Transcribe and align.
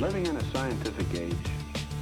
Living 0.00 0.26
in 0.26 0.36
a 0.36 0.44
scientific 0.52 1.20
age, 1.20 1.36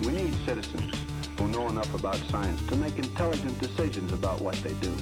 we 0.01 0.13
need 0.13 0.35
citizens 0.47 0.95
who 1.39 1.47
know 1.49 1.69
enough 1.69 1.95
about 1.95 2.17
science 2.31 2.67
to 2.69 2.75
make 2.77 2.99
intelligent 2.99 3.59
decisions 3.61 4.13
about 4.15 4.41
what 4.41 4.55
they 4.57 4.73
do. 4.75 4.93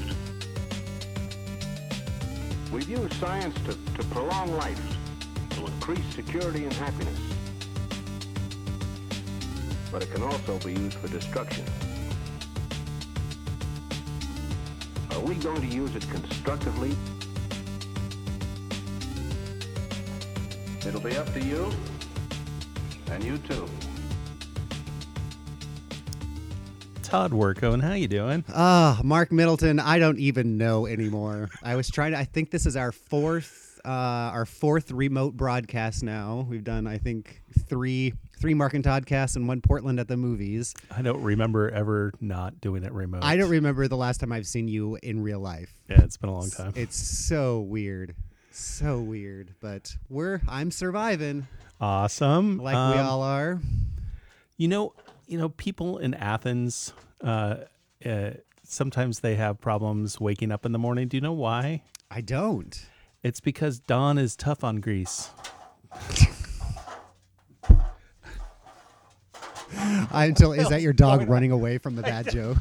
We've 2.73 2.89
used 2.89 3.15
science 3.15 3.55
to, 3.67 3.73
to 3.95 4.09
prolong 4.09 4.53
life, 4.57 4.81
to 5.51 5.67
increase 5.67 6.05
security 6.15 6.65
and 6.65 6.73
happiness. 6.73 7.19
But 9.93 10.03
it 10.03 10.13
can 10.13 10.25
also 10.25 10.59
be 10.59 10.73
used 10.73 10.99
for 10.99 11.09
destruction. 11.09 11.65
Are 15.13 15.21
we 15.21 15.37
going 15.37 15.61
to 15.61 15.67
use 15.67 15.95
it 15.95 16.09
constructively? 16.11 16.97
It'll 20.87 21.01
be 21.01 21.17
up 21.17 21.33
to 21.35 21.41
you, 21.41 21.71
and 23.11 23.25
you 23.25 23.39
too. 23.39 23.67
Todd 27.03 27.33
Workone, 27.33 27.83
how 27.83 27.95
you 27.95 28.07
doing? 28.07 28.45
Ah, 28.55 29.01
Mark 29.03 29.33
Middleton. 29.33 29.81
I 29.81 29.99
don't 29.99 30.19
even 30.21 30.57
know 30.57 30.87
anymore. 30.87 31.49
I 31.63 31.75
was 31.75 31.91
trying 31.91 32.13
to. 32.13 32.19
I 32.19 32.25
think 32.25 32.53
this 32.53 32.67
is 32.67 32.77
our 32.77 32.93
fourth, 32.93 33.81
uh, 33.85 33.89
our 33.89 34.47
fourth 34.47 34.93
remote 34.93 35.37
broadcast 35.37 36.05
now. 36.05 36.47
We've 36.49 36.63
done, 36.63 36.87
I 36.87 36.99
think, 36.99 37.43
three, 37.67 38.15
three 38.41 38.55
Mark 38.55 38.75
and 38.75 38.85
Todd 38.85 39.07
casts 39.07 39.35
and 39.35 39.49
one 39.49 39.61
Portland 39.61 39.99
at 39.99 40.07
the 40.07 40.17
movies. 40.17 40.73
I 40.89 41.03
don't 41.03 41.21
remember 41.21 41.69
ever 41.71 42.13
not 42.21 42.61
doing 42.61 42.85
it 42.85 42.93
remote. 42.93 43.25
I 43.25 43.37
don't 43.37 43.51
remember 43.51 43.89
the 43.89 43.97
last 43.97 44.21
time 44.21 44.31
I've 44.31 44.47
seen 44.47 44.69
you 44.69 44.97
in 45.03 45.21
real 45.21 45.41
life. 45.41 45.75
Yeah, 45.89 46.03
it's 46.03 46.17
been 46.17 46.31
a 46.31 46.35
long 46.39 46.51
time. 46.51 46.75
It's 46.77 46.95
so 46.97 47.59
weird, 47.63 48.15
so 48.53 49.01
weird. 49.01 49.57
But 49.61 49.97
we're, 50.09 50.43
I'm 50.49 50.71
surviving, 50.71 51.49
awesome. 51.81 52.59
like 52.59 52.75
we 52.75 53.01
Um, 53.01 53.07
all 53.07 53.23
are. 53.23 53.61
You 54.57 54.69
know, 54.69 54.95
you 55.27 55.39
know, 55.39 55.49
people 55.49 55.99
in 55.99 56.15
Athens, 56.15 56.93
uh, 57.23 57.57
uh, 58.05 58.31
sometimes 58.65 59.21
they 59.21 59.37
have 59.37 59.61
problems 59.61 60.21
waking 60.21 60.53
up 60.53 60.67
in 60.67 60.73
the 60.73 60.79
morning. 60.79 61.09
Do 61.09 61.17
you 61.17 61.21
know 61.21 61.33
why? 61.33 61.83
I 62.11 62.21
don't. 62.21 62.87
It's 63.23 63.41
because 63.41 63.79
dawn 63.79 64.19
is 64.19 64.37
tough 64.37 64.65
on 64.65 64.81
Greece. 64.81 65.31
I 70.13 70.25
until 70.27 70.53
is 70.53 70.69
that 70.69 70.83
your 70.83 70.93
dog 70.93 71.29
running 71.29 71.53
away 71.53 71.79
from 71.79 71.97
the 71.97 72.03
bad 72.03 72.31
joke? 72.33 72.59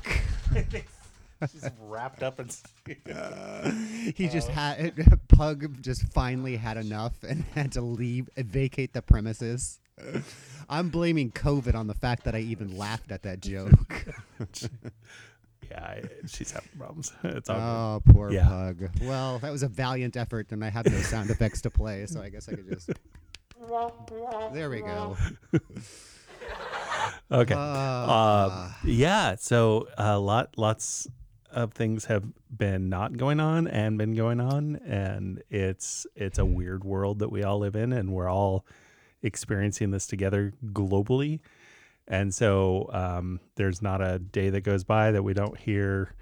She's 1.51 1.69
wrapped 1.81 2.23
up 2.23 2.39
in. 2.39 2.49
He 4.15 4.27
just 4.27 4.49
had 4.49 4.93
Pug 5.27 5.81
just 5.81 6.03
finally 6.11 6.55
had 6.57 6.77
enough 6.77 7.23
and 7.23 7.43
had 7.55 7.71
to 7.73 7.81
leave 7.81 8.29
and 8.35 8.45
vacate 8.45 8.93
the 8.93 9.01
premises. 9.01 9.79
I'm 10.69 10.89
blaming 10.89 11.31
COVID 11.31 11.75
on 11.75 11.87
the 11.87 11.93
fact 11.93 12.23
that 12.23 12.35
I 12.35 12.39
even 12.39 12.77
laughed 12.77 13.11
at 13.11 13.23
that 13.23 13.41
joke. 13.41 14.05
yeah, 15.69 15.83
I, 15.83 16.03
she's 16.27 16.51
having 16.51 16.69
problems. 16.77 17.11
It's 17.23 17.49
all 17.49 17.57
Oh, 18.05 18.11
poor 18.13 18.31
Yeah. 18.31 18.47
Pug. 18.47 18.89
Well, 19.01 19.39
that 19.39 19.51
was 19.51 19.61
a 19.63 19.67
valiant 19.67 20.15
effort, 20.17 20.51
and 20.51 20.63
I 20.63 20.69
have 20.69 20.85
no 20.85 20.99
sound 21.01 21.29
effects 21.29 21.61
to 21.61 21.69
play, 21.69 22.05
so 22.05 22.21
I 22.21 22.29
guess 22.29 22.47
I 22.49 22.53
could 22.53 22.69
just. 22.69 22.89
There 24.53 24.69
we 24.69 24.79
go. 24.81 25.17
Okay. 27.31 27.53
Ah. 27.55 28.69
Uh, 28.69 28.73
yeah. 28.85 29.35
So 29.35 29.87
a 29.97 30.17
lot, 30.17 30.53
lots 30.57 31.07
of 31.51 31.73
things 31.73 32.05
have 32.05 32.23
been 32.55 32.89
not 32.89 33.17
going 33.17 33.39
on 33.39 33.67
and 33.67 33.97
been 33.97 34.13
going 34.15 34.39
on, 34.39 34.77
and 34.85 35.41
it's 35.49 36.05
it's 36.15 36.37
a 36.39 36.45
weird 36.45 36.83
world 36.83 37.19
that 37.19 37.31
we 37.31 37.43
all 37.43 37.59
live 37.59 37.75
in, 37.75 37.91
and 37.93 38.11
we're 38.11 38.29
all 38.29 38.65
experiencing 39.21 39.91
this 39.91 40.07
together 40.07 40.53
globally. 40.67 41.39
And 42.07 42.33
so 42.33 42.89
um, 42.91 43.39
there's 43.55 43.81
not 43.81 44.01
a 44.01 44.17
day 44.19 44.49
that 44.49 44.61
goes 44.61 44.83
by 44.83 45.11
that 45.11 45.21
we 45.23 45.33
don't 45.33 45.57
hear 45.57 46.13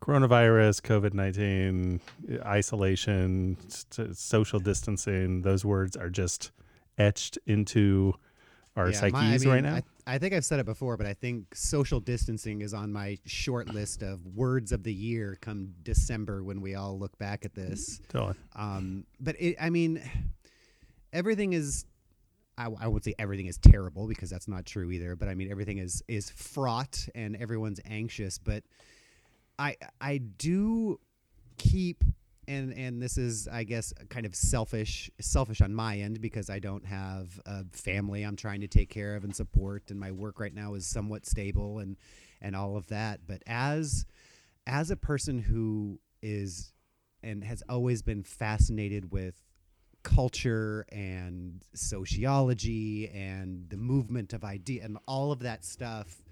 coronavirus, 0.00 0.80
COVID 0.82 1.14
nineteen, 1.14 2.00
isolation, 2.44 3.56
s- 3.66 3.86
s- 3.98 4.18
social 4.18 4.58
distancing. 4.58 5.42
Those 5.42 5.64
words 5.64 5.96
are 5.96 6.10
just 6.10 6.50
etched 6.98 7.38
into 7.46 8.14
our 8.76 8.90
Yeah, 8.90 8.96
psyches 8.98 9.12
my- 9.12 9.34
I 9.34 9.38
mean, 9.38 9.48
right 9.48 9.62
now. 9.62 9.74
I, 9.76 9.82
I 10.10 10.18
think 10.18 10.34
I've 10.34 10.44
said 10.44 10.58
it 10.58 10.66
before, 10.66 10.96
but 10.96 11.06
I 11.06 11.14
think 11.14 11.54
social 11.54 12.00
distancing 12.00 12.62
is 12.62 12.74
on 12.74 12.92
my 12.92 13.16
short 13.26 13.72
list 13.72 14.02
of 14.02 14.26
words 14.26 14.72
of 14.72 14.82
the 14.82 14.92
year 14.92 15.38
come 15.40 15.72
December 15.84 16.42
when 16.42 16.60
we 16.60 16.74
all 16.74 16.98
look 16.98 17.16
back 17.18 17.44
at 17.44 17.54
this. 17.54 18.00
Totally. 18.08 18.34
Um, 18.56 19.04
but 19.20 19.40
it, 19.40 19.54
I 19.60 19.70
mean, 19.70 20.02
everything 21.12 21.52
is. 21.52 21.84
I, 22.58 22.66
I 22.80 22.88
would 22.88 23.04
say 23.04 23.14
everything 23.20 23.46
is 23.46 23.56
terrible 23.56 24.08
because 24.08 24.28
that's 24.28 24.48
not 24.48 24.66
true 24.66 24.90
either. 24.90 25.14
But 25.14 25.28
I 25.28 25.34
mean, 25.34 25.48
everything 25.48 25.78
is 25.78 26.02
is 26.08 26.28
fraught 26.28 27.08
and 27.14 27.36
everyone's 27.36 27.80
anxious. 27.88 28.36
But 28.36 28.64
I 29.60 29.76
I 30.00 30.18
do 30.18 30.98
keep 31.56 32.02
and 32.50 32.72
and 32.74 33.00
this 33.00 33.16
is 33.16 33.48
I 33.48 33.64
guess 33.64 33.92
kind 34.08 34.26
of 34.26 34.34
selfish 34.34 35.10
selfish 35.20 35.60
on 35.60 35.72
my 35.72 35.98
end 35.98 36.20
because 36.20 36.50
I 36.50 36.58
don't 36.58 36.84
have 36.84 37.40
a 37.46 37.64
family 37.72 38.24
I'm 38.24 38.36
trying 38.36 38.60
to 38.62 38.68
take 38.68 38.90
care 38.90 39.14
of 39.14 39.24
and 39.24 39.34
support 39.34 39.90
and 39.90 39.98
my 39.98 40.10
work 40.10 40.40
right 40.40 40.54
now 40.54 40.74
is 40.74 40.86
somewhat 40.86 41.26
stable 41.26 41.78
and 41.78 41.96
and 42.42 42.56
all 42.56 42.76
of 42.76 42.88
that. 42.88 43.20
But 43.26 43.42
as 43.46 44.04
as 44.66 44.90
a 44.90 44.96
person 44.96 45.38
who 45.38 46.00
is 46.22 46.72
and 47.22 47.44
has 47.44 47.62
always 47.68 48.02
been 48.02 48.24
fascinated 48.24 49.12
with 49.12 49.34
culture 50.02 50.86
and 50.90 51.62
sociology 51.74 53.08
and 53.10 53.68
the 53.68 53.76
movement 53.76 54.32
of 54.32 54.42
idea 54.42 54.82
and 54.82 54.96
all 55.06 55.30
of 55.30 55.40
that 55.40 55.62
stuff 55.62 56.22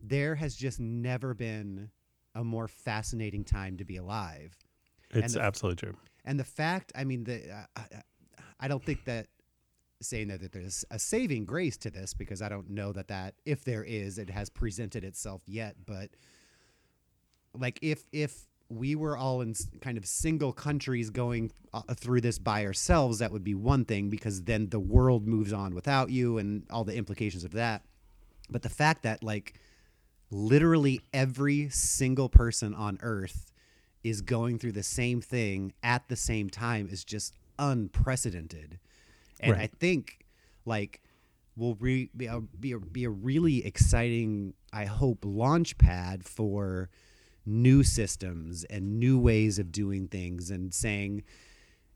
there 0.00 0.36
has 0.36 0.54
just 0.54 0.78
never 0.78 1.34
been 1.34 1.90
a 2.36 2.44
more 2.44 2.68
fascinating 2.68 3.42
time 3.42 3.76
to 3.76 3.84
be 3.84 3.96
alive 3.96 4.56
It's 5.12 5.34
the- 5.34 5.42
absolutely 5.42 5.76
true. 5.88 5.96
and 6.24 6.38
the 6.38 6.44
fact 6.44 6.92
i 6.94 7.04
mean 7.04 7.24
the 7.24 7.50
uh, 7.52 7.64
I- 7.76 8.02
i 8.60 8.68
don't 8.68 8.84
think 8.84 9.04
that 9.06 9.26
saying 10.02 10.28
that, 10.28 10.40
that 10.40 10.52
there's 10.52 10.84
a 10.90 10.98
saving 10.98 11.44
grace 11.44 11.76
to 11.78 11.90
this 11.90 12.14
because 12.14 12.40
i 12.42 12.48
don't 12.48 12.70
know 12.70 12.92
that 12.92 13.08
that 13.08 13.34
if 13.44 13.64
there 13.64 13.82
is 13.84 14.18
it 14.18 14.30
has 14.30 14.48
presented 14.50 15.04
itself 15.04 15.42
yet 15.46 15.76
but 15.86 16.10
like 17.54 17.78
if 17.82 18.04
if 18.12 18.46
we 18.68 18.94
were 18.94 19.16
all 19.16 19.40
in 19.40 19.52
kind 19.80 19.98
of 19.98 20.06
single 20.06 20.52
countries 20.52 21.10
going 21.10 21.50
uh, 21.74 21.82
through 21.94 22.20
this 22.20 22.38
by 22.38 22.64
ourselves 22.64 23.18
that 23.18 23.32
would 23.32 23.42
be 23.42 23.54
one 23.54 23.84
thing 23.84 24.08
because 24.08 24.42
then 24.44 24.68
the 24.68 24.78
world 24.78 25.26
moves 25.26 25.52
on 25.52 25.74
without 25.74 26.08
you 26.10 26.38
and 26.38 26.62
all 26.70 26.84
the 26.84 26.94
implications 26.94 27.42
of 27.44 27.50
that 27.52 27.82
but 28.48 28.62
the 28.62 28.68
fact 28.68 29.02
that 29.02 29.22
like 29.24 29.54
literally 30.30 31.00
every 31.12 31.68
single 31.70 32.28
person 32.28 32.72
on 32.74 32.96
earth 33.02 33.49
is 34.02 34.20
going 34.22 34.58
through 34.58 34.72
the 34.72 34.82
same 34.82 35.20
thing 35.20 35.72
at 35.82 36.08
the 36.08 36.16
same 36.16 36.48
time 36.50 36.88
is 36.90 37.04
just 37.04 37.34
unprecedented 37.58 38.78
and 39.40 39.52
Right. 39.52 39.62
i 39.62 39.66
think 39.66 40.24
like 40.64 41.02
will 41.56 41.74
re- 41.76 42.10
be, 42.16 42.26
a, 42.26 42.40
be, 42.40 42.72
a, 42.72 42.78
be 42.78 43.04
a 43.04 43.10
really 43.10 43.64
exciting 43.66 44.54
i 44.72 44.84
hope 44.84 45.18
launch 45.24 45.76
pad 45.78 46.24
for 46.24 46.88
new 47.44 47.82
systems 47.82 48.64
and 48.64 48.98
new 49.00 49.18
ways 49.18 49.58
of 49.58 49.72
doing 49.72 50.06
things 50.08 50.50
and 50.50 50.72
saying 50.72 51.22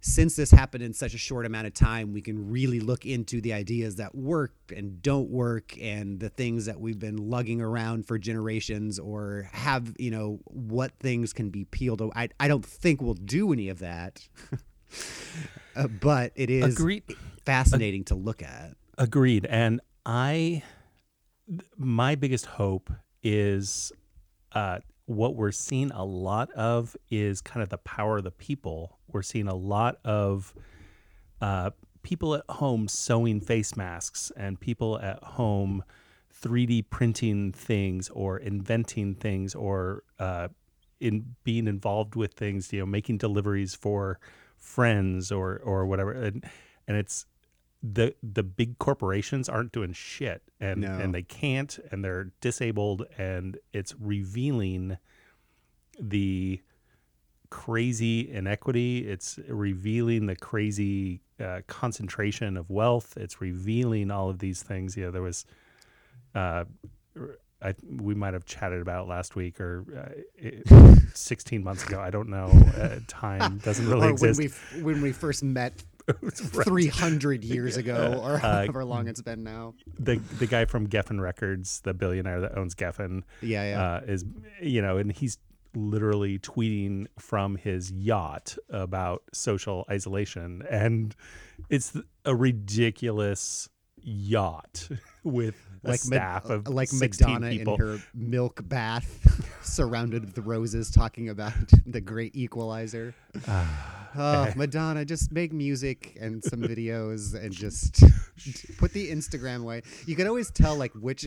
since 0.07 0.37
this 0.37 0.51
happened 0.51 0.83
in 0.85 0.93
such 0.93 1.15
a 1.15 1.19
short 1.19 1.47
amount 1.47 1.67
of 1.67 1.73
time, 1.73 2.13
we 2.13 2.21
can 2.21 2.51
really 2.51 2.79
look 2.79 3.07
into 3.07 3.41
the 3.41 3.55
ideas 3.55 3.97
that 3.97 4.15
work 4.15 4.53
and 4.77 5.01
don't 5.01 5.31
work 5.31 5.75
and 5.81 6.21
the 6.21 6.29
things 6.29 6.67
that 6.67 6.79
we've 6.79 6.99
been 6.99 7.17
lugging 7.17 7.63
around 7.63 8.07
for 8.07 8.19
generations 8.19 8.99
or 8.99 9.49
have, 9.53 9.95
you 9.99 10.11
know, 10.11 10.41
what 10.45 10.93
things 10.99 11.33
can 11.33 11.49
be 11.49 11.65
peeled. 11.65 12.03
I, 12.15 12.29
I 12.39 12.49
don't 12.49 12.67
think 12.67 13.01
we'll 13.01 13.15
do 13.15 13.51
any 13.53 13.69
of 13.71 13.79
that, 13.79 14.29
Uh, 15.77 15.89
but 15.89 16.31
it 16.37 16.51
is 16.51 16.75
Agreed. 16.79 17.03
fascinating 17.45 18.05
to 18.05 18.15
look 18.15 18.43
at. 18.43 18.75
Agreed. 18.97 19.45
And 19.47 19.81
I, 20.07 20.63
th- 21.49 21.63
my 21.77 22.15
biggest 22.15 22.47
hope 22.47 22.93
is 23.25 23.91
uh, 24.53 24.79
what 25.07 25.37
we're 25.37 25.53
seeing 25.53 25.91
a 25.91 26.05
lot 26.05 26.51
of 26.53 26.97
is 27.11 27.41
kind 27.41 27.63
of 27.63 27.69
the 27.69 27.79
power 27.79 28.19
of 28.19 28.25
the 28.25 28.31
people. 28.31 28.99
We're 29.11 29.23
seeing 29.23 29.49
a 29.49 29.55
lot 29.55 29.99
of 30.05 30.55
uh, 31.41 31.71
people 32.03 32.35
at 32.35 32.45
home 32.49 32.89
sewing 32.89 33.41
face 33.41 33.77
masks 33.77 34.33
and 34.37 34.59
people 34.59 34.99
at 35.01 35.23
home 35.23 35.85
3D 36.43 36.89
printing 36.91 37.53
things 37.53 38.09
or 38.11 38.39
inventing 38.39 39.15
things 39.17 39.55
or 39.55 40.05
uh, 40.19 40.49
in 41.01 41.35
being 41.45 41.67
involved 41.67 42.15
with 42.15 42.35
things, 42.35 42.73
you 42.73 42.81
know, 42.81 42.87
making 42.87 43.19
deliveries 43.19 43.75
for 43.75 44.19
friends 44.57 45.31
or 45.31 45.61
or 45.65 45.87
whatever. 45.87 46.13
And 46.13 46.45
and 46.87 46.97
it's 46.97 47.27
the 47.87 48.15
the 48.23 48.43
big 48.43 48.79
corporations 48.79 49.47
aren't 49.47 49.71
doing 49.73 49.93
shit 49.93 50.41
and 50.59 50.81
No. 50.81 50.99
and 50.99 51.15
they 51.15 51.23
can't 51.23 51.79
and 51.91 52.03
they're 52.03 52.31
disabled 52.41 53.05
and 53.19 53.59
it's 53.75 53.95
revealing 54.01 54.97
the 56.01 56.61
crazy 57.51 58.31
inequity. 58.33 59.07
It's 59.07 59.39
revealing 59.49 60.27
the 60.27 60.35
crazy 60.37 61.21
uh, 61.39 61.61
concentration 61.67 62.57
of 62.57 62.71
wealth. 62.71 63.17
It's 63.17 63.41
revealing 63.41 64.11
all 64.11 64.31
of 64.31 64.39
these 64.39 64.63
things. 64.63 64.97
Yeah, 64.97 65.11
there 65.11 65.23
was, 65.23 65.45
uh, 66.35 66.65
I, 67.63 67.75
we 67.89 68.15
might 68.15 68.35
have 68.35 68.45
chatted 68.45 68.81
about 68.81 69.05
it 69.05 69.09
last 69.09 69.37
week 69.37 69.61
or 69.61 69.85
uh, 69.97 70.21
it- 70.37 70.67
16 71.15 71.63
months 71.63 71.85
ago. 71.87 72.01
I 72.01 72.11
don't 72.11 72.29
know. 72.29 72.47
Uh, 72.77 72.99
time 73.07 73.59
doesn't 73.59 73.87
really 73.91 74.09
or 74.09 74.15
when 74.15 74.31
exist. 74.31 74.73
we 74.75 74.83
when 74.83 75.01
we 75.03 75.13
first 75.13 75.43
met 75.45 75.85
300 76.33 77.45
years 77.45 77.77
ago 77.77 78.21
or 78.25 78.39
however 78.39 78.85
long 78.85 79.09
it's 79.09 79.23
been 79.23 79.43
now. 79.43 79.75
the 79.99 80.17
the 80.39 80.47
guy 80.47 80.65
from 80.65 80.87
Geffen 80.89 81.21
Records, 81.21 81.81
the 81.81 81.95
billionaire 81.95 82.41
that 82.41 82.57
owns 82.59 82.75
Geffen, 82.75 83.23
Yeah, 83.41 83.65
yeah. 83.69 83.83
uh, 83.83 84.01
is 84.07 84.25
you 84.61 84.83
know, 84.83 84.99
and 84.99 85.11
he's 85.13 85.39
literally 85.75 86.39
tweeting 86.39 87.07
from 87.19 87.57
his 87.57 87.91
yacht 87.91 88.57
about 88.71 89.23
social 89.33 89.85
isolation, 89.91 90.63
and 90.71 91.17
it's 91.71 91.97
a 92.25 92.35
ridiculous 92.35 93.69
yacht 94.03 94.89
with 95.25 95.64
like 95.85 96.01
staff 96.01 96.49
of 96.51 96.69
like 96.69 96.89
16 96.89 97.27
Madonna 97.27 97.51
people. 97.51 97.75
in 97.75 97.81
her 97.81 97.99
milk 98.15 98.61
bath, 98.69 99.57
surrounded 99.63 100.25
with 100.25 100.39
roses, 100.39 100.91
talking 100.91 101.29
about 101.29 101.53
the 101.87 102.01
great 102.01 102.35
equalizer. 102.35 103.15
oh, 103.49 104.53
Madonna, 104.57 105.05
just 105.05 105.33
make 105.33 105.53
music 105.53 106.17
and 106.21 106.43
some 106.43 106.61
videos 106.63 107.35
and 107.35 107.53
just 107.53 108.03
put 108.79 108.93
the 108.93 109.11
Instagram 109.11 109.63
away. 109.63 109.83
You 110.07 110.17
can 110.17 110.27
always 110.27 110.51
tell 110.51 110.77
like 110.77 110.93
which 110.93 111.27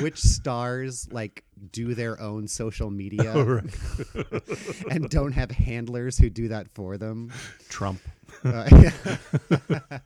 which 0.00 0.20
stars 0.20 1.08
like 1.12 1.44
do 1.70 1.94
their 1.94 2.20
own 2.20 2.48
social 2.48 2.90
media 2.90 3.62
and 4.90 5.08
don't 5.08 5.32
have 5.32 5.50
handlers 5.50 6.18
who 6.18 6.30
do 6.30 6.48
that 6.48 6.68
for 6.74 6.96
them. 6.96 7.30
Trump. 7.68 8.00
Uh, 8.44 8.68
yeah. 8.72 9.98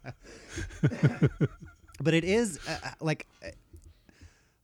But 2.00 2.14
it 2.14 2.24
is 2.24 2.58
uh, 2.68 2.76
uh, 2.84 2.90
like 3.00 3.26
uh, 3.44 3.48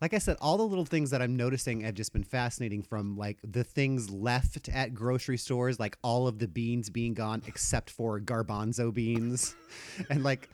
like 0.03 0.15
I 0.15 0.19
said, 0.19 0.37
all 0.41 0.57
the 0.57 0.65
little 0.65 0.85
things 0.85 1.11
that 1.11 1.23
I'm 1.23 1.37
noticing 1.37 1.83
have 1.83 1.95
just 1.95 2.13
been 2.13 2.25
fascinating 2.25 2.83
from 2.83 3.17
like 3.17 3.39
the 3.45 3.63
things 3.63 4.11
left 4.11 4.69
at 4.69 4.95
grocery 4.95 5.39
stores, 5.39 5.79
like 5.79 5.97
all 6.03 6.27
of 6.27 6.41
the 6.41 6.49
beans 6.49 6.91
being 6.91 7.15
gone 7.15 7.41
except 7.47 7.89
for 7.89 8.19
garbanzo 8.19 8.93
beans, 8.93 9.55
and 10.11 10.25
like 10.25 10.51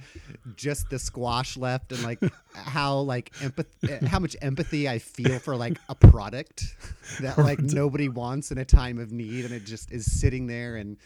just 0.55 0.91
the 0.91 0.99
squash 0.99 1.57
left, 1.57 1.93
and 1.93 2.03
like 2.03 2.21
how 2.53 2.99
like 2.99 3.33
empath- 3.37 4.07
how 4.07 4.19
much 4.19 4.37
empathy 4.43 4.87
I 4.87 4.99
feel 4.99 5.39
for 5.39 5.57
like 5.57 5.79
a 5.89 5.95
product 5.95 6.77
that 7.21 7.39
like 7.39 7.59
nobody 7.59 8.11
wants 8.11 8.51
in 8.51 8.59
a 8.59 8.67
time 8.67 8.99
of 8.99 9.13
need, 9.13 9.47
and 9.47 9.55
it 9.55 9.65
just 9.65 9.91
is 9.91 10.21
sitting 10.21 10.47
there 10.47 10.77
and 10.77 10.99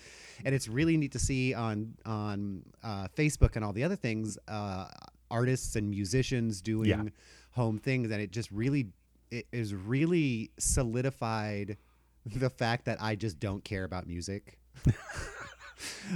and 0.44 0.52
it's 0.52 0.66
really 0.66 0.96
neat 0.96 1.12
to 1.12 1.20
see 1.20 1.54
on 1.54 1.94
on 2.04 2.62
uh, 2.82 3.06
Facebook 3.16 3.54
and 3.54 3.64
all 3.64 3.72
the 3.72 3.84
other 3.84 3.94
things, 3.94 4.36
uh, 4.48 4.88
artists 5.32 5.74
and 5.74 5.90
musicians 5.90 6.60
doing 6.60 6.88
Yeah. 6.90 7.04
home 7.52 7.78
things, 7.78 8.10
and 8.12 8.20
it 8.22 8.30
just 8.30 8.50
really 8.52 8.90
it 9.30 9.46
is 9.50 9.74
really 9.74 10.50
solidified 10.58 11.78
the 12.26 12.50
fact 12.50 12.84
that 12.84 13.00
I 13.02 13.16
just 13.16 13.40
don't 13.40 13.64
care 13.64 13.84
about 13.84 14.06
music. 14.06 14.58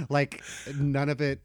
like 0.09 0.41
none 0.79 1.09
of 1.09 1.21
it. 1.21 1.41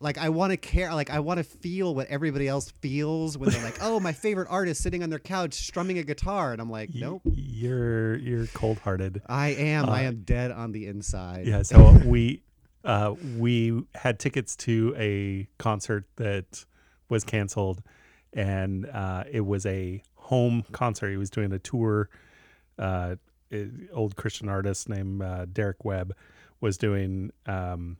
Like 0.00 0.16
I 0.16 0.28
want 0.28 0.52
to 0.52 0.56
care. 0.56 0.94
Like 0.94 1.10
I 1.10 1.18
want 1.18 1.38
to 1.38 1.44
feel 1.44 1.92
what 1.94 2.06
everybody 2.06 2.46
else 2.46 2.70
feels 2.70 3.36
when 3.36 3.50
they're 3.50 3.62
like, 3.64 3.78
"Oh, 3.82 3.98
my 3.98 4.12
favorite 4.12 4.46
artist 4.48 4.80
sitting 4.80 5.02
on 5.02 5.10
their 5.10 5.18
couch 5.18 5.54
strumming 5.54 5.98
a 5.98 6.04
guitar," 6.04 6.52
and 6.52 6.60
I'm 6.60 6.70
like, 6.70 6.90
"Nope." 6.94 7.22
You're 7.34 8.16
you're 8.18 8.46
cold 8.48 8.78
hearted. 8.78 9.22
I 9.26 9.48
am. 9.48 9.88
I 9.88 10.04
Uh, 10.04 10.08
am 10.10 10.22
dead 10.22 10.52
on 10.52 10.70
the 10.70 10.86
inside. 10.86 11.46
Yeah, 11.48 11.62
so 11.70 11.90
we 12.04 12.42
uh, 12.84 13.14
we 13.38 13.82
had 13.96 14.20
tickets 14.20 14.54
to 14.56 14.94
a 14.96 15.48
concert 15.58 16.06
that 16.16 16.64
was 17.08 17.24
canceled, 17.24 17.82
and 18.32 18.86
uh, 18.86 19.24
it 19.30 19.46
was 19.46 19.64
a 19.66 20.02
home 20.14 20.64
concert. 20.72 21.10
He 21.10 21.16
was 21.16 21.30
doing 21.30 21.52
a 21.52 21.58
tour. 21.58 22.08
Uh, 22.78 23.16
a- 23.52 23.70
old 23.92 24.16
Christian 24.16 24.48
artist 24.48 24.88
named 24.88 25.22
uh, 25.22 25.46
Derek 25.46 25.84
Webb 25.84 26.14
was 26.60 26.76
doing 26.76 27.32
um, 27.46 27.96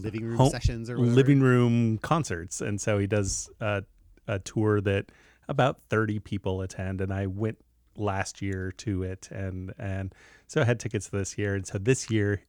Living 0.00 0.24
room 0.24 0.36
Home- 0.38 0.50
sessions 0.50 0.90
or 0.90 0.96
whatever. 0.98 1.14
living 1.14 1.40
room 1.40 1.98
concerts, 1.98 2.60
and 2.60 2.80
so 2.80 2.98
he 2.98 3.06
does 3.06 3.48
a, 3.60 3.84
a 4.26 4.38
tour 4.40 4.80
that 4.80 5.06
about 5.48 5.80
thirty 5.88 6.18
people 6.18 6.62
attend. 6.62 7.00
And 7.00 7.12
I 7.12 7.26
went 7.26 7.58
last 7.96 8.42
year 8.42 8.72
to 8.78 9.02
it, 9.04 9.28
and 9.30 9.72
and 9.78 10.12
so 10.48 10.62
I 10.62 10.64
had 10.64 10.80
tickets 10.80 11.08
this 11.08 11.36
year. 11.38 11.54
And 11.54 11.64
so 11.66 11.78
this 11.78 12.10
year, 12.10 12.42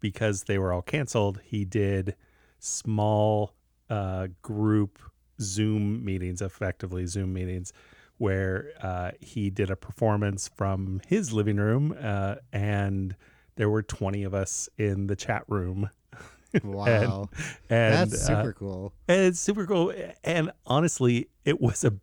because 0.00 0.44
they 0.44 0.56
were 0.58 0.72
all 0.72 0.80
canceled, 0.82 1.40
he 1.44 1.64
did 1.66 2.14
small 2.58 3.52
uh, 3.92 4.28
group 4.42 4.98
Zoom 5.40 6.04
meetings, 6.04 6.40
effectively 6.42 7.06
Zoom 7.06 7.32
meetings, 7.32 7.72
where 8.18 8.70
uh, 8.82 9.10
he 9.20 9.50
did 9.50 9.70
a 9.70 9.76
performance 9.76 10.48
from 10.48 11.00
his 11.06 11.32
living 11.32 11.56
room, 11.58 11.94
uh, 12.00 12.36
and 12.52 13.14
there 13.56 13.68
were 13.68 13.82
twenty 13.82 14.22
of 14.24 14.32
us 14.34 14.68
in 14.78 15.06
the 15.08 15.16
chat 15.16 15.44
room. 15.48 15.90
Wow. 16.62 17.30
And 17.70 18.10
That's 18.10 18.28
uh, 18.28 18.36
super 18.42 18.52
cool. 18.52 18.92
and 19.08 19.20
it's 19.28 19.40
super 19.40 19.66
cool. 19.66 19.90
And 20.22 20.50
honestly, 20.66 21.28
it 21.46 21.60
was 21.62 21.82
a 21.82 21.94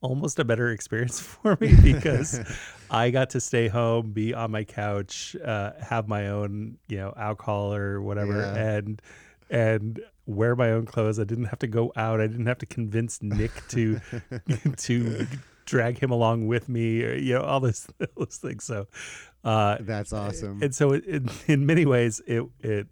almost 0.00 0.38
a 0.38 0.44
better 0.44 0.70
experience 0.70 1.18
for 1.42 1.58
me 1.60 1.74
because 1.82 2.40
I 2.90 3.10
got 3.10 3.30
to 3.30 3.40
stay 3.40 3.66
home, 3.66 4.12
be 4.12 4.32
on 4.32 4.52
my 4.52 4.62
couch, 4.62 5.34
uh, 5.44 5.72
have 5.80 6.06
my 6.06 6.28
own, 6.28 6.78
you 6.88 6.98
know, 6.98 7.14
alcohol 7.16 7.74
or 7.74 8.00
whatever, 8.00 8.42
Yeah. 8.54 8.64
and 8.78 9.02
and 9.50 10.00
wear 10.26 10.56
my 10.56 10.70
own 10.70 10.86
clothes. 10.86 11.18
I 11.18 11.24
didn't 11.24 11.44
have 11.46 11.58
to 11.60 11.66
go 11.66 11.92
out. 11.96 12.20
I 12.20 12.26
didn't 12.26 12.46
have 12.46 12.58
to 12.58 12.66
convince 12.66 13.22
Nick 13.22 13.52
to 13.68 14.00
to 14.78 15.26
drag 15.66 15.98
him 15.98 16.10
along 16.10 16.46
with 16.46 16.68
me. 16.68 17.02
Or, 17.04 17.14
you 17.14 17.34
know, 17.34 17.42
all 17.42 17.60
this 17.60 17.86
those 18.16 18.36
things. 18.36 18.64
So, 18.64 18.86
uh, 19.44 19.78
That's 19.80 20.12
awesome. 20.12 20.62
and 20.62 20.74
so 20.74 20.92
it, 20.92 21.04
it, 21.06 21.22
in 21.46 21.66
many 21.66 21.84
ways 21.86 22.20
it 22.26 22.44
it 22.60 22.86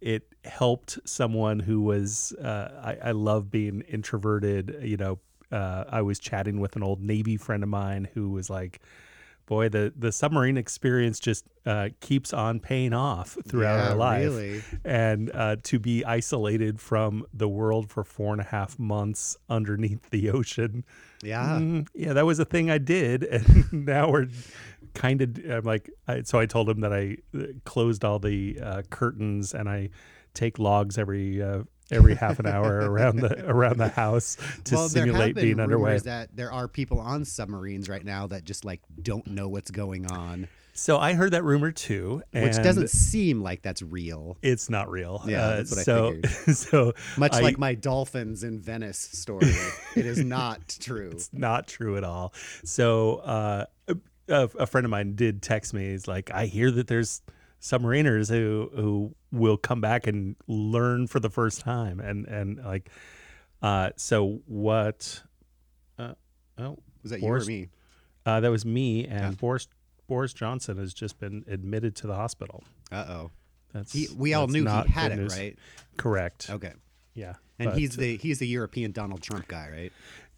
it 0.00 0.22
helped 0.44 0.98
someone 1.04 1.58
who 1.60 1.80
was 1.80 2.32
uh, 2.32 2.96
I, 3.02 3.08
I 3.08 3.10
love 3.12 3.50
being 3.50 3.80
introverted 3.88 4.78
you 4.82 4.96
know 4.98 5.18
uh, 5.50 5.84
i 5.88 6.02
was 6.02 6.18
chatting 6.18 6.60
with 6.60 6.76
an 6.76 6.82
old 6.82 7.00
navy 7.00 7.36
friend 7.38 7.62
of 7.62 7.68
mine 7.70 8.08
who 8.12 8.30
was 8.30 8.50
like 8.50 8.80
boy 9.46 9.68
the 9.68 9.92
the 9.96 10.10
submarine 10.12 10.56
experience 10.56 11.18
just 11.20 11.44
uh, 11.66 11.88
keeps 12.00 12.32
on 12.32 12.60
paying 12.60 12.92
off 12.92 13.36
throughout 13.46 13.76
Yeah, 13.76 13.88
our 13.90 13.94
life 13.96 14.22
really. 14.30 14.62
and 14.84 15.30
uh, 15.34 15.56
to 15.64 15.78
be 15.78 16.04
isolated 16.04 16.80
from 16.80 17.24
the 17.32 17.48
world 17.48 17.90
for 17.90 18.04
four 18.04 18.32
and 18.32 18.40
a 18.40 18.44
half 18.44 18.78
months 18.78 19.36
underneath 19.48 20.10
the 20.10 20.30
ocean 20.30 20.84
yeah. 21.22 21.58
Mm, 21.58 21.88
yeah, 21.94 22.12
that 22.12 22.26
was 22.26 22.38
a 22.38 22.44
thing 22.44 22.70
I 22.70 22.76
did, 22.76 23.22
and 23.24 23.72
now 23.86 24.10
we're 24.10 24.26
kind 24.92 25.22
of. 25.22 25.38
I'm 25.50 25.64
like, 25.64 25.88
I, 26.06 26.20
so 26.20 26.38
I 26.38 26.44
told 26.44 26.68
him 26.68 26.80
that 26.80 26.92
I 26.92 27.16
uh, 27.34 27.44
closed 27.64 28.04
all 28.04 28.18
the 28.18 28.58
uh, 28.62 28.82
curtains 28.90 29.54
and 29.54 29.66
I 29.66 29.88
take 30.34 30.58
logs 30.58 30.98
every 30.98 31.42
uh, 31.42 31.62
every 31.90 32.14
half 32.14 32.38
an 32.38 32.46
hour 32.46 32.78
around 32.90 33.16
the 33.20 33.46
around 33.48 33.78
the 33.78 33.88
house 33.88 34.36
to 34.64 34.74
well, 34.74 34.88
simulate 34.88 35.34
being 35.34 35.60
underway. 35.60 35.98
that 35.98 36.34
there 36.34 36.50
are 36.52 36.66
people 36.68 36.98
on 37.00 37.24
submarines 37.24 37.88
right 37.88 38.04
now 38.04 38.26
that 38.28 38.44
just 38.44 38.64
like 38.64 38.80
don't 39.02 39.26
know 39.26 39.48
what's 39.48 39.70
going 39.70 40.06
on, 40.10 40.48
So 40.72 40.98
I 40.98 41.12
heard 41.12 41.32
that 41.32 41.44
rumor 41.44 41.70
too, 41.70 42.22
which 42.32 42.56
doesn't 42.56 42.90
seem 42.90 43.42
like 43.42 43.62
that's 43.62 43.80
real. 43.82 44.36
It's 44.42 44.68
not 44.70 44.90
real. 44.90 45.22
Yeah, 45.26 45.44
Uh, 45.44 45.56
that's 45.56 45.70
what 45.70 45.78
I 45.78 45.82
so, 45.82 46.10
figured. 46.12 46.32
so 46.56 46.92
Much 47.16 47.34
I- 47.34 47.40
like 47.40 47.58
my 47.58 47.74
dolphins 47.74 48.42
in 48.44 48.58
Venice 48.58 48.98
story, 48.98 49.52
it 49.94 50.06
is 50.06 50.24
not 50.24 50.68
true. 50.80 51.10
It's 51.12 51.30
not 51.32 51.66
true 51.68 51.96
at 51.96 52.02
all. 52.04 52.32
So 52.64 53.16
uh, 53.18 53.66
a, 54.28 54.48
a 54.58 54.66
friend 54.66 54.84
of 54.84 54.90
mine 54.90 55.14
did 55.16 55.42
text 55.42 55.74
me. 55.74 55.90
He's 55.90 56.08
like, 56.08 56.30
I 56.32 56.46
hear 56.46 56.70
that 56.72 56.86
there's 56.88 57.20
submariners 57.64 58.28
who 58.28 58.70
who 58.76 59.14
will 59.32 59.56
come 59.56 59.80
back 59.80 60.06
and 60.06 60.36
learn 60.46 61.06
for 61.06 61.18
the 61.18 61.30
first 61.30 61.60
time, 61.62 61.98
and 61.98 62.26
and 62.26 62.62
like, 62.64 62.90
uh, 63.62 63.90
so 63.96 64.40
what? 64.46 65.22
Uh, 65.98 66.12
oh, 66.58 66.76
Was 67.02 67.10
that 67.12 67.20
you 67.22 67.28
or 67.28 67.40
me? 67.40 67.68
Uh, 68.26 68.40
that 68.40 68.50
was 68.50 68.64
me, 68.66 69.06
and 69.06 69.36
Boris 69.38 69.66
Boris 70.06 70.32
Johnson 70.34 70.76
has 70.76 70.92
just 70.92 71.18
been 71.18 71.44
admitted 71.48 71.96
to 71.96 72.06
the 72.06 72.14
hospital. 72.14 72.62
Uh 72.92 73.04
oh. 73.08 73.30
That's 73.72 73.92
He, 73.92 74.06
we 74.16 74.34
all 74.34 74.46
that's 74.46 74.52
knew 74.54 74.64
he 74.68 74.88
had 74.92 75.10
it, 75.12 75.16
news. 75.16 75.36
right? 75.36 75.58
Correct. 75.96 76.48
Okay. 76.48 76.72
Yeah, 77.14 77.34
And 77.58 77.70
but- 77.70 77.78
he's 77.78 77.96
the 77.96 78.16
he's 78.18 78.38
the 78.38 78.46
European 78.46 78.92
Donald 78.92 79.22
Trump 79.22 79.48
guy, 79.48 79.68
right? 79.72 79.92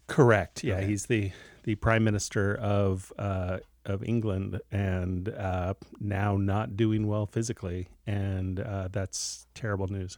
Correct. 0.07 0.63
Yeah, 0.63 0.75
Okay. 0.77 0.87
he's 0.87 1.05
the 1.07 1.31
the 1.63 1.75
prime 1.75 2.03
minister 2.03 2.55
of 2.55 3.11
uh, 3.19 3.57
of 3.87 4.03
England, 4.03 4.59
and 4.71 5.29
uh, 5.29 5.73
now 5.99 6.37
not 6.37 6.77
doing 6.77 7.07
well 7.07 7.25
physically, 7.25 7.87
and 8.05 8.59
uh, 8.59 8.89
that's 8.91 9.47
terrible 9.53 9.87
news. 9.87 10.17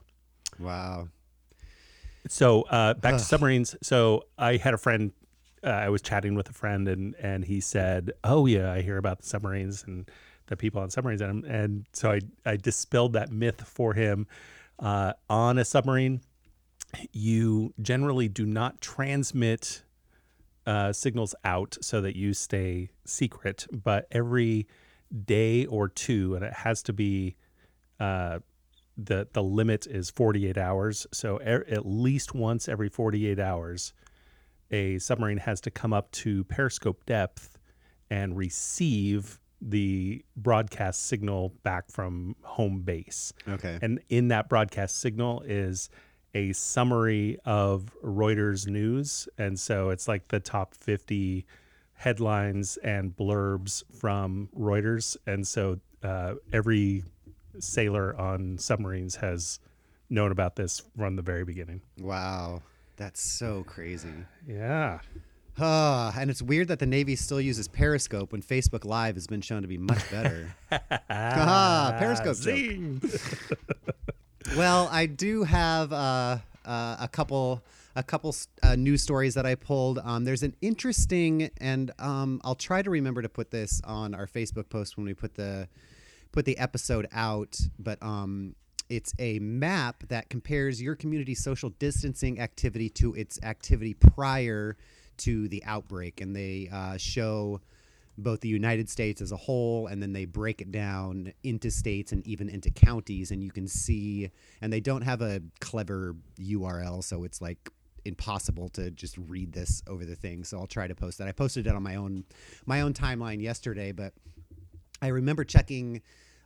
Wow. 0.59 1.07
So 2.27 2.63
uh, 2.63 2.95
back 2.95 3.13
to 3.13 3.19
submarines. 3.23 3.75
So 3.81 4.25
I 4.38 4.57
had 4.57 4.73
a 4.73 4.77
friend. 4.77 5.11
Uh, 5.63 5.69
I 5.69 5.89
was 5.89 6.01
chatting 6.01 6.35
with 6.35 6.49
a 6.49 6.53
friend, 6.53 6.88
and 6.88 7.15
and 7.15 7.45
he 7.45 7.61
said, 7.61 8.11
"Oh 8.23 8.45
yeah, 8.45 8.71
I 8.71 8.81
hear 8.81 8.97
about 8.97 9.19
the 9.19 9.25
submarines, 9.25 9.83
and 9.85 10.09
the 10.47 10.57
people 10.57 10.81
on 10.81 10.89
submarines, 10.89 11.21
and 11.21 11.45
and 11.45 11.85
so 11.93 12.11
I 12.11 12.19
I 12.45 12.57
dispelled 12.57 13.13
that 13.13 13.31
myth 13.31 13.61
for 13.65 13.93
him. 13.93 14.27
Uh, 14.79 15.13
on 15.29 15.57
a 15.57 15.65
submarine, 15.65 16.21
you 17.11 17.73
generally 17.81 18.29
do 18.29 18.45
not 18.45 18.79
transmit 18.81 19.83
uh, 20.69 20.93
signals 20.93 21.33
out 21.43 21.75
so 21.81 21.99
that 21.99 22.15
you 22.15 22.31
stay 22.31 22.91
secret, 23.03 23.65
but 23.71 24.07
every 24.11 24.67
day 25.25 25.65
or 25.65 25.89
two, 25.89 26.35
and 26.35 26.45
it 26.45 26.53
has 26.53 26.83
to 26.83 26.93
be 26.93 27.35
uh, 27.99 28.38
the 28.95 29.27
the 29.33 29.41
limit 29.41 29.88
is 29.88 30.11
48 30.11 30.59
hours. 30.59 31.07
So 31.11 31.38
er, 31.38 31.65
at 31.67 31.88
least 31.88 32.35
once 32.35 32.69
every 32.69 32.88
48 32.88 33.39
hours, 33.39 33.93
a 34.69 34.99
submarine 34.99 35.39
has 35.39 35.59
to 35.61 35.71
come 35.71 35.91
up 35.91 36.11
to 36.11 36.43
periscope 36.43 37.03
depth 37.07 37.57
and 38.11 38.38
receive 38.38 39.39
the 39.59 40.23
broadcast 40.38 41.07
signal 41.07 41.55
back 41.63 41.89
from 41.89 42.35
home 42.43 42.81
base. 42.81 43.33
Okay. 43.47 43.79
And 43.81 44.01
in 44.09 44.27
that 44.27 44.49
broadcast 44.49 44.99
signal 44.99 45.41
is 45.47 45.89
a 46.33 46.53
summary 46.53 47.38
of 47.45 47.91
Reuters 48.03 48.67
news. 48.67 49.27
And 49.38 49.59
so 49.59 49.89
it's 49.89 50.07
like 50.07 50.27
the 50.27 50.39
top 50.39 50.75
50 50.75 51.45
headlines 51.93 52.77
and 52.77 53.15
blurbs 53.15 53.83
from 54.00 54.50
Reuters. 54.57 55.17
And 55.27 55.48
so 55.48 55.79
uh, 56.03 56.36
every 56.53 57.03
sailor 57.59 58.15
on 58.19 58.57
submarines 58.57 59.15
has 59.17 59.59
known 60.09 60.31
about 60.31 60.55
this 60.55 60.81
from 60.98 61.15
the 61.15 61.21
very 61.21 61.43
beginning. 61.43 61.81
Wow. 62.00 62.62
That's 62.98 63.21
so 63.21 63.63
crazy. 63.63 64.13
Yeah. 64.48 65.00
Ah, 65.57 66.13
and 66.17 66.29
it's 66.29 66.41
weird 66.41 66.69
that 66.69 66.79
the 66.79 66.86
Navy 66.86 67.15
still 67.15 67.41
uses 67.41 67.67
Periscope 67.67 68.31
when 68.31 68.41
Facebook 68.41 68.86
Live 68.86 69.15
has 69.15 69.27
been 69.27 69.41
shown 69.41 69.62
to 69.62 69.67
be 69.67 69.77
much 69.77 70.09
better. 70.09 70.55
ah, 71.09 71.95
Periscope. 72.00 72.36
Well, 74.55 74.89
I 74.91 75.05
do 75.05 75.43
have 75.43 75.91
uh, 75.91 76.38
uh, 76.65 76.98
a 77.00 77.10
couple 77.12 77.62
a 77.96 78.03
couple 78.03 78.36
uh, 78.63 78.75
news 78.75 79.03
stories 79.03 79.34
that 79.34 79.46
I 79.46 79.55
pulled. 79.55 80.00
Um, 80.00 80.24
there's 80.24 80.43
an 80.43 80.55
interesting, 80.62 81.50
and 81.58 81.91
um, 82.00 82.39
I'll 82.43 82.55
try 82.55 82.81
to 82.81 82.89
remember 82.89 83.22
to 83.22 83.29
put 83.29 83.51
this 83.51 83.81
on 83.84 84.15
our 84.15 84.27
Facebook 84.27 84.69
post 84.69 84.96
when 84.96 85.05
we 85.05 85.13
put 85.13 85.36
the 85.36 85.67
put 86.31 86.46
the 86.46 86.58
episode 86.58 87.08
out. 87.12 87.60
But 87.77 88.01
um, 88.01 88.55
it's 88.89 89.13
a 89.19 89.39
map 89.39 90.03
that 90.08 90.29
compares 90.29 90.81
your 90.81 90.96
community's 90.96 91.43
social 91.43 91.72
distancing 91.72 92.39
activity 92.39 92.89
to 92.91 93.13
its 93.15 93.39
activity 93.43 93.93
prior 93.93 94.77
to 95.17 95.48
the 95.50 95.63
outbreak, 95.65 96.22
and 96.22 96.36
they 96.36 96.69
uh, 96.72 96.98
show 96.98 97.60
both 98.23 98.41
the 98.41 98.49
United 98.49 98.89
States 98.89 99.21
as 99.21 99.31
a 99.31 99.38
whole, 99.38 99.88
and 99.88 100.01
then 100.01 100.13
they 100.13 100.25
break 100.25 100.61
it 100.61 100.71
down 100.71 101.33
into 101.43 101.71
states 101.71 102.11
and 102.11 102.25
even 102.25 102.49
into 102.49 102.69
counties, 102.69 103.31
and 103.31 103.43
you 103.43 103.51
can 103.51 103.67
see. 103.67 104.29
And 104.61 104.71
they 104.71 104.79
don't 104.79 105.01
have 105.01 105.21
a 105.21 105.41
clever 105.59 106.15
URL, 106.39 107.03
so 107.03 107.23
it's 107.23 107.41
like 107.41 107.69
impossible 108.05 108.69
to 108.69 108.91
just 108.91 109.17
read 109.17 109.53
this 109.53 109.81
over 109.88 110.05
the 110.05 110.15
thing. 110.15 110.43
So 110.43 110.59
I'll 110.59 110.67
try 110.67 110.88
to 110.88 110.95
post 110.95 111.17
that. 111.17 111.27
I 111.27 111.31
posted 111.31 111.67
it 111.67 111.75
on 111.75 111.83
my 111.83 111.95
own 111.95 112.25
my 112.65 112.81
own 112.81 112.93
timeline 112.93 113.41
yesterday, 113.41 113.91
but 113.91 114.13
I 115.01 115.07
remember 115.07 115.43
checking 115.43 116.01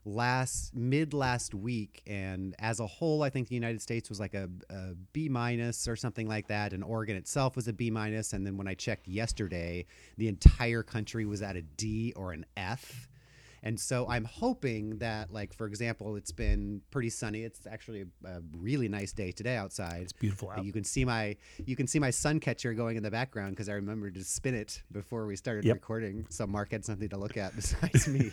last 0.06 0.76
mid 0.76 1.14
last 1.14 1.54
week 1.56 2.02
and 2.08 2.56
as 2.60 2.80
a 2.82 2.86
whole 2.88 3.24
i 3.24 3.30
think 3.30 3.48
the 3.48 3.56
united 3.56 3.82
states 3.82 4.10
was 4.10 4.20
like 4.20 4.34
a, 4.34 4.50
a 4.70 4.94
b 5.14 5.30
minus 5.30 5.88
or 5.88 5.96
something 5.96 6.28
like 6.28 6.48
that 6.48 6.74
and 6.74 6.84
oregon 6.84 7.16
itself 7.16 7.56
was 7.56 7.68
a 7.70 7.74
b 7.74 7.90
minus 7.90 8.34
and 8.34 8.46
then 8.46 8.58
when 8.58 8.68
i 8.68 8.74
checked 8.74 9.08
yesterday 9.08 9.86
the 10.18 10.28
entire 10.28 10.84
country 10.84 11.26
was 11.26 11.42
at 11.42 11.56
a 11.56 11.62
d 11.62 12.12
or 12.18 12.34
an 12.34 12.46
f. 12.58 13.08
And 13.66 13.80
so 13.80 14.06
i'm 14.10 14.26
hoping 14.26 14.98
that 14.98 15.32
like 15.32 15.54
for 15.54 15.68
example 15.68 16.18
it's 16.18 16.34
been 16.34 16.82
pretty 16.92 17.10
sunny. 17.10 17.44
It's 17.44 17.66
actually 17.66 18.04
a, 18.26 18.42
really 18.58 18.90
nice 18.90 19.14
day 19.14 19.32
today 19.32 19.56
outside. 19.56 20.02
It's 20.02 20.12
beautiful 20.12 20.50
out. 20.52 20.66
you 20.66 20.74
can 20.74 20.84
see 20.84 21.06
my 21.06 21.38
you 21.66 21.78
can 21.78 21.88
see 21.88 21.98
my 21.98 22.10
sun 22.10 22.42
catcher 22.42 22.74
going 22.74 22.98
in 22.98 23.04
the 23.04 23.10
background 23.12 23.52
because 23.52 23.70
i 23.70 23.74
remembered 23.74 24.16
to 24.16 24.24
spin 24.26 24.54
it 24.54 24.84
before 24.92 25.26
we 25.26 25.38
started 25.38 25.64
Yep. 25.64 25.76
recording. 25.76 26.26
So 26.30 26.46
mark 26.46 26.72
had 26.72 26.84
something 26.84 27.08
to 27.08 27.18
look 27.18 27.38
at 27.38 27.56
besides 27.62 28.06
me 28.10 28.32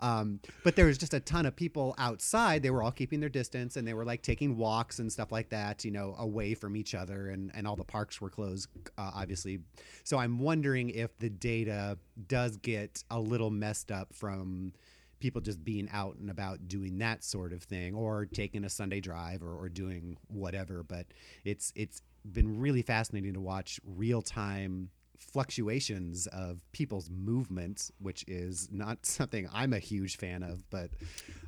um, 0.00 0.40
but 0.64 0.76
there 0.76 0.86
was 0.86 0.98
just 0.98 1.14
a 1.14 1.20
ton 1.20 1.46
of 1.46 1.54
people 1.54 1.94
outside. 1.98 2.62
They 2.62 2.70
were 2.70 2.82
all 2.82 2.92
keeping 2.92 3.20
their 3.20 3.28
distance 3.28 3.76
and 3.76 3.86
they 3.86 3.94
were 3.94 4.04
like 4.04 4.22
taking 4.22 4.56
walks 4.56 4.98
and 4.98 5.12
stuff 5.12 5.30
like 5.30 5.50
that, 5.50 5.84
you 5.84 5.90
know, 5.90 6.14
away 6.18 6.54
from 6.54 6.76
each 6.76 6.94
other. 6.94 7.28
And, 7.28 7.50
and 7.54 7.66
all 7.66 7.76
the 7.76 7.84
parks 7.84 8.20
were 8.20 8.30
closed, 8.30 8.68
uh, 8.98 9.10
obviously. 9.14 9.60
So 10.04 10.18
I'm 10.18 10.38
wondering 10.38 10.90
if 10.90 11.16
the 11.18 11.30
data 11.30 11.98
does 12.28 12.56
get 12.56 13.04
a 13.10 13.20
little 13.20 13.50
messed 13.50 13.90
up 13.90 14.14
from 14.14 14.72
people 15.20 15.40
just 15.40 15.62
being 15.62 15.88
out 15.92 16.16
and 16.16 16.30
about 16.30 16.66
doing 16.66 16.98
that 16.98 17.22
sort 17.22 17.52
of 17.52 17.62
thing 17.62 17.94
or 17.94 18.26
taking 18.26 18.64
a 18.64 18.70
Sunday 18.70 19.00
drive 19.00 19.42
or, 19.42 19.54
or 19.54 19.68
doing 19.68 20.16
whatever. 20.28 20.82
But 20.82 21.06
it's 21.44 21.72
it's 21.76 22.02
been 22.32 22.58
really 22.58 22.82
fascinating 22.82 23.34
to 23.34 23.40
watch 23.40 23.80
real 23.84 24.22
time 24.22 24.90
fluctuations 25.20 26.26
of 26.28 26.58
people's 26.72 27.08
movements, 27.10 27.92
which 27.98 28.24
is 28.26 28.68
not 28.72 29.04
something 29.06 29.48
I'm 29.52 29.72
a 29.72 29.78
huge 29.78 30.16
fan 30.16 30.42
of, 30.42 30.68
but 30.70 30.90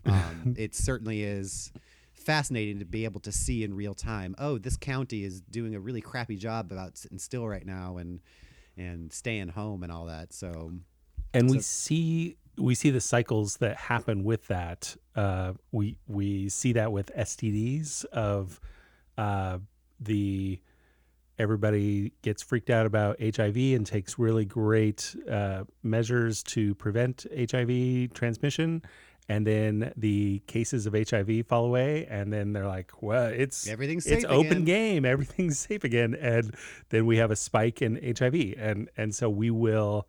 um, 0.07 0.55
it 0.59 0.75
certainly 0.75 1.23
is 1.23 1.73
fascinating 2.13 2.79
to 2.79 2.85
be 2.85 3.05
able 3.05 3.21
to 3.21 3.33
see 3.33 3.65
in 3.65 3.75
real 3.75 3.95
time. 3.95 4.35
Oh, 4.39 4.59
this 4.59 4.77
county 4.77 5.25
is 5.25 5.41
doing 5.41 5.75
a 5.75 5.81
really 5.81 6.01
crappy 6.01 6.37
job 6.37 6.71
about 6.71 6.97
sitting 6.97 7.19
still 7.19 7.49
right 7.49 7.67
now 7.67 7.97
and 7.97 8.21
and 8.77 9.13
staying 9.13 9.49
home 9.49 9.83
and 9.83 9.93
all 9.93 10.07
that. 10.07 10.33
So 10.33 10.73
and 11.35 11.51
we 11.51 11.61
see 11.61 12.37
we 12.57 12.75
see 12.75 12.91
the 12.91 13.01
cycles 13.01 13.57
that 13.59 13.77
happen 13.77 14.25
with 14.25 14.47
that. 14.49 14.97
Uh, 15.17 15.55
we 15.73 15.97
we 16.07 16.49
see 16.49 16.73
that 16.75 16.93
with 16.93 17.11
STDs 17.17 18.05
of 18.07 18.61
uh, 19.19 19.59
the 20.01 20.61
everybody 21.43 22.13
gets 22.23 22.43
freaked 22.43 22.71
out 22.71 22.87
about 22.87 23.21
HIV 23.21 23.57
and 23.57 23.87
takes 23.87 24.19
really 24.19 24.45
great 24.45 25.15
uh, 25.31 25.65
measures 25.83 26.43
to 26.45 26.75
prevent 26.77 27.27
HIV 27.37 28.15
transmission. 28.15 28.83
And 29.29 29.47
then 29.47 29.93
the 29.97 30.43
cases 30.47 30.87
of 30.87 30.95
HIV 30.95 31.47
fall 31.47 31.65
away, 31.65 32.07
and 32.07 32.33
then 32.33 32.53
they're 32.53 32.67
like, 32.67 32.91
"Well, 33.03 33.27
it's 33.27 33.69
Everything's 33.69 34.05
it's 34.07 34.23
safe 34.23 34.31
open 34.31 34.65
game, 34.65 35.05
everything's 35.05 35.59
safe 35.69 35.85
again." 35.85 36.15
And 36.15 36.55
then 36.89 37.07
we 37.07 37.19
have 37.19 37.31
a 37.31 37.37
spike 37.37 37.83
in 37.83 38.01
HIV, 38.19 38.55
and 38.59 38.91
and 38.97 39.15
so 39.15 39.31
we 39.31 39.51
will 39.51 40.09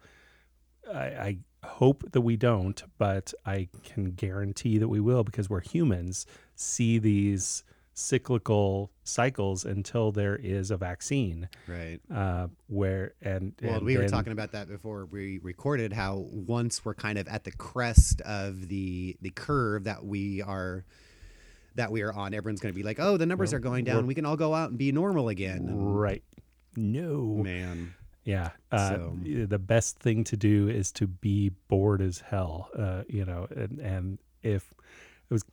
I, 0.92 0.98
I 0.98 1.38
hope 1.64 2.12
that 2.12 2.22
we 2.22 2.36
don't, 2.36 2.82
but 2.98 3.34
I 3.46 3.70
can 3.84 4.12
guarantee 4.12 4.78
that 4.78 4.88
we 4.88 5.00
will 5.00 5.24
because 5.24 5.50
we're 5.50 5.62
humans. 5.62 6.26
See 6.56 7.00
these 7.00 7.64
cyclical 7.94 8.92
cycles 9.04 9.66
until 9.66 10.12
there 10.12 10.36
is 10.36 10.72
a 10.72 10.78
vaccine. 10.78 11.48
right. 11.68 12.00
Uh, 12.14 12.48
where 12.68 13.14
and, 13.22 13.54
Well, 13.62 13.76
and 13.76 13.86
we 13.86 13.98
were 13.98 14.08
talking 14.08 14.34
about 14.34 14.52
that 14.54 14.68
before 14.68 15.06
we 15.06 15.40
recorded. 15.44 15.94
How 15.94 16.26
once 16.32 16.84
we're 16.84 16.96
kind 16.96 17.18
of 17.18 17.28
at 17.28 17.44
the 17.44 17.52
crest 17.52 18.22
of 18.22 18.68
the 18.68 19.16
the 19.22 19.30
curve 19.30 19.84
that 19.86 20.04
we 20.06 20.42
are 20.42 20.86
that 21.76 21.92
we 21.92 22.02
are 22.02 22.14
on, 22.14 22.34
everyone's 22.34 22.60
going 22.62 22.74
to 22.74 22.78
be 22.78 22.84
like, 22.84 23.00
"Oh, 23.00 23.18
the 23.18 23.26
numbers 23.26 23.54
are 23.54 23.60
going 23.60 23.86
down. 23.86 24.06
we're- 24.06 24.16
can 24.16 24.26
all 24.26 24.38
go 24.38 24.54
out 24.54 24.70
and 24.70 24.78
be 24.78 24.92
normal 24.92 25.30
again." 25.30 25.68
Right. 25.76 26.24
No, 26.76 27.42
man. 27.44 27.94
yeah. 28.24 28.52
Uh, 28.72 28.90
So- 28.90 29.18
The 29.24 29.60
best 29.60 30.00
thing 30.00 30.24
to 30.26 30.38
do 30.38 30.68
is 30.70 30.92
to 30.94 31.06
be 31.08 31.50
bored 31.68 32.02
as 32.02 32.20
hell. 32.22 32.70
Uh, 32.76 33.04
you 33.08 33.26
know, 33.26 33.48
and 33.56 33.80
and 33.80 34.20
if 34.42 34.72
it 35.30 35.34
was 35.34 35.44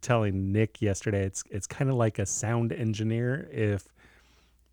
telling 0.00 0.52
Nick 0.52 0.82
yesterday, 0.82 1.24
it's 1.24 1.42
it's 1.50 1.66
kind 1.66 1.90
of 1.90 1.96
like 1.96 2.18
a 2.18 2.26
sound 2.26 2.72
engineer. 2.72 3.48
If 3.52 3.88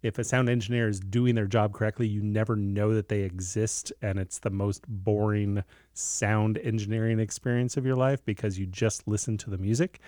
if 0.03 0.19
a 0.19 0.23
sound 0.23 0.49
engineer 0.49 0.87
is 0.89 0.99
doing 0.99 1.33
their 1.33 1.47
job 1.47 1.73
correctly, 1.73 2.05
you 2.07 2.21
never 2.21 2.55
know 2.57 2.93
that 2.93 3.07
they 3.07 3.21
exist, 3.21 3.91
and 4.01 4.19
it's 4.19 4.39
the 4.39 4.49
most 4.49 4.83
boring 4.87 5.63
sound 5.93 6.57
engineering 6.57 7.19
experience 7.19 7.77
of 7.77 7.85
your 7.85 7.95
life 7.95 8.23
because 8.25 8.59
you 8.59 8.65
just 8.65 9.07
listen 9.07 9.37
to 9.37 9.49
the 9.49 9.57
music. 9.57 9.99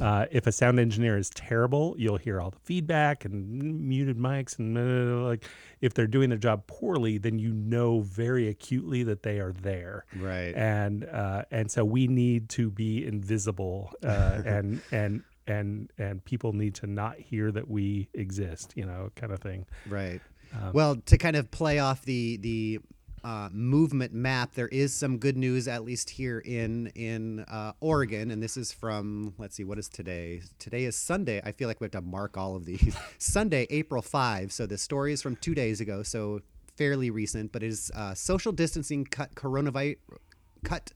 Uh, 0.00 0.26
if 0.32 0.46
a 0.48 0.52
sound 0.52 0.80
engineer 0.80 1.16
is 1.16 1.30
terrible, 1.30 1.94
you'll 1.96 2.16
hear 2.16 2.40
all 2.40 2.50
the 2.50 2.58
feedback 2.58 3.24
and 3.24 3.48
muted 3.88 4.18
mics, 4.18 4.58
and 4.58 4.76
uh, 4.76 5.24
like 5.24 5.44
if 5.80 5.94
they're 5.94 6.06
doing 6.08 6.28
their 6.30 6.38
job 6.38 6.66
poorly, 6.66 7.16
then 7.16 7.38
you 7.38 7.52
know 7.52 8.00
very 8.00 8.48
acutely 8.48 9.04
that 9.04 9.22
they 9.22 9.38
are 9.38 9.52
there 9.52 10.04
Right. 10.16 10.54
and 10.56 11.04
uh, 11.04 11.44
and 11.52 11.70
so 11.70 11.84
we 11.84 12.08
need 12.08 12.48
to 12.50 12.70
be 12.70 13.06
invisible 13.06 13.92
uh, 14.02 14.42
and 14.44 14.80
and 14.90 15.22
and 15.46 15.90
and 15.98 16.24
people 16.24 16.52
need 16.52 16.74
to 16.74 16.86
not 16.86 17.18
hear 17.18 17.52
that 17.52 17.68
we 17.68 18.08
exist 18.14 18.72
you 18.76 18.84
know 18.84 19.10
kind 19.16 19.32
of 19.32 19.40
thing 19.40 19.66
Right. 19.88 20.20
Um, 20.54 20.72
well, 20.72 20.96
to 21.06 21.18
kind 21.18 21.36
of 21.36 21.50
play 21.50 21.78
off 21.78 22.02
the 22.04 22.36
the 22.38 22.80
uh, 23.22 23.48
movement 23.52 24.12
map, 24.12 24.54
there 24.54 24.68
is 24.68 24.92
some 24.94 25.18
good 25.18 25.36
news, 25.36 25.66
at 25.66 25.84
least 25.84 26.10
here 26.10 26.40
in 26.40 26.88
in 26.88 27.40
uh, 27.40 27.72
Oregon, 27.80 28.30
and 28.30 28.42
this 28.42 28.56
is 28.56 28.72
from 28.72 29.34
let's 29.38 29.56
see, 29.56 29.64
what 29.64 29.78
is 29.78 29.88
today? 29.88 30.42
Today 30.58 30.84
is 30.84 30.96
Sunday. 30.96 31.40
I 31.44 31.52
feel 31.52 31.68
like 31.68 31.80
we 31.80 31.86
have 31.86 31.92
to 31.92 32.02
mark 32.02 32.36
all 32.36 32.56
of 32.56 32.64
these. 32.64 32.96
Sunday, 33.18 33.66
April 33.70 34.02
five. 34.02 34.52
So 34.52 34.66
the 34.66 34.78
story 34.78 35.12
is 35.12 35.22
from 35.22 35.36
two 35.36 35.54
days 35.54 35.80
ago, 35.80 36.02
so 36.02 36.40
fairly 36.76 37.10
recent, 37.10 37.52
but 37.52 37.62
it 37.62 37.68
is 37.68 37.90
uh, 37.94 38.14
social 38.14 38.52
distancing 38.52 39.04
cut 39.04 39.34
coronavirus 39.34 39.96
cut 40.64 40.92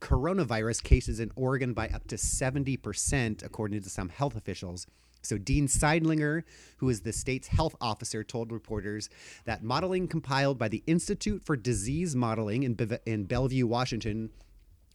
coronavirus 0.00 0.82
cases 0.82 1.20
in 1.20 1.30
Oregon 1.36 1.72
by 1.72 1.88
up 1.88 2.06
to 2.08 2.16
70%, 2.16 3.44
according 3.44 3.82
to 3.82 3.90
some 3.90 4.08
health 4.08 4.36
officials. 4.36 4.86
So, 5.22 5.36
Dean 5.36 5.68
Sidelinger, 5.68 6.44
who 6.78 6.88
is 6.88 7.02
the 7.02 7.12
state's 7.12 7.48
health 7.48 7.76
officer, 7.80 8.24
told 8.24 8.52
reporters 8.52 9.10
that 9.44 9.62
modeling 9.62 10.08
compiled 10.08 10.58
by 10.58 10.68
the 10.68 10.82
Institute 10.86 11.44
for 11.44 11.56
Disease 11.56 12.16
Modeling 12.16 12.62
in, 12.62 12.74
Beve- 12.74 13.00
in 13.04 13.24
Bellevue, 13.24 13.66
Washington, 13.66 14.30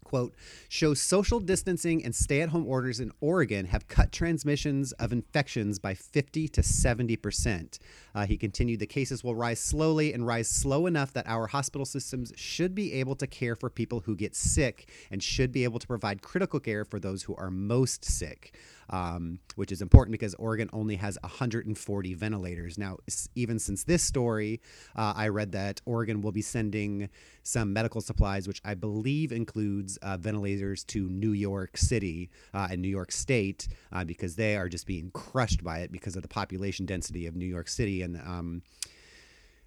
quote, 0.04 0.34
shows 0.70 1.02
social 1.02 1.40
distancing 1.40 2.04
and 2.04 2.16
stay 2.16 2.42
at 2.42 2.50
home 2.50 2.66
orders 2.66 3.00
in 3.00 3.12
Oregon 3.20 3.66
have 3.66 3.88
cut 3.88 4.12
transmissions 4.12 4.94
of 4.94 5.12
infections 5.12 5.78
by 5.78 5.94
50 5.94 6.48
to 6.48 6.62
70%. 6.62 7.78
Uh, 8.16 8.26
he 8.26 8.38
continued, 8.38 8.80
the 8.80 8.88
cases 8.88 9.24
will 9.24 9.36
rise 9.36 9.60
slowly 9.60 10.14
and 10.14 10.26
rise 10.26 10.48
slow 10.48 10.86
enough 10.86 11.12
that 11.14 11.28
our 11.28 11.48
hospital 11.48 11.86
systems 11.86 12.32
should 12.38 12.74
be 12.74 12.94
able 12.94 13.16
to 13.16 13.28
care 13.28 13.56
for 13.56 13.70
people 13.70 14.00
who 14.00 14.16
get 14.16 14.34
sick 14.34 14.90
and 15.12 15.22
should 15.22 15.52
be 15.52 15.66
able 15.66 15.80
to 15.80 15.86
provide 15.86 16.22
critical 16.22 16.60
care 16.60 16.86
for 16.86 17.00
those 17.00 17.24
who 17.24 17.36
are 17.36 17.52
most 17.52 18.06
sick. 18.06 18.56
Um, 18.88 19.40
which 19.56 19.72
is 19.72 19.82
important 19.82 20.12
because 20.12 20.36
Oregon 20.36 20.70
only 20.72 20.96
has 20.98 21.18
140 21.22 22.14
ventilators. 22.14 22.78
Now, 22.78 22.98
even 23.34 23.58
since 23.58 23.84
this 23.84 24.04
story, 24.04 24.62
uh, 24.96 25.12
I 25.16 25.30
read 25.30 25.54
that 25.54 25.82
Oregon 25.86 26.22
will 26.22 26.32
be 26.32 26.44
sending 26.44 27.10
some 27.42 27.74
medical 27.74 28.00
supplies, 28.00 28.48
which 28.48 28.62
I 28.64 28.76
believe 28.76 29.32
includes 29.32 29.98
uh, 29.98 30.18
ventilators 30.18 30.84
to 30.86 31.10
New 31.10 31.32
York 31.32 31.78
City 31.78 32.30
uh, 32.54 32.68
and 32.70 32.80
New 32.80 32.90
York 32.90 33.12
State, 33.12 33.68
uh, 33.92 34.04
because 34.04 34.36
they 34.36 34.56
are 34.56 34.70
just 34.70 34.86
being 34.86 35.10
crushed 35.12 35.64
by 35.64 35.80
it 35.80 35.92
because 35.92 36.16
of 36.16 36.22
the 36.22 36.28
population 36.28 36.86
density 36.86 37.26
of 37.26 37.36
New 37.36 37.46
York 37.48 37.68
City. 37.68 38.04
And 38.06 38.22
um, 38.26 38.62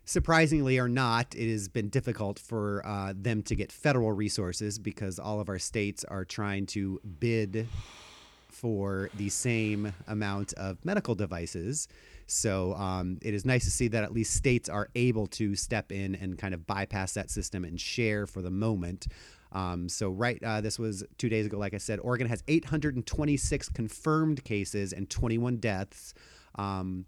surprisingly 0.04 0.78
or 0.78 0.88
not, 0.88 1.34
it 1.34 1.50
has 1.50 1.68
been 1.68 1.90
difficult 1.90 2.38
for 2.38 2.82
uh, 2.86 3.12
them 3.14 3.42
to 3.42 3.54
get 3.54 3.70
federal 3.70 4.12
resources 4.12 4.78
because 4.78 5.18
all 5.18 5.40
of 5.40 5.50
our 5.50 5.58
states 5.58 6.04
are 6.04 6.24
trying 6.24 6.64
to 6.66 6.98
bid 7.20 7.68
for 8.48 9.10
the 9.14 9.28
same 9.28 9.92
amount 10.06 10.54
of 10.54 10.82
medical 10.84 11.14
devices. 11.14 11.86
So 12.26 12.74
um, 12.74 13.18
it 13.22 13.34
is 13.34 13.44
nice 13.44 13.64
to 13.64 13.70
see 13.70 13.88
that 13.88 14.02
at 14.02 14.12
least 14.12 14.34
states 14.34 14.68
are 14.68 14.88
able 14.94 15.26
to 15.28 15.54
step 15.54 15.92
in 15.92 16.14
and 16.14 16.38
kind 16.38 16.54
of 16.54 16.66
bypass 16.66 17.12
that 17.14 17.30
system 17.30 17.64
and 17.64 17.80
share 17.80 18.26
for 18.26 18.42
the 18.42 18.50
moment. 18.50 19.06
Um, 19.52 19.88
so 19.88 20.10
right, 20.10 20.42
uh, 20.42 20.60
this 20.60 20.78
was 20.78 21.04
two 21.16 21.28
days 21.28 21.46
ago. 21.46 21.58
Like 21.58 21.74
I 21.74 21.78
said, 21.78 22.00
Oregon 22.00 22.26
has 22.28 22.42
826 22.48 23.70
confirmed 23.70 24.44
cases 24.44 24.92
and 24.92 25.08
21 25.08 25.56
deaths. 25.58 26.14
Um, 26.56 27.06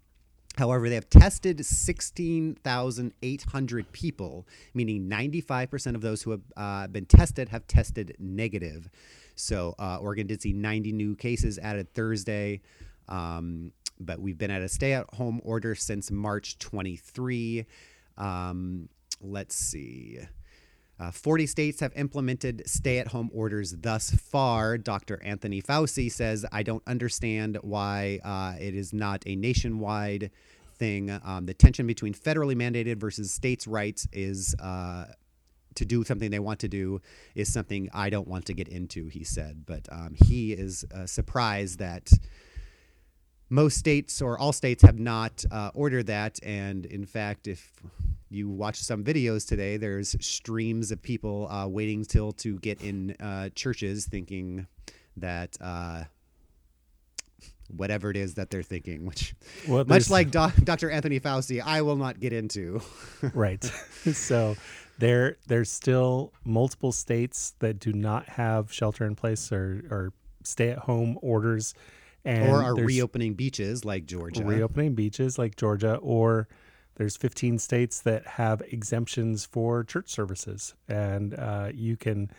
However, 0.57 0.89
they 0.89 0.95
have 0.95 1.09
tested 1.09 1.65
16,800 1.65 3.91
people, 3.93 4.45
meaning 4.73 5.09
95% 5.09 5.95
of 5.95 6.01
those 6.01 6.21
who 6.21 6.31
have 6.31 6.41
uh, 6.57 6.87
been 6.87 7.05
tested 7.05 7.47
have 7.49 7.65
tested 7.67 8.17
negative. 8.19 8.89
So, 9.35 9.75
uh, 9.79 9.99
Oregon 10.01 10.27
did 10.27 10.41
see 10.41 10.51
90 10.51 10.91
new 10.91 11.15
cases 11.15 11.57
added 11.57 11.93
Thursday. 11.93 12.59
Um, 13.07 13.71
but 13.99 14.19
we've 14.19 14.37
been 14.37 14.51
at 14.51 14.61
a 14.61 14.69
stay 14.69 14.93
at 14.93 15.11
home 15.13 15.41
order 15.43 15.75
since 15.75 16.11
March 16.11 16.57
23. 16.59 17.65
Um, 18.17 18.89
let's 19.21 19.55
see. 19.55 20.19
Uh, 21.01 21.09
40 21.09 21.47
states 21.47 21.79
have 21.79 21.91
implemented 21.95 22.61
stay 22.67 22.99
at 22.99 23.07
home 23.07 23.31
orders 23.33 23.75
thus 23.79 24.11
far. 24.11 24.77
Dr. 24.77 25.19
Anthony 25.23 25.59
Fauci 25.59 26.11
says, 26.11 26.45
I 26.51 26.61
don't 26.61 26.83
understand 26.85 27.57
why 27.61 28.19
uh, 28.23 28.61
it 28.61 28.75
is 28.75 28.93
not 28.93 29.23
a 29.25 29.35
nationwide 29.35 30.29
thing. 30.75 31.09
Um, 31.23 31.47
the 31.47 31.55
tension 31.55 31.87
between 31.87 32.13
federally 32.13 32.55
mandated 32.55 32.97
versus 32.97 33.33
states' 33.33 33.67
rights 33.67 34.07
is. 34.11 34.55
Uh, 34.59 35.05
to 35.73 35.85
do 35.85 36.03
something 36.03 36.31
they 36.31 36.37
want 36.37 36.59
to 36.59 36.67
do 36.67 36.99
is 37.33 37.51
something 37.51 37.89
I 37.93 38.09
don't 38.09 38.27
want 38.27 38.45
to 38.47 38.53
get 38.53 38.67
into, 38.67 39.07
he 39.07 39.23
said. 39.23 39.63
But 39.65 39.87
um, 39.89 40.15
he 40.25 40.51
is 40.51 40.83
uh, 40.93 41.05
surprised 41.05 41.79
that 41.79 42.11
most 43.49 43.77
states 43.77 44.21
or 44.21 44.37
all 44.37 44.51
states 44.51 44.83
have 44.83 44.99
not 44.99 45.45
uh, 45.49 45.71
ordered 45.73 46.07
that. 46.07 46.39
And 46.43 46.85
in 46.85 47.05
fact, 47.05 47.47
if 47.47 47.71
you 48.31 48.49
watch 48.49 48.77
some 48.77 49.03
videos 49.03 49.47
today, 49.47 49.77
there's 49.77 50.15
streams 50.25 50.91
of 50.91 51.01
people 51.01 51.49
uh, 51.51 51.67
waiting 51.67 52.05
till 52.05 52.31
to 52.31 52.57
get 52.59 52.81
in 52.81 53.11
uh, 53.19 53.49
churches 53.55 54.05
thinking 54.05 54.67
that 55.17 55.57
uh, 55.59 56.05
whatever 57.75 58.09
it 58.09 58.17
is 58.17 58.35
that 58.35 58.49
they're 58.49 58.63
thinking, 58.63 59.05
which 59.05 59.35
Well, 59.67 59.83
much 59.85 60.09
like 60.09 60.31
doc- 60.31 60.55
Dr. 60.63 60.89
Anthony 60.89 61.19
Fauci, 61.19 61.61
I 61.63 61.81
will 61.81 61.97
not 61.97 62.19
get 62.19 62.31
into. 62.31 62.81
right. 63.33 63.63
so 64.13 64.55
there 64.97 65.37
there's 65.47 65.69
still 65.69 66.31
multiple 66.45 66.91
states 66.91 67.55
that 67.59 67.79
do 67.79 67.91
not 67.91 68.27
have 68.27 68.71
shelter 68.71 69.05
in 69.05 69.15
place 69.15 69.51
or, 69.51 69.83
or 69.89 70.13
stay 70.43 70.69
at 70.69 70.79
home 70.79 71.19
orders 71.21 71.73
and 72.23 72.49
or 72.49 72.63
are 72.63 72.75
reopening 72.75 73.33
beaches 73.33 73.83
like 73.83 74.05
Georgia. 74.05 74.45
reopening 74.45 74.93
beaches 74.93 75.37
like 75.37 75.55
Georgia 75.55 75.95
or 75.95 76.47
there's 76.95 77.17
15 77.17 77.59
states 77.59 78.01
that 78.01 78.25
have 78.27 78.61
exemptions 78.61 79.45
for 79.45 79.83
church 79.83 80.09
services 80.09 80.75
and 80.87 81.33
uh, 81.33 81.69
you 81.73 81.97
can 81.97 82.29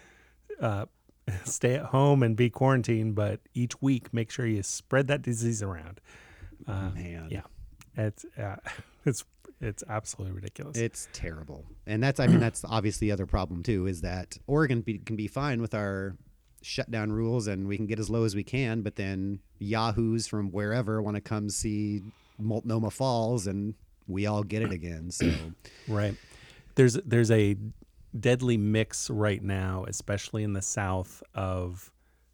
uh, 0.61 0.87
stay 1.45 1.75
at 1.75 1.87
home 1.87 2.23
and 2.23 2.37
be 2.37 2.51
quarantined 2.51 3.15
but 3.15 3.41
each 3.55 3.81
week 3.81 4.13
make 4.13 4.31
sure 4.31 4.47
you 4.47 4.63
spread 4.63 5.07
that 5.09 5.23
disease 5.23 5.63
around. 5.63 6.01
Uh, 6.67 6.91
Man. 6.91 7.29
yeah. 7.31 7.43
It's 7.97 8.25
uh, 8.39 8.57
it's 9.05 9.25
it's 9.61 9.85
absolutely 9.89 10.35
ridiculous. 10.35 10.77
It's 10.77 11.09
terrible, 11.13 11.65
and 11.87 12.03
that's 12.03 12.19
I 12.19 12.27
mean 12.27 12.41
that's 12.41 12.65
obviously 12.65 13.09
the 13.09 13.13
other 13.13 13.27
problem 13.27 13.63
too 13.63 13.87
is 13.87 14.01
that 14.01 14.37
Oregon 14.47 14.81
be, 14.81 14.99
can 14.99 15.17
be 15.17 15.29
fine 15.29 15.61
with 15.61 15.75
our 15.75 16.17
shutdown 16.63 17.13
rules 17.13 17.47
and 17.47 17.67
we 17.67 17.77
can 17.77 17.87
get 17.87 17.99
as 17.99 18.09
low 18.09 18.25
as 18.25 18.35
we 18.35 18.45
can, 18.45 18.83
but 18.83 18.97
then 18.97 19.41
yahoos 19.59 20.27
from 20.27 20.51
wherever 20.51 21.03
want 21.03 21.17
to 21.17 21.21
come 21.21 21.49
see 21.49 22.03
Multnomah 22.39 22.91
Falls, 22.91 23.47
and 23.47 23.75
we 24.07 24.27
all 24.27 24.43
get 24.43 24.63
it 24.63 24.73
again. 24.73 25.11
So 25.11 25.31
Right. 25.89 26.15
There's 26.75 26.95
there's 26.95 27.31
a 27.31 27.57
deadly 28.19 28.57
mix 28.57 29.11
right 29.11 29.43
now, 29.43 29.85
especially 29.89 30.43
in 30.43 30.53
the 30.53 30.63
South, 30.63 31.23
of 31.35 31.91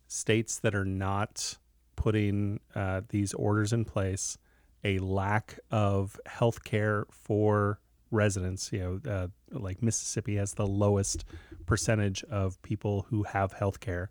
states 0.06 0.58
that 0.60 0.74
are 0.74 0.84
not 0.84 1.58
putting 1.96 2.60
uh, 2.74 3.02
these 3.08 3.34
orders 3.34 3.72
in 3.72 3.84
place, 3.84 4.38
a 4.84 4.98
lack 4.98 5.58
of 5.70 6.18
health 6.26 6.62
care 6.64 7.06
for 7.10 7.80
residents. 8.10 8.72
You 8.72 9.00
know, 9.04 9.10
uh, 9.10 9.26
like 9.50 9.82
Mississippi 9.82 10.36
has 10.36 10.54
the 10.54 10.66
lowest 10.66 11.24
percentage 11.66 12.22
of 12.24 12.60
people 12.62 13.06
who 13.10 13.24
have 13.24 13.52
health 13.52 13.80
care, 13.80 14.10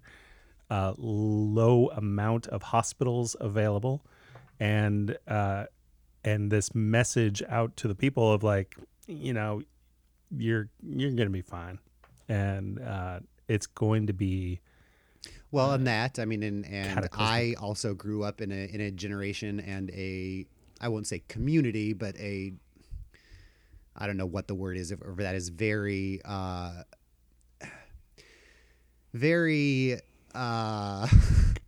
uh, 0.70 0.94
low 0.98 1.88
amount 1.90 2.48
of 2.48 2.62
hospitals 2.64 3.36
available, 3.40 4.06
and 4.60 5.18
uh, 5.28 5.66
and 6.28 6.52
this 6.52 6.76
message 6.76 7.42
out 7.48 7.78
to 7.78 7.88
the 7.88 7.96
people 7.96 8.34
of 8.34 8.44
like, 8.44 8.76
you 9.08 9.34
know, 9.34 9.62
you're 10.36 10.70
you're 10.84 11.12
gonna 11.12 11.30
be 11.30 11.42
fine, 11.42 11.80
and 12.28 12.80
uh, 12.82 13.20
it's 13.48 13.66
going 13.66 14.08
to 14.08 14.14
be 14.14 14.60
well, 15.52 15.72
and 15.72 15.88
that 15.88 16.20
I 16.20 16.26
mean, 16.26 16.44
and 16.44 16.66
and. 16.66 17.08
I 17.14 17.56
also 17.60 17.94
grew 17.94 18.24
up 18.24 18.42
in 18.42 18.52
a 18.52 18.66
in 18.66 18.82
a 18.82 18.92
generation 18.92 19.62
and 19.62 19.90
a 19.92 20.46
I 20.82 20.90
won't 20.90 21.08
say 21.08 21.24
community, 21.30 21.94
but 21.94 22.18
a 22.18 22.54
I 23.96 24.06
don't 24.06 24.18
know 24.18 24.26
what 24.26 24.48
the 24.48 24.56
word 24.56 24.78
is 24.78 24.94
for 25.00 25.16
that 25.20 25.36
is 25.36 25.48
very 25.48 26.22
uh 26.26 26.84
very 29.14 30.00
uh 30.36 31.08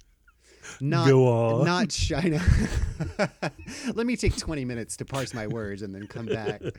not 0.82 1.08
Go 1.08 1.28
on. 1.28 1.66
not 1.66 1.90
China. 2.10 2.42
Let 3.94 4.06
me 4.06 4.16
take 4.16 4.36
20 4.38 4.66
minutes 4.66 4.98
to 4.98 5.06
parse 5.06 5.34
my 5.34 5.48
words 5.48 5.82
and 5.82 5.94
then 5.94 6.08
come 6.08 6.26
back. 6.26 6.62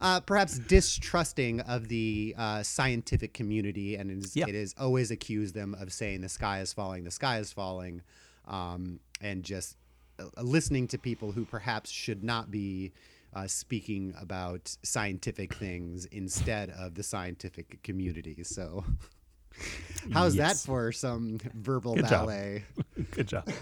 Uh, 0.00 0.18
perhaps 0.18 0.58
distrusting 0.58 1.60
of 1.60 1.86
the 1.86 2.34
uh, 2.36 2.60
scientific 2.62 3.32
community, 3.32 3.94
and 3.94 4.10
it 4.10 4.18
is, 4.18 4.34
Yeah. 4.36 4.46
it 4.48 4.54
is 4.56 4.74
always 4.76 5.12
accused 5.12 5.54
them 5.54 5.76
of 5.78 5.92
saying 5.92 6.22
the 6.22 6.28
sky 6.28 6.60
is 6.60 6.72
falling, 6.72 7.04
the 7.04 7.10
sky 7.12 7.38
is 7.38 7.52
falling, 7.52 8.02
um, 8.48 8.98
and 9.20 9.44
just 9.44 9.76
uh, 10.18 10.24
listening 10.42 10.88
to 10.88 10.98
people 10.98 11.30
who 11.30 11.44
perhaps 11.44 11.88
should 11.88 12.24
not 12.24 12.50
be 12.50 12.90
uh, 13.32 13.46
speaking 13.46 14.12
about 14.20 14.76
scientific 14.82 15.54
things 15.54 16.04
instead 16.06 16.70
of 16.70 16.96
the 16.96 17.02
scientific 17.04 17.80
community. 17.84 18.42
So, 18.42 18.84
how's 20.12 20.34
Yes. 20.34 20.62
that 20.62 20.66
for 20.66 20.92
some 20.92 21.38
verbal 21.54 21.94
Good 21.94 22.02
job. 22.08 22.10
ballet? 22.26 22.64
good 23.12 23.28
job. 23.28 23.48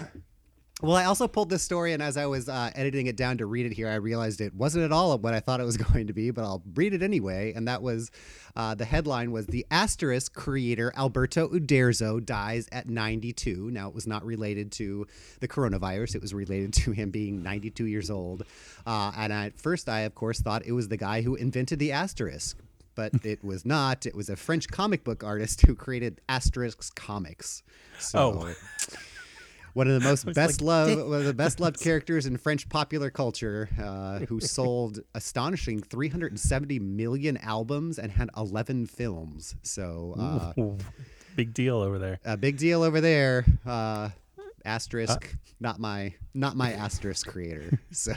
Well, 0.82 0.96
I 0.96 1.04
also 1.04 1.28
pulled 1.28 1.50
this 1.50 1.62
story, 1.62 1.92
and 1.92 2.02
as 2.02 2.16
I 2.16 2.24
was 2.24 2.48
uh, 2.48 2.70
editing 2.74 3.06
it 3.06 3.14
down 3.14 3.36
to 3.36 3.44
read 3.44 3.66
it 3.66 3.72
here, 3.74 3.86
I 3.86 3.96
realized 3.96 4.40
it 4.40 4.54
wasn't 4.54 4.86
at 4.86 4.92
all 4.92 5.18
what 5.18 5.34
I 5.34 5.40
thought 5.40 5.60
it 5.60 5.64
was 5.64 5.76
going 5.92 6.06
to 6.06 6.14
be, 6.14 6.30
but 6.30 6.42
I'll 6.42 6.62
read 6.74 6.94
it 6.94 7.02
anyway. 7.02 7.52
And 7.54 7.68
that 7.68 7.82
was 7.82 8.10
uh, 8.56 8.74
the 8.74 8.86
headline 8.86 9.30
was 9.30 9.44
The 9.46 9.66
Asterix 9.70 10.32
creator 10.32 10.90
Alberto 10.96 11.48
Uderzo 11.50 12.24
dies 12.24 12.66
at 12.72 12.88
92. 12.88 13.70
Now, 13.70 13.88
it 13.88 13.94
was 13.94 14.06
not 14.06 14.24
related 14.24 14.72
to 14.72 15.06
the 15.40 15.48
coronavirus, 15.48 16.14
it 16.14 16.22
was 16.22 16.32
related 16.32 16.72
to 16.72 16.92
him 16.92 17.10
being 17.10 17.42
92 17.42 17.84
years 17.84 18.10
old. 18.10 18.44
Uh, 18.86 19.12
and 19.18 19.34
at 19.34 19.58
first, 19.60 19.86
I, 19.86 20.00
of 20.00 20.14
course, 20.14 20.40
thought 20.40 20.64
it 20.64 20.72
was 20.72 20.88
the 20.88 20.96
guy 20.96 21.20
who 21.20 21.34
invented 21.34 21.78
the 21.78 21.92
asterisk. 21.92 22.56
But 22.94 23.12
it 23.24 23.42
was 23.44 23.64
not. 23.64 24.06
It 24.06 24.14
was 24.14 24.28
a 24.28 24.36
French 24.36 24.68
comic 24.68 25.04
book 25.04 25.22
artist 25.24 25.64
who 25.66 25.74
created 25.74 26.20
Asterix 26.28 26.94
Comics. 26.94 27.62
So, 27.98 28.18
Oh. 28.46 28.54
One 29.72 29.86
of 29.88 30.02
the 30.02 30.08
most 30.08 30.24
best 30.34 30.60
like, 30.60 30.88
loved, 30.96 31.08
one 31.08 31.20
of 31.20 31.24
the 31.26 31.32
best 31.34 31.60
loved 31.60 31.78
characters 31.78 32.26
in 32.26 32.36
French 32.36 32.68
popular 32.68 33.08
culture, 33.08 33.68
uh, 33.80 34.18
who 34.26 34.40
sold 34.40 34.98
astonishing 35.14 35.80
370 35.80 36.80
million 36.80 37.36
albums 37.36 37.98
and 38.00 38.10
had 38.10 38.30
11 38.36 38.86
films. 38.86 39.54
So, 39.62 40.16
uh, 40.18 40.60
Ooh, 40.60 40.76
big 41.36 41.54
deal 41.54 41.76
over 41.76 42.00
there. 42.00 42.18
a 42.24 42.36
big 42.36 42.56
deal 42.58 42.82
over 42.82 43.00
there. 43.00 43.44
Uh, 43.64 44.08
asterisk, 44.64 45.36
not 45.60 45.78
my, 45.78 46.14
not 46.34 46.56
my 46.56 46.72
asterisk 46.72 47.28
creator. 47.28 47.78
So, 47.92 48.12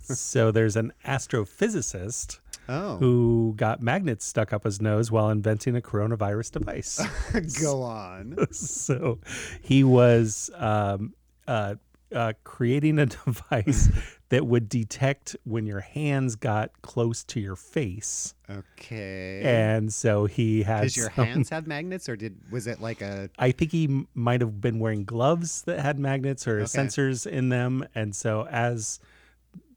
so 0.00 0.50
there's 0.50 0.76
an 0.76 0.92
astrophysicist 1.04 2.38
oh, 2.68 2.96
who 2.98 3.54
got 3.56 3.80
magnets 3.82 4.24
stuck 4.24 4.52
up 4.52 4.64
his 4.64 4.80
nose 4.80 5.10
while 5.10 5.30
inventing 5.30 5.76
a 5.76 5.80
coronavirus 5.80 6.52
device. 6.52 7.00
go 7.62 7.82
on. 7.82 8.36
so 8.52 9.18
he 9.62 9.84
was 9.84 10.50
um, 10.54 11.14
uh, 11.46 11.74
uh, 12.14 12.32
creating 12.44 12.98
a 12.98 13.06
device 13.24 13.88
that 14.28 14.44
would 14.44 14.68
detect 14.68 15.36
when 15.44 15.66
your 15.66 15.78
hands 15.80 16.34
got 16.34 16.70
close 16.82 17.22
to 17.22 17.38
your 17.38 17.54
face. 17.54 18.34
Okay. 18.50 19.40
And 19.44 19.92
so 19.92 20.26
he 20.26 20.64
had 20.64 20.82
Does 20.82 20.96
your 20.96 21.10
some- 21.14 21.26
hands 21.26 21.50
have 21.50 21.66
magnets, 21.68 22.08
or 22.08 22.16
did 22.16 22.36
was 22.50 22.66
it 22.66 22.80
like 22.80 23.02
a? 23.02 23.30
I 23.38 23.52
think 23.52 23.70
he 23.72 23.84
m- 23.84 24.08
might 24.14 24.40
have 24.40 24.60
been 24.60 24.78
wearing 24.80 25.04
gloves 25.04 25.62
that 25.62 25.78
had 25.80 25.98
magnets 26.00 26.46
or 26.48 26.56
Okay. 26.58 26.64
sensors 26.64 27.24
in 27.26 27.50
them. 27.50 27.86
And 27.94 28.14
so 28.16 28.46
as 28.50 28.98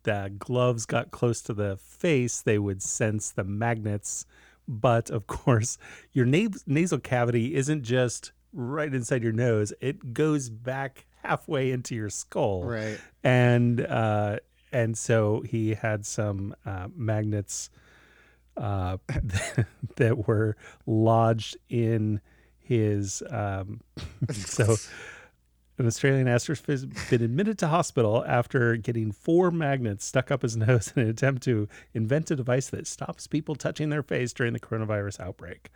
the 0.04 0.32
gloves 0.38 0.86
got 0.86 1.12
close 1.12 1.42
to 1.44 1.54
the 1.54 1.78
face, 1.78 2.42
they 2.42 2.60
would 2.60 2.82
sense 2.82 3.32
the 3.32 3.44
magnets. 3.44 4.26
But 4.68 5.10
of 5.10 5.28
course, 5.28 5.78
your 6.14 6.26
na- 6.26 6.50
nasal 6.68 7.00
cavity 7.00 7.56
isn't 7.56 7.84
just 7.84 8.32
right 8.54 8.94
inside 8.94 9.24
your 9.24 9.32
nose, 9.32 9.74
it 9.82 10.14
goes 10.14 10.50
back 10.50 11.06
halfway 11.24 11.72
into 11.72 11.96
your 11.96 12.10
skull. 12.10 12.64
Right. 12.64 13.00
And, 13.24 13.82
uh, 13.86 14.38
and 14.72 14.98
so 14.98 15.42
he 15.42 15.74
had 15.74 16.06
some 16.06 16.56
uh, 16.66 16.88
magnets 16.96 17.70
uh, 18.58 18.98
that 19.96 20.28
were 20.28 20.56
lodged 20.86 21.58
in 21.70 22.22
his. 22.60 23.24
Um, 23.30 23.82
so, 24.32 24.76
an 25.80 25.88
Australian 25.88 26.28
astrophysicist 26.28 26.96
has 26.98 27.10
been 27.10 27.24
admitted 27.24 27.58
to 27.60 27.68
hospital 27.68 28.24
after 28.28 28.76
getting 28.76 29.12
four 29.12 29.50
magnets 29.50 30.06
stuck 30.06 30.30
up 30.30 30.42
his 30.42 30.58
nose 30.68 30.94
in 30.96 31.04
an 31.04 31.10
attempt 31.10 31.44
to 31.44 31.68
invent 31.94 32.30
a 32.32 32.36
device 32.36 32.70
that 32.70 32.86
stops 32.86 33.28
people 33.28 33.56
touching 33.56 33.90
their 33.90 34.04
face 34.04 34.34
during 34.34 34.54
the 34.54 34.60
coronavirus 34.60 35.20
outbreak. 35.22 35.72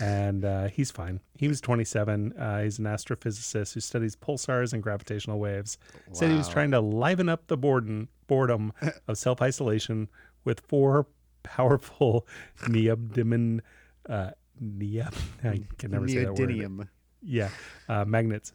And 0.00 0.44
uh, 0.44 0.68
he's 0.68 0.90
fine. 0.90 1.20
He 1.36 1.48
was 1.48 1.60
27. 1.60 2.32
Uh, 2.32 2.62
he's 2.62 2.78
an 2.78 2.86
astrophysicist 2.86 3.74
who 3.74 3.80
studies 3.80 4.16
pulsars 4.16 4.72
and 4.72 4.82
gravitational 4.82 5.38
waves. 5.38 5.78
Wow. 6.08 6.14
Said 6.14 6.30
he 6.30 6.36
was 6.36 6.48
trying 6.48 6.70
to 6.72 6.80
liven 6.80 7.28
up 7.28 7.46
the 7.46 7.56
boredom, 7.56 8.08
boredom 8.26 8.72
of 9.08 9.18
self 9.18 9.42
isolation 9.42 10.08
with 10.44 10.60
four 10.60 11.06
powerful 11.42 12.26
neodymium. 12.62 13.60
Uh, 14.08 14.30
neop, 14.62 15.14
I 15.44 15.62
can 15.78 15.90
never 15.90 16.08
say 16.08 16.24
that 16.24 16.34
word. 16.34 16.48
Neodymium. 16.48 16.88
Yeah, 17.22 17.50
uh, 17.88 18.04
magnets. 18.04 18.52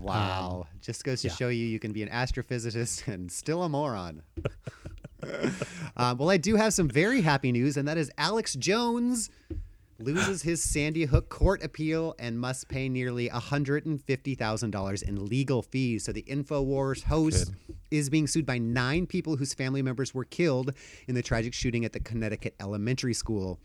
Wow. 0.00 0.66
Just 0.80 1.04
goes 1.04 1.22
to 1.22 1.28
yeah. 1.28 1.34
show 1.34 1.48
you 1.48 1.66
you 1.66 1.78
can 1.78 1.92
be 1.92 2.02
an 2.02 2.08
astrophysicist 2.08 3.06
and 3.12 3.30
still 3.30 3.62
a 3.62 3.68
moron. 3.68 4.22
um, 5.96 6.18
well, 6.18 6.30
I 6.30 6.36
do 6.36 6.56
have 6.56 6.72
some 6.74 6.88
very 6.88 7.20
happy 7.20 7.52
news, 7.52 7.76
and 7.76 7.86
that 7.88 7.98
is 7.98 8.10
Alex 8.18 8.54
Jones 8.54 9.30
loses 9.98 10.42
his 10.42 10.62
Sandy 10.62 11.04
Hook 11.04 11.28
court 11.28 11.62
appeal 11.62 12.14
and 12.18 12.38
must 12.38 12.68
pay 12.68 12.88
nearly 12.88 13.28
$150,000 13.30 15.02
in 15.02 15.26
legal 15.26 15.62
fees. 15.62 16.04
So 16.04 16.12
the 16.12 16.22
InfoWars 16.22 17.04
host 17.04 17.52
is 17.90 18.10
being 18.10 18.26
sued 18.26 18.44
by 18.44 18.58
nine 18.58 19.06
people 19.06 19.36
whose 19.36 19.54
family 19.54 19.82
members 19.82 20.12
were 20.14 20.24
killed 20.24 20.72
in 21.08 21.14
the 21.14 21.22
tragic 21.22 21.54
shooting 21.54 21.84
at 21.84 21.92
the 21.92 22.00
Connecticut 22.00 22.54
elementary 22.60 23.14
school. 23.14 23.58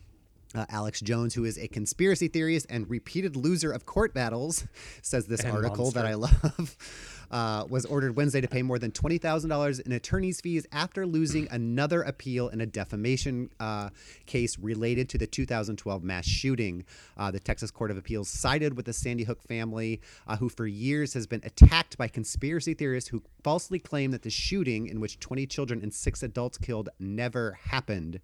Uh, 0.54 0.66
Alex 0.70 1.00
Jones, 1.00 1.34
who 1.34 1.46
is 1.46 1.58
a 1.58 1.68
conspiracy 1.68 2.28
theorist 2.28 2.66
and 2.70 2.90
repeated 2.90 3.36
loser 3.38 3.72
of 3.72 3.86
court 3.86 4.14
battles, 4.14 4.66
says 5.02 5.26
this 5.26 5.42
And 5.42 5.56
article 5.56 5.92
that. 5.92 6.06
I 6.06 6.16
love, 6.16 6.78
uh, 7.32 7.66
was 7.70 7.86
ordered 7.86 8.18
Wednesday 8.18 8.42
to 8.42 8.48
pay 8.48 8.62
more 8.62 8.78
than 8.78 8.92
$20,000 8.92 9.86
in 9.86 9.92
attorney's 9.94 10.42
fees 10.42 10.68
after 10.74 11.06
losing 11.06 11.48
another 11.52 12.02
appeal 12.02 12.50
in 12.50 12.60
a 12.60 12.66
defamation 12.66 13.50
uh, 13.62 13.90
case 14.26 14.60
related 14.60 15.08
to 15.10 15.18
the 15.18 15.26
2012 15.28 16.04
mass 16.04 16.26
shooting. 16.26 16.84
Uh, 17.16 17.32
the 17.32 17.40
Texas 17.40 17.72
Court 17.72 17.90
of 17.90 17.98
Appeals 17.98 18.28
sided 18.28 18.76
with 18.76 18.86
the 18.86 18.94
Sandy 18.94 19.24
Hook 19.24 19.42
family, 19.42 20.02
uh, 20.28 20.36
who 20.36 20.50
for 20.50 20.68
years 20.68 21.14
has 21.14 21.28
been 21.28 21.42
attacked 21.46 21.98
by 21.98 22.10
conspiracy 22.10 22.74
theorists 22.74 23.10
who 23.10 23.24
falsely 23.42 23.80
claim 23.80 24.12
that 24.12 24.24
the 24.24 24.30
shooting, 24.30 24.88
in 24.88 25.00
which 25.00 25.20
20 25.20 25.48
children 25.48 25.82
and 25.82 25.94
six 25.94 26.22
adults 26.22 26.58
killed, 26.58 26.90
never 27.00 27.58
happened. 27.64 28.20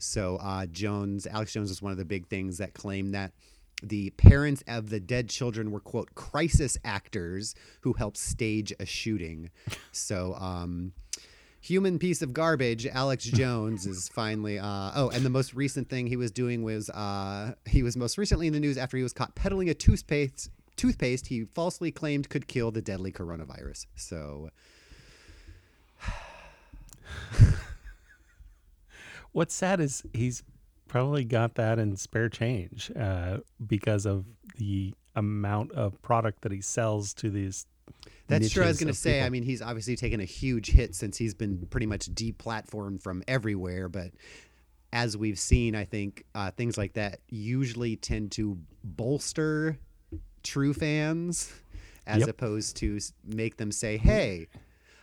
So 0.00 0.36
uh, 0.36 0.66
Jones, 0.66 1.26
Alex 1.26 1.52
Jones, 1.52 1.68
was 1.68 1.82
one 1.82 1.92
of 1.92 1.98
the 1.98 2.04
big 2.04 2.26
things 2.26 2.58
that 2.58 2.74
claimed 2.74 3.14
that 3.14 3.32
the 3.82 4.10
parents 4.10 4.62
of 4.66 4.90
the 4.90 5.00
dead 5.00 5.28
children 5.28 5.70
were 5.70 5.80
quote 5.80 6.14
crisis 6.14 6.76
actors 6.84 7.54
who 7.82 7.92
helped 7.92 8.16
stage 8.16 8.72
a 8.80 8.86
shooting. 8.86 9.50
So. 9.92 10.34
Um, 10.34 10.92
Human 11.62 11.98
piece 11.98 12.22
of 12.22 12.32
garbage. 12.32 12.86
Alex 12.86 13.24
Jones 13.26 13.86
is 13.86 14.08
finally. 14.08 14.58
Uh, 14.58 14.92
oh, 14.94 15.10
and 15.12 15.26
the 15.26 15.30
most 15.30 15.52
recent 15.52 15.90
thing 15.90 16.06
he 16.06 16.16
was 16.16 16.30
doing 16.30 16.62
was 16.62 16.88
uh, 16.88 17.52
he 17.66 17.82
was 17.82 17.98
most 17.98 18.16
recently 18.16 18.46
in 18.46 18.54
the 18.54 18.60
news 18.60 18.78
after 18.78 18.96
he 18.96 19.02
was 19.02 19.12
caught 19.12 19.34
peddling 19.34 19.68
a 19.68 19.74
toothpaste. 19.74 20.48
Toothpaste 20.76 21.26
he 21.26 21.44
falsely 21.44 21.90
claimed 21.90 22.30
could 22.30 22.46
kill 22.48 22.70
the 22.70 22.80
deadly 22.80 23.12
coronavirus. 23.12 23.84
So 23.94 24.48
What's 29.32 29.54
sad 29.54 29.80
is 29.80 30.02
he's 30.12 30.42
probably 30.88 31.24
got 31.24 31.54
that 31.54 31.78
in 31.78 31.96
spare 31.96 32.28
change 32.28 32.90
uh, 32.98 33.38
because 33.66 34.06
of 34.06 34.24
the 34.56 34.92
amount 35.14 35.72
of 35.72 36.00
product 36.02 36.42
that 36.42 36.52
he 36.52 36.60
sells 36.60 37.14
to 37.14 37.30
these. 37.30 37.66
That's 38.28 38.50
true. 38.50 38.64
I 38.64 38.68
was 38.68 38.78
going 38.78 38.92
to 38.92 38.98
say, 38.98 39.22
I 39.22 39.28
mean, 39.28 39.42
he's 39.42 39.60
obviously 39.62 39.96
taken 39.96 40.20
a 40.20 40.24
huge 40.24 40.70
hit 40.70 40.94
since 40.94 41.16
he's 41.16 41.34
been 41.34 41.66
pretty 41.70 41.86
much 41.86 42.12
deplatformed 42.14 43.02
from 43.02 43.22
everywhere. 43.26 43.88
But 43.88 44.12
as 44.92 45.16
we've 45.16 45.38
seen, 45.38 45.74
I 45.74 45.84
think 45.84 46.24
uh, 46.34 46.50
things 46.52 46.78
like 46.78 46.94
that 46.94 47.20
usually 47.28 47.96
tend 47.96 48.32
to 48.32 48.58
bolster 48.84 49.78
true 50.42 50.72
fans 50.74 51.52
as 52.06 52.20
Yep. 52.20 52.28
opposed 52.28 52.76
to 52.78 52.98
make 53.24 53.56
them 53.56 53.70
say, 53.72 53.96
hey, 53.96 54.48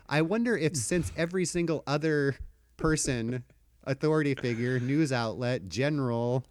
I 0.10 0.22
wonder 0.22 0.58
if 0.58 0.76
since 0.76 1.12
every 1.18 1.46
single 1.46 1.84
other 1.86 2.36
person, 2.78 3.44
authority 3.88 4.36
figure, 4.36 4.80
news 4.80 5.12
outlet, 5.12 5.68
general, 5.70 6.44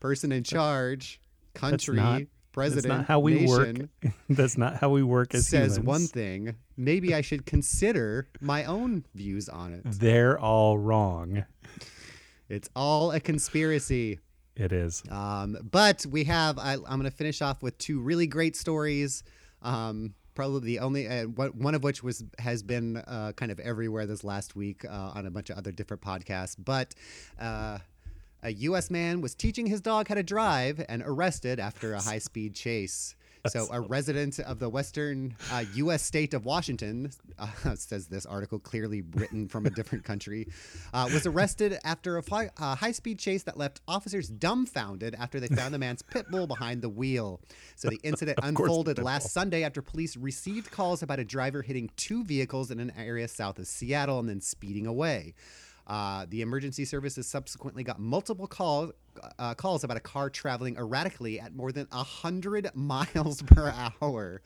person 0.00 0.30
in 0.32 0.44
charge, 0.44 1.20
country, 1.54 1.96
not- 1.96 2.22
president, 2.52 2.84
That's 2.88 2.98
not 2.98 3.06
how 3.06 3.20
we 3.20 3.34
nation, 3.34 3.90
work. 4.02 4.12
That's 4.28 4.58
not 4.58 4.76
how 4.76 4.90
we 4.90 5.02
work 5.02 5.34
as 5.34 5.48
says 5.48 5.76
humans. 5.76 5.86
one 5.86 6.06
thing, 6.06 6.56
maybe 6.76 7.14
I 7.14 7.20
should 7.20 7.46
consider 7.46 8.28
my 8.40 8.64
own 8.64 9.04
views 9.14 9.48
on 9.48 9.72
it. 9.74 9.82
They're 9.84 10.38
all 10.38 10.76
wrong. 10.78 11.44
It's 12.48 12.68
all 12.74 13.12
a 13.12 13.20
conspiracy. 13.20 14.18
It 14.56 14.72
is. 14.72 15.04
Um, 15.10 15.56
but 15.70 16.04
we 16.06 16.24
have, 16.24 16.58
I, 16.58 16.72
I'm 16.74 16.80
going 16.98 17.04
to 17.04 17.10
finish 17.10 17.42
off 17.42 17.62
with 17.62 17.78
two 17.78 18.00
really 18.00 18.26
great 18.26 18.56
stories. 18.56 19.22
Um, 19.62 20.14
probably 20.38 20.60
the 20.60 20.78
only, 20.78 21.08
uh, 21.08 21.24
one 21.24 21.74
of 21.74 21.82
which 21.82 22.04
was 22.04 22.22
has 22.38 22.62
been 22.62 22.98
uh, 22.98 23.32
kind 23.34 23.50
of 23.50 23.58
everywhere 23.58 24.06
this 24.06 24.22
last 24.22 24.54
week 24.54 24.84
uh, 24.84 25.10
on 25.16 25.26
a 25.26 25.30
bunch 25.32 25.50
of 25.50 25.58
other 25.58 25.72
different 25.72 26.00
podcasts. 26.00 26.54
But 26.56 26.94
uh, 27.40 27.78
a 28.44 28.52
U.S. 28.52 28.88
man 28.88 29.20
was 29.20 29.34
teaching 29.34 29.66
his 29.66 29.80
dog 29.80 30.06
how 30.06 30.14
to 30.14 30.22
drive 30.22 30.84
and 30.88 31.02
arrested 31.04 31.58
after 31.58 31.92
a 31.92 32.00
high 32.00 32.20
speed 32.20 32.54
chase. 32.54 33.16
So, 33.46 33.68
a 33.70 33.80
resident 33.80 34.38
of 34.40 34.58
the 34.58 34.68
western 34.68 35.36
uh, 35.50 35.64
U.S. 35.74 36.02
state 36.02 36.34
of 36.34 36.44
Washington, 36.44 37.10
uh, 37.38 37.48
says 37.76 38.06
this 38.06 38.26
article, 38.26 38.58
clearly 38.58 39.02
written 39.14 39.48
from 39.48 39.66
a 39.66 39.70
different 39.70 40.04
country, 40.04 40.48
uh, 40.92 41.08
was 41.12 41.26
arrested 41.26 41.78
after 41.84 42.18
a 42.18 42.22
fi- 42.22 42.50
uh, 42.58 42.74
high 42.74 42.92
speed 42.92 43.18
chase 43.18 43.44
that 43.44 43.56
left 43.56 43.80
officers 43.86 44.28
dumbfounded 44.28 45.14
after 45.14 45.40
they 45.40 45.48
found 45.48 45.72
the 45.72 45.78
man's 45.78 46.02
pit 46.02 46.26
bull 46.30 46.46
behind 46.46 46.82
the 46.82 46.88
wheel. 46.88 47.40
So, 47.76 47.88
the 47.88 48.00
incident 48.02 48.38
unfolded 48.42 48.98
last. 48.98 49.30
Sunday 49.30 49.62
after 49.62 49.82
police 49.82 50.16
received 50.16 50.70
calls 50.70 51.02
about 51.02 51.18
a 51.18 51.24
driver 51.24 51.62
hitting 51.62 51.90
two 51.96 52.24
vehicles 52.24 52.70
in 52.70 52.80
an 52.80 52.92
area 52.98 53.28
south 53.28 53.58
of 53.58 53.66
Seattle 53.66 54.18
and 54.18 54.28
then 54.28 54.40
speeding 54.40 54.86
away. 54.86 55.34
Uh, 55.88 56.26
the 56.28 56.42
emergency 56.42 56.84
services 56.84 57.26
subsequently 57.26 57.82
got 57.82 57.98
multiple 57.98 58.46
calls 58.46 58.92
uh, 59.38 59.54
calls 59.54 59.84
about 59.84 59.96
a 59.96 60.00
car 60.00 60.30
traveling 60.30 60.76
erratically 60.76 61.40
at 61.40 61.54
more 61.54 61.72
than 61.72 61.86
hundred 61.90 62.70
miles 62.74 63.42
per 63.42 63.74
hour. 64.00 64.42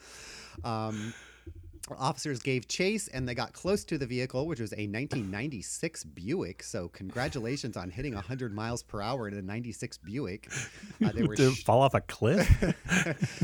Um, 0.65 1.13
Officers 1.99 2.39
gave 2.39 2.69
chase 2.69 3.09
and 3.09 3.29
they 3.29 3.35
got 3.35 3.53
close 3.53 3.85
to 3.85 3.99
the 3.99 4.07
vehicle, 4.07 4.47
which 4.47 4.61
was 4.61 4.73
a 4.73 4.87
1996 4.87 6.05
Buick. 6.05 6.63
So, 6.63 6.89
congratulations 6.89 7.77
on 7.77 7.91
hitting 7.91 8.15
100 8.15 8.55
miles 8.55 8.83
per 8.83 9.03
hour 9.03 9.27
in 9.29 9.35
a 9.35 9.43
96 9.43 9.99
Buick. 9.99 10.49
Uh, 11.05 11.11
they 11.13 11.25
were 11.25 11.37
to 11.37 11.53
sh- 11.53 11.65
fall 11.65 11.83
off 11.83 11.95
a 11.95 12.01
cliff. 12.01 12.49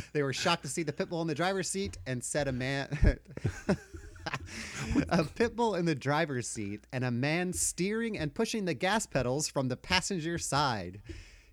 they 0.13 0.23
were 0.23 0.33
shocked 0.33 0.63
to 0.63 0.69
see 0.69 0.85
the 0.85 0.93
pit 0.93 1.11
bull 1.11 1.21
in 1.21 1.27
the 1.27 1.35
driver's 1.35 1.69
seat 1.69 1.99
and 2.07 2.23
said 2.23 2.47
a 2.47 2.53
man. 2.53 3.19
a 5.09 5.25
pit 5.25 5.57
bull 5.57 5.75
in 5.75 5.85
the 5.85 5.95
driver's 5.95 6.49
seat 6.49 6.87
and 6.93 7.05
a 7.05 7.11
man 7.11 7.53
steering 7.53 8.19
and 8.19 8.35
pushing 8.35 8.65
the 8.65 8.75
gas 8.75 9.07
pedals 9.07 9.49
from 9.49 9.69
the 9.69 9.77
passenger 9.77 10.39
side. 10.39 11.01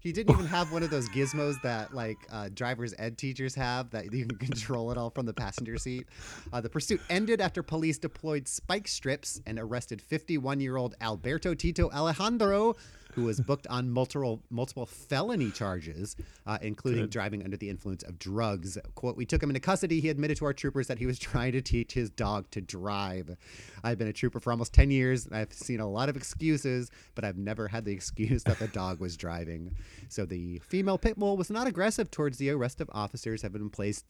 He 0.06 0.12
didn't 0.12 0.36
even 0.36 0.46
have 0.46 0.72
one 0.72 0.84
of 0.84 0.92
those 0.92 1.10
gizmos 1.10 1.60
that 1.64 1.96
like 1.96 2.18
uh, 2.32 2.50
driver's 2.54 2.94
ed 3.00 3.18
teachers 3.18 3.56
have 3.56 3.90
that 3.90 4.14
you 4.14 4.28
can 4.28 4.38
control 4.50 4.92
it 4.92 5.00
all 5.00 5.10
from 5.10 5.26
the 5.26 5.34
passenger 5.34 5.80
seat. 5.80 6.08
Uh, 6.54 6.62
the 6.62 6.70
pursuit 6.70 7.02
ended 7.10 7.42
after 7.42 7.64
police 7.64 7.98
deployed 7.98 8.48
spike 8.48 8.88
strips 8.88 9.42
and 9.48 9.58
arrested 9.58 10.04
51-year-old 10.08 10.94
Alberto 11.02 11.56
Tito 11.56 11.90
Alejandro, 11.90 12.76
who 13.16 13.24
was 13.24 13.40
booked 13.40 13.66
on 13.68 13.90
multiple 13.90 14.42
multiple 14.50 14.86
felony 14.86 15.52
charges, 15.52 16.16
uh, 16.46 16.58
including 16.62 17.08
driving 17.08 17.44
under 17.44 17.58
the 17.58 17.70
influence 17.70 18.04
of 18.04 18.20
drugs. 18.20 18.78
"Quote: 18.96 19.16
We 19.16 19.26
took 19.26 19.42
him 19.42 19.50
into 19.50 19.60
custody. 19.60 20.00
He 20.02 20.10
admitted 20.10 20.38
to 20.38 20.46
our 20.46 20.54
troopers 20.54 20.88
that 20.88 21.00
he 21.00 21.06
was 21.06 21.18
trying 21.26 21.54
to 21.54 21.62
teach 21.62 21.94
his 21.94 22.10
dog 22.10 22.50
to 22.52 22.62
drive. 22.62 23.36
I've 23.84 23.98
been 23.98 24.08
a 24.08 24.14
trooper 24.14 24.40
for 24.40 24.52
almost 24.52 24.74
10 24.74 24.92
years. 24.92 25.26
And 25.26 25.36
I've 25.36 25.54
seen 25.54 25.80
a 25.80 25.90
lot 25.90 26.10
of 26.10 26.18
excuses, 26.18 26.92
but 27.16 27.24
I've 27.24 27.38
never 27.38 27.68
had 27.68 27.86
the 27.86 27.92
excuse 27.94 28.44
that 28.44 28.60
the 28.60 28.68
dog 28.68 29.00
was 29.00 29.16
driving. 29.16 29.76
So 30.10 30.26
the 30.26 30.60
female 30.60 30.98
pit 30.98 31.18
bull 31.18 31.38
was 31.38 31.50
not 31.50 31.68
aggressive 31.68 32.12
towards 32.12 32.38
the 32.38 32.50
arrest 32.50 32.82
of 32.82 32.90
officers. 32.94 33.42
Have 33.42 33.54
been 33.54 33.70
placed 33.70 34.06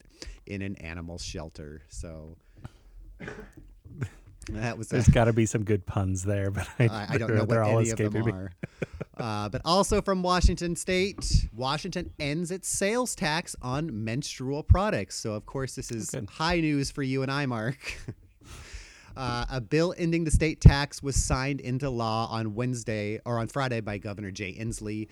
in 0.46 0.62
an 0.62 0.76
animal 0.76 1.18
shelter. 1.18 1.82
So. 1.88 2.36
That 4.50 4.78
was 4.78 4.88
There's 4.88 5.08
got 5.08 5.24
to 5.24 5.32
be 5.32 5.46
some 5.46 5.64
good 5.64 5.86
puns 5.86 6.22
there, 6.22 6.50
but 6.50 6.68
I, 6.78 6.86
I, 6.86 7.06
I 7.10 7.18
don't 7.18 7.34
know 7.34 7.44
what 7.44 7.58
all 7.58 7.80
any 7.80 7.90
of 7.90 7.96
them 7.96 8.28
are. 8.28 8.52
Uh, 9.16 9.48
but 9.48 9.62
also 9.64 10.02
from 10.02 10.22
Washington 10.22 10.76
State, 10.76 11.48
Washington 11.54 12.10
ends 12.18 12.50
its 12.50 12.68
sales 12.68 13.14
tax 13.14 13.56
on 13.62 14.04
menstrual 14.04 14.62
products. 14.62 15.16
So, 15.16 15.32
of 15.32 15.46
course, 15.46 15.74
this 15.74 15.90
is 15.90 16.10
Good. 16.10 16.28
high 16.28 16.60
news 16.60 16.90
for 16.90 17.02
you 17.02 17.22
and 17.22 17.32
I, 17.32 17.46
Mark. 17.46 17.78
Uh, 19.16 19.46
a 19.50 19.60
bill 19.62 19.94
ending 19.96 20.24
the 20.24 20.30
state 20.30 20.60
tax 20.60 21.02
was 21.02 21.16
signed 21.16 21.58
into 21.60 21.88
law 21.88 22.28
on 22.30 22.54
Wednesday 22.54 23.18
or 23.24 23.38
on 23.38 23.48
Friday 23.48 23.80
by 23.80 23.96
Governor 23.96 24.30
Jay 24.30 24.52
Inslee. 24.52 25.08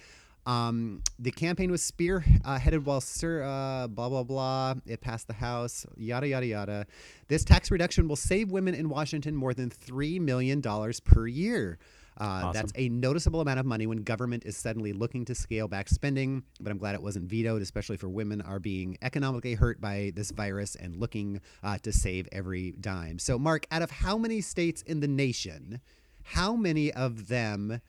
Um, 0.46 1.02
the 1.18 1.30
campaign 1.30 1.70
was 1.70 1.80
spearheaded 1.82 2.84
while 2.84 3.00
Sir 3.00 3.42
uh, 3.42 3.88
blah 3.88 4.08
blah 4.08 4.24
blah. 4.24 4.74
It 4.86 5.00
passed 5.00 5.26
the 5.26 5.32
House. 5.34 5.86
Yada 5.96 6.28
yada 6.28 6.46
yada. 6.46 6.86
This 7.28 7.44
tax 7.44 7.70
reduction 7.70 8.08
will 8.08 8.16
save 8.16 8.50
women 8.50 8.74
in 8.74 8.88
Washington 8.88 9.34
more 9.34 9.54
than 9.54 9.70
three 9.70 10.18
million 10.18 10.60
dollars 10.60 11.00
per 11.00 11.26
year. 11.26 11.78
Uh, 12.16 12.52
That's 12.52 12.72
a 12.76 12.88
noticeable 12.90 13.40
amount 13.40 13.58
of 13.58 13.66
money 13.66 13.86
when 13.86 13.98
government 13.98 14.44
is 14.46 14.56
suddenly 14.56 14.92
looking 14.92 15.24
to 15.24 15.34
scale 15.34 15.66
back 15.66 15.88
spending. 15.88 16.44
But 16.60 16.70
I'm 16.70 16.78
glad 16.78 16.94
it 16.94 17.02
wasn't 17.02 17.28
vetoed, 17.28 17.60
especially 17.60 17.96
for 17.96 18.08
women 18.08 18.40
are 18.40 18.60
being 18.60 18.96
economically 19.02 19.54
hurt 19.54 19.80
by 19.80 20.12
this 20.14 20.30
virus 20.30 20.76
and 20.76 20.96
looking 20.96 21.40
uh, 21.62 21.78
to 21.78 21.92
save 21.92 22.28
every 22.30 22.72
dime. 22.80 23.18
So, 23.18 23.38
Mark, 23.38 23.66
out 23.72 23.82
of 23.82 23.90
how 23.90 24.16
many 24.16 24.40
states 24.40 24.82
in 24.82 25.00
the 25.00 25.08
nation, 25.08 25.80
how 26.22 26.54
many 26.54 26.92
of 26.92 27.26
them 27.26 27.80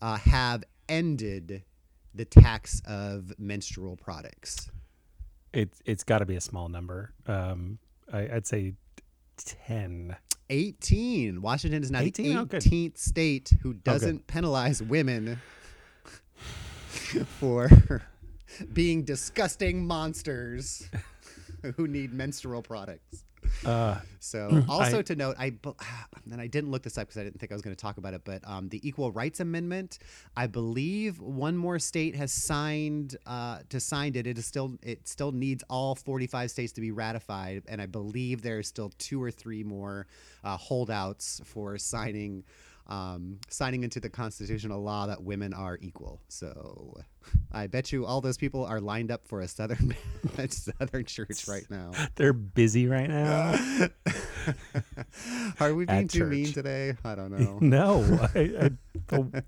uh, 0.00 0.16
have 0.16 0.64
ended 0.88 1.62
the 2.14 2.24
tax 2.24 2.80
of 2.86 3.32
menstrual 3.38 3.96
products? 3.96 4.70
It's 5.52 5.80
it's 5.84 6.04
got 6.04 6.18
to 6.18 6.26
be 6.26 6.36
a 6.36 6.40
small 6.40 6.68
number. 6.68 7.12
Um, 7.26 7.78
I, 8.12 8.20
I'd 8.34 8.46
say 8.46 8.74
ten. 9.36 10.16
18. 10.50 11.40
Washington 11.40 11.82
is 11.82 11.90
now 11.90 12.00
18? 12.00 12.36
Oh, 12.36 12.40
the 12.40 12.46
good. 12.46 12.62
18th 12.62 12.98
state 12.98 13.52
who 13.62 13.72
doesn't 13.72 14.26
penalize 14.26 14.82
women 14.82 15.40
for 17.38 18.02
being 18.72 19.02
disgusting 19.02 19.86
monsters 19.86 20.90
who 21.76 21.88
need 21.88 22.12
menstrual 22.12 22.60
products. 22.60 23.24
Uh, 23.64 23.98
So, 24.24 24.62
also 24.68 25.00
I- 25.00 25.02
to 25.02 25.16
note, 25.16 25.34
I 25.36 25.52
and 26.30 26.40
I 26.40 26.46
didn't 26.46 26.70
look 26.70 26.84
this 26.84 26.96
up 26.96 27.08
because 27.08 27.20
I 27.20 27.24
didn't 27.24 27.40
think 27.40 27.50
I 27.50 27.56
was 27.56 27.62
going 27.62 27.74
to 27.74 27.80
talk 27.80 27.96
about 27.96 28.14
it, 28.14 28.22
but 28.24 28.40
um, 28.48 28.68
the 28.68 28.86
Equal 28.86 29.10
Rights 29.10 29.40
Amendment, 29.40 29.98
I 30.36 30.46
believe 30.46 31.20
one 31.20 31.56
more 31.56 31.80
state 31.80 32.14
has 32.14 32.32
signed 32.32 33.16
uh, 33.26 33.58
to 33.70 33.80
signed 33.80 34.14
it. 34.14 34.28
It 34.28 34.38
is 34.38 34.46
still 34.46 34.78
it 34.80 35.08
still 35.08 35.32
needs 35.32 35.64
all 35.68 35.96
45 35.96 36.52
states 36.52 36.72
to 36.74 36.80
be 36.80 36.92
ratified, 36.92 37.64
and 37.66 37.82
I 37.82 37.86
believe 37.86 38.42
there 38.42 38.58
are 38.58 38.62
still 38.62 38.92
two 38.98 39.20
or 39.20 39.32
three 39.32 39.64
more 39.64 40.06
uh, 40.44 40.56
holdouts 40.56 41.40
for 41.44 41.76
signing. 41.76 42.44
Um, 42.92 43.38
signing 43.48 43.84
into 43.84 44.00
the 44.00 44.10
constitutional 44.10 44.82
law 44.82 45.06
that 45.06 45.22
women 45.22 45.54
are 45.54 45.78
equal. 45.80 46.20
So, 46.28 47.00
I 47.50 47.66
bet 47.66 47.90
you 47.90 48.04
all 48.04 48.20
those 48.20 48.36
people 48.36 48.66
are 48.66 48.82
lined 48.82 49.10
up 49.10 49.26
for 49.26 49.40
a 49.40 49.48
southern 49.48 49.96
a 50.38 50.46
southern 50.48 51.06
church 51.06 51.48
right 51.48 51.64
now. 51.70 51.92
they're 52.16 52.34
busy 52.34 52.86
right 52.86 53.08
now. 53.08 53.54
Are 55.60 55.72
we 55.72 55.86
being 55.86 56.06
too 56.06 56.26
mean 56.26 56.52
today? 56.52 56.94
I 57.02 57.14
don't 57.14 57.30
know. 57.30 57.58
no, 57.62 58.28
I, 58.34 58.38
I, 58.38 58.70
the, 59.06 59.42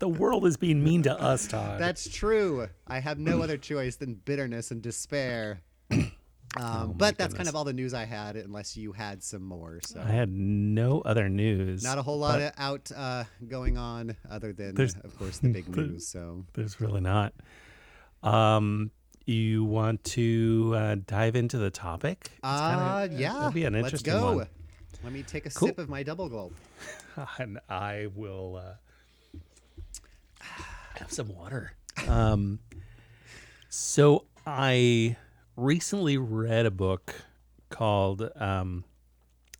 the 0.00 0.08
world 0.08 0.44
is 0.44 0.56
being 0.56 0.82
mean 0.82 1.04
to 1.04 1.12
us, 1.20 1.46
Todd. 1.46 1.80
That's 1.80 2.08
true. 2.08 2.68
I 2.88 2.98
have 2.98 3.20
no 3.20 3.40
other 3.40 3.56
choice 3.56 3.94
than 3.94 4.14
bitterness 4.14 4.72
and 4.72 4.82
despair. 4.82 5.60
Um, 6.56 6.92
but 6.96 7.18
that's 7.18 7.34
kind 7.34 7.48
of 7.48 7.56
all 7.56 7.64
the 7.64 7.72
news 7.72 7.94
I 7.94 8.04
had, 8.04 8.36
unless 8.36 8.76
you 8.76 8.92
had 8.92 9.22
some 9.24 9.42
more. 9.42 9.80
So 9.84 10.00
I 10.00 10.06
had 10.12 10.30
no 10.30 11.00
other 11.00 11.28
news. 11.28 11.82
not 11.82 11.98
a 11.98 12.02
whole 12.02 12.18
lot 12.18 12.40
of 12.40 12.52
out 12.58 12.90
uh, 12.94 13.24
going 13.48 13.76
on, 13.76 14.16
other 14.30 14.52
than 14.52 14.80
of 14.80 15.18
course 15.18 15.38
the 15.38 15.48
big 15.48 15.68
news. 15.76 16.06
So 16.06 16.44
There's 16.54 16.80
really 16.80 17.00
not. 17.00 17.32
Um, 18.22 18.90
you 19.26 19.64
want 19.64 20.04
to 20.04 20.72
uh, 20.76 20.96
dive 21.06 21.34
into 21.34 21.58
the 21.58 21.70
topic? 21.70 22.28
It's 22.34 22.38
uh, 22.42 23.06
kinda- 23.08 23.20
yeah, 23.20 23.32
that'll 23.32 23.50
be 23.50 23.64
an 23.64 23.80
let's 23.80 24.02
go. 24.02 24.36
one. 24.36 24.46
Let 25.02 25.12
me 25.12 25.22
take 25.22 25.46
a 25.46 25.50
Cool. 25.50 25.68
sip 25.68 25.78
of 25.78 25.88
my 25.88 26.02
double 26.02 26.28
gulp. 26.28 26.54
and 27.38 27.58
I 27.68 28.08
will 28.14 28.56
uh, 28.64 29.38
have 30.98 31.10
some 31.12 31.28
water. 31.34 31.72
Um, 32.08 32.58
so 33.68 34.24
I 34.46 35.16
recently 35.56 36.18
read 36.18 36.66
a 36.66 36.70
book 36.70 37.14
called, 37.70 38.28
um, 38.36 38.84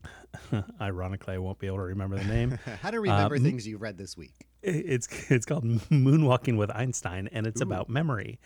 ironically, 0.80 1.34
I 1.34 1.38
won't 1.38 1.58
be 1.58 1.66
able 1.66 1.78
to 1.78 1.82
remember 1.84 2.16
the 2.16 2.24
name. 2.24 2.58
How 2.82 2.90
to 2.90 3.00
remember 3.00 3.36
Um, 3.36 3.42
things 3.42 3.66
you 3.66 3.78
read 3.78 3.98
this 3.98 4.16
week? 4.16 4.34
it's 4.66 5.08
it's 5.30 5.44
called 5.44 5.64
Moonwalking 5.64 6.56
with 6.56 6.70
Einstein, 6.70 7.28
and 7.32 7.46
it's 7.46 7.60
about 7.60 7.90
memory, 7.90 8.40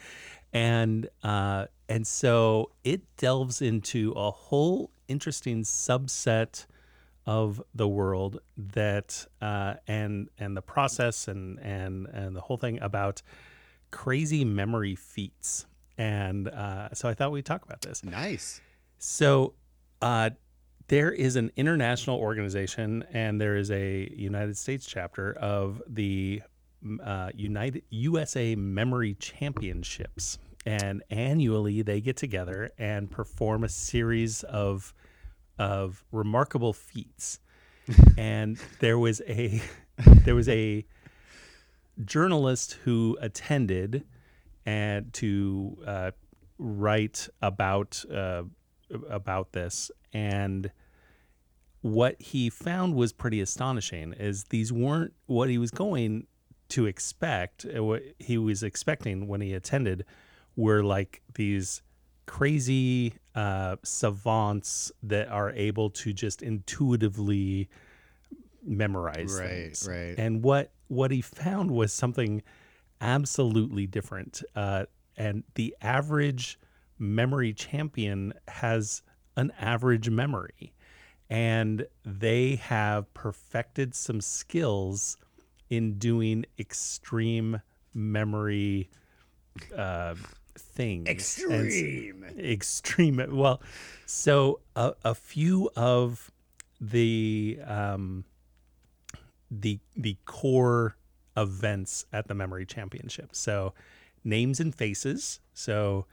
and 0.52 1.08
uh, 1.22 1.66
and 1.88 2.04
so 2.04 2.72
it 2.82 3.02
delves 3.16 3.62
into 3.62 4.10
a 4.16 4.32
whole 4.32 4.90
interesting 5.06 5.62
subset 5.62 6.66
of 7.24 7.62
the 7.72 7.86
world 7.86 8.40
that 8.56 9.26
uh, 9.40 9.74
and 9.86 10.28
and 10.40 10.56
the 10.56 10.62
process 10.62 11.28
and 11.28 11.60
and 11.60 12.06
and 12.08 12.34
the 12.34 12.40
whole 12.40 12.56
thing 12.56 12.80
about 12.82 13.22
crazy 13.92 14.44
memory 14.44 14.96
feats, 14.96 15.66
and 15.98 16.48
uh, 16.48 16.94
so 16.94 17.08
I 17.08 17.14
thought 17.14 17.32
we'd 17.32 17.44
talk 17.44 17.64
about 17.64 17.82
this. 17.82 18.02
Nice. 18.04 18.60
So, 18.98 19.54
uh, 20.00 20.30
there 20.86 21.12
is 21.12 21.36
an 21.36 21.50
international 21.56 22.18
organization, 22.18 23.04
and 23.12 23.38
there 23.38 23.56
is 23.56 23.70
a 23.70 24.10
United 24.16 24.56
States 24.56 24.86
chapter 24.86 25.34
of 25.34 25.82
the 25.86 26.40
uh, 27.04 27.30
United 27.34 27.82
USA 27.90 28.54
Memory 28.54 29.14
Championships, 29.14 30.38
and 30.64 31.02
annually 31.10 31.82
they 31.82 32.00
get 32.00 32.16
together 32.16 32.72
and 32.78 33.10
perform 33.10 33.64
a 33.64 33.68
series 33.68 34.44
of 34.44 34.94
of 35.58 36.04
remarkable 36.12 36.72
feats. 36.72 37.40
and 38.16 38.58
there 38.80 38.98
was 38.98 39.20
a 39.28 39.60
there 40.24 40.34
was 40.34 40.48
a 40.48 40.86
journalist 42.04 42.78
who 42.84 43.18
attended 43.20 44.04
and 44.68 45.12
to 45.14 45.78
uh, 45.86 46.10
write 46.58 47.28
about 47.40 48.04
uh, 48.12 48.42
about 49.10 49.52
this 49.52 49.90
and 50.12 50.70
what 51.80 52.20
he 52.20 52.50
found 52.50 52.94
was 52.94 53.12
pretty 53.12 53.40
astonishing 53.40 54.12
is 54.14 54.44
these 54.44 54.72
weren't 54.72 55.12
what 55.26 55.48
he 55.48 55.58
was 55.58 55.70
going 55.70 56.26
to 56.68 56.86
expect 56.86 57.64
uh, 57.64 57.82
what 57.82 58.02
he 58.18 58.36
was 58.36 58.62
expecting 58.62 59.26
when 59.28 59.40
he 59.40 59.54
attended 59.54 60.04
were 60.56 60.82
like 60.82 61.22
these 61.34 61.82
crazy 62.26 63.14
uh, 63.34 63.76
savants 63.84 64.92
that 65.02 65.28
are 65.28 65.50
able 65.52 65.88
to 65.88 66.12
just 66.12 66.42
intuitively 66.42 67.68
memorize 68.62 69.38
Right, 69.38 69.48
things. 69.48 69.88
right. 69.88 70.14
And 70.18 70.42
what 70.42 70.72
what 70.88 71.10
he 71.10 71.20
found 71.22 71.70
was 71.70 71.92
something 71.92 72.42
absolutely 73.00 73.86
different. 73.86 74.42
Uh, 74.54 74.86
and 75.16 75.44
the 75.54 75.74
average 75.80 76.58
memory 76.98 77.52
champion 77.52 78.32
has 78.48 79.02
an 79.36 79.52
average 79.60 80.10
memory. 80.10 80.72
and 81.30 81.86
they 82.04 82.56
have 82.56 83.12
perfected 83.14 83.94
some 83.94 84.20
skills 84.20 85.16
in 85.68 85.98
doing 85.98 86.46
extreme 86.58 87.60
memory 87.92 88.88
uh, 89.76 90.14
things. 90.56 91.08
Extreme. 91.08 92.24
And 92.26 92.40
extreme. 92.40 93.22
Well, 93.30 93.60
so 94.06 94.60
a, 94.74 94.94
a 95.04 95.14
few 95.14 95.70
of 95.76 96.30
the 96.80 97.58
um, 97.66 98.24
the 99.50 99.78
the 99.96 100.16
core 100.24 100.96
events 101.38 102.04
at 102.12 102.28
the 102.28 102.34
memory 102.34 102.66
championship. 102.66 103.30
So 103.34 103.72
names 104.24 104.60
and 104.60 104.74
faces. 104.74 105.40
So 105.54 106.06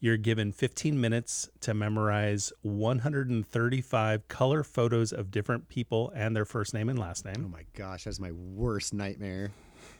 you're 0.00 0.16
given 0.16 0.50
15 0.50 1.00
minutes 1.00 1.48
to 1.60 1.74
memorize 1.74 2.52
135 2.62 4.28
color 4.28 4.64
photos 4.64 5.12
of 5.12 5.30
different 5.30 5.68
people 5.68 6.12
and 6.14 6.34
their 6.34 6.44
first 6.44 6.74
name 6.74 6.88
and 6.88 6.98
last 6.98 7.24
name. 7.24 7.44
Oh 7.46 7.48
my 7.48 7.64
gosh, 7.74 8.04
that's 8.04 8.18
my 8.18 8.32
worst 8.32 8.92
nightmare. 8.92 9.52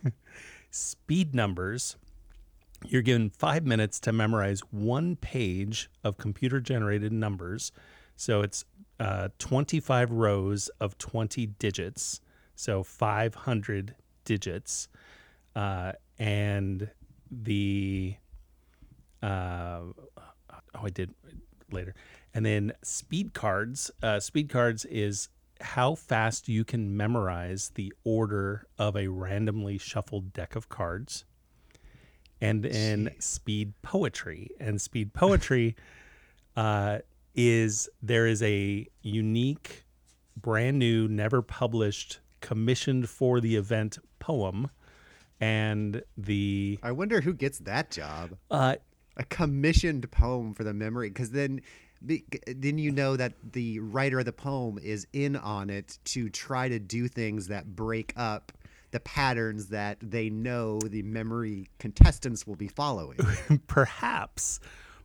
Speed 0.71 1.35
numbers. 1.35 1.97
You're 2.85 3.03
given 3.03 3.31
five 3.31 3.65
minutes 3.65 4.01
to 4.01 4.13
memorize 4.13 4.61
one 4.73 5.15
page 5.15 5.89
of 6.03 6.19
computer 6.19 6.61
generated 6.61 7.13
numbers. 7.13 7.71
So 8.17 8.43
it's 8.43 8.65
uh, 8.99 9.29
25 9.39 10.11
rows 10.11 10.69
of 10.81 10.99
20 10.99 11.47
digits. 11.47 12.21
So 12.57 12.83
500 12.83 13.95
digits. 14.25 14.89
Uh, 15.55 15.93
and 16.19 16.91
the 17.31 18.17
uh, 19.23 19.81
oh, 20.75 20.85
I 20.85 20.91
did 20.91 21.15
later. 21.71 21.95
And 22.35 22.45
then 22.45 22.73
speed 22.83 23.35
cards. 23.35 23.91
Uh, 24.03 24.21
speed 24.21 24.49
cards 24.49 24.85
is 24.87 25.29
how 25.61 25.95
fast 25.95 26.49
you 26.49 26.65
can 26.65 26.97
memorize 26.97 27.71
the 27.75 27.93
order 28.05 28.67
of 28.79 28.97
a 28.97 29.09
randomly 29.09 29.79
shuffled 29.79 30.33
deck 30.33 30.57
of 30.57 30.69
cards. 30.69 31.25
And 32.41 32.65
then 32.65 33.11
speed 33.21 33.73
poetry. 33.83 34.51
And 34.59 34.81
speed 34.81 35.13
poetry 35.13 35.77
uh, 36.57 36.99
is 37.35 37.89
there 38.03 38.27
is 38.27 38.43
a 38.43 38.87
unique, 39.03 39.85
brand 40.37 40.79
new, 40.79 41.07
never 41.07 41.43
published, 41.43 42.19
commissioned 42.43 43.09
for 43.09 43.41
the 43.41 43.57
event 43.57 43.99
poem. 44.19 44.69
And 45.41 46.03
the 46.19 46.79
I 46.83 46.93
wonder 46.93 47.23
who 47.23 47.33
gets 47.33 47.59
that 47.61 47.91
job. 47.91 48.37
uh, 48.51 48.77
A 49.17 49.25
commissioned 49.25 50.11
poem 50.11 50.53
for 50.55 50.63
the 50.63 50.75
memory, 50.75 51.09
because 51.09 51.31
then, 51.31 51.63
then 52.01 52.79
you 52.79 52.93
know 52.93 53.17
that 53.17 53.33
the 53.53 53.81
writer 53.81 54.19
of 54.21 54.27
the 54.27 54.33
poem 54.33 54.79
is 54.83 55.07
in 55.13 55.35
on 55.37 55.71
it 55.71 55.99
to 56.05 56.29
try 56.29 56.69
to 56.69 56.79
do 56.79 57.09
things 57.09 57.49
that 57.49 57.75
break 57.75 58.13
up 58.17 58.53
the 58.93 59.01
patterns 59.01 59.69
that 59.69 59.97
they 60.03 60.29
know 60.29 60.79
the 60.79 61.03
memory 61.03 61.67
contestants 61.79 62.47
will 62.47 62.57
be 62.57 62.69
following. 62.69 63.19
perhaps, 63.67 64.61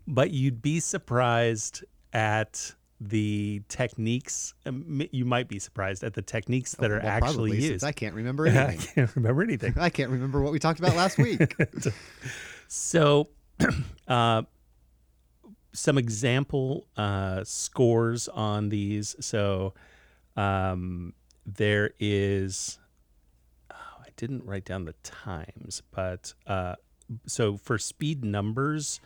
but 0.06 0.32
you'd 0.32 0.62
be 0.62 0.80
surprised 0.80 1.84
at 2.14 2.76
the 3.00 3.62
techniques. 3.70 4.54
um, 4.66 5.02
You 5.12 5.24
might 5.26 5.48
be 5.48 5.60
surprised 5.60 6.04
at 6.04 6.14
the 6.16 6.22
techniques 6.22 6.74
that 6.76 6.90
are 6.92 7.00
Well, 7.00 7.08
actually 7.08 7.52
probably, 7.52 7.66
used. 7.66 7.84
I 7.84 7.92
can't 7.92 8.16
remember 8.16 8.48
anything. 8.48 8.80
I 8.80 8.94
can't 8.94 9.16
remember 9.16 9.44
anything. 9.44 9.74
I 9.78 9.90
can't 9.90 10.10
remember 10.10 10.42
what 10.42 10.52
we 10.52 10.60
talked 10.60 10.80
about 10.80 10.96
last 10.96 11.18
week. 11.18 11.56
So, 12.70 13.30
uh, 14.10 14.42
some 15.72 15.98
example 15.98 16.88
uh, 16.98 17.44
scores 17.46 18.28
on 18.28 18.68
these. 18.70 19.16
So, 19.22 19.74
um, 20.36 21.14
there 21.46 21.92
is. 22.00 22.78
Oh, 23.72 23.76
I 24.02 24.08
didn't 24.18 24.44
write 24.44 24.66
down 24.66 24.84
the 24.84 24.96
times, 25.04 25.82
but 25.92 26.34
uh, 26.46 26.76
so 27.26 27.56
for 27.56 27.78
speed 27.78 28.26
numbers, 28.26 29.00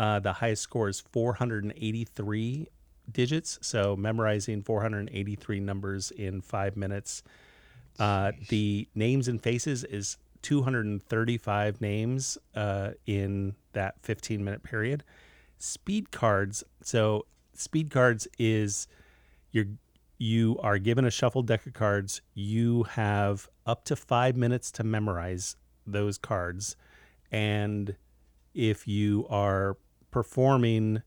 uh, 0.00 0.18
the 0.18 0.32
highest 0.32 0.62
score 0.62 0.88
is 0.88 1.00
483 1.12 2.66
digits. 3.12 3.58
So, 3.62 3.96
memorizing 3.96 4.62
483 4.62 5.60
numbers 5.60 6.10
in 6.10 6.40
five 6.40 6.76
minutes. 6.76 7.22
Uh, 7.98 8.32
the 8.48 8.88
names 8.94 9.26
and 9.26 9.42
faces 9.42 9.84
is 9.84 10.18
235 10.42 11.80
names 11.80 12.38
uh, 12.54 12.90
in 13.06 13.54
that 13.72 13.96
15 14.02 14.44
minute 14.44 14.62
period. 14.62 15.02
Speed 15.58 16.12
cards. 16.12 16.62
So 16.82 17.26
speed 17.54 17.90
cards 17.90 18.28
is 18.38 18.86
you're 19.50 19.66
you 20.18 20.56
are 20.62 20.78
given 20.78 21.04
a 21.04 21.10
shuffled 21.10 21.46
deck 21.48 21.66
of 21.66 21.72
cards. 21.72 22.22
You 22.32 22.84
have 22.84 23.48
up 23.66 23.84
to 23.86 23.96
five 23.96 24.36
minutes 24.36 24.70
to 24.72 24.84
memorize 24.84 25.56
those 25.84 26.16
cards, 26.16 26.76
and 27.32 27.96
if 28.54 28.86
you 28.86 29.26
are 29.28 29.76
performing, 30.10 31.02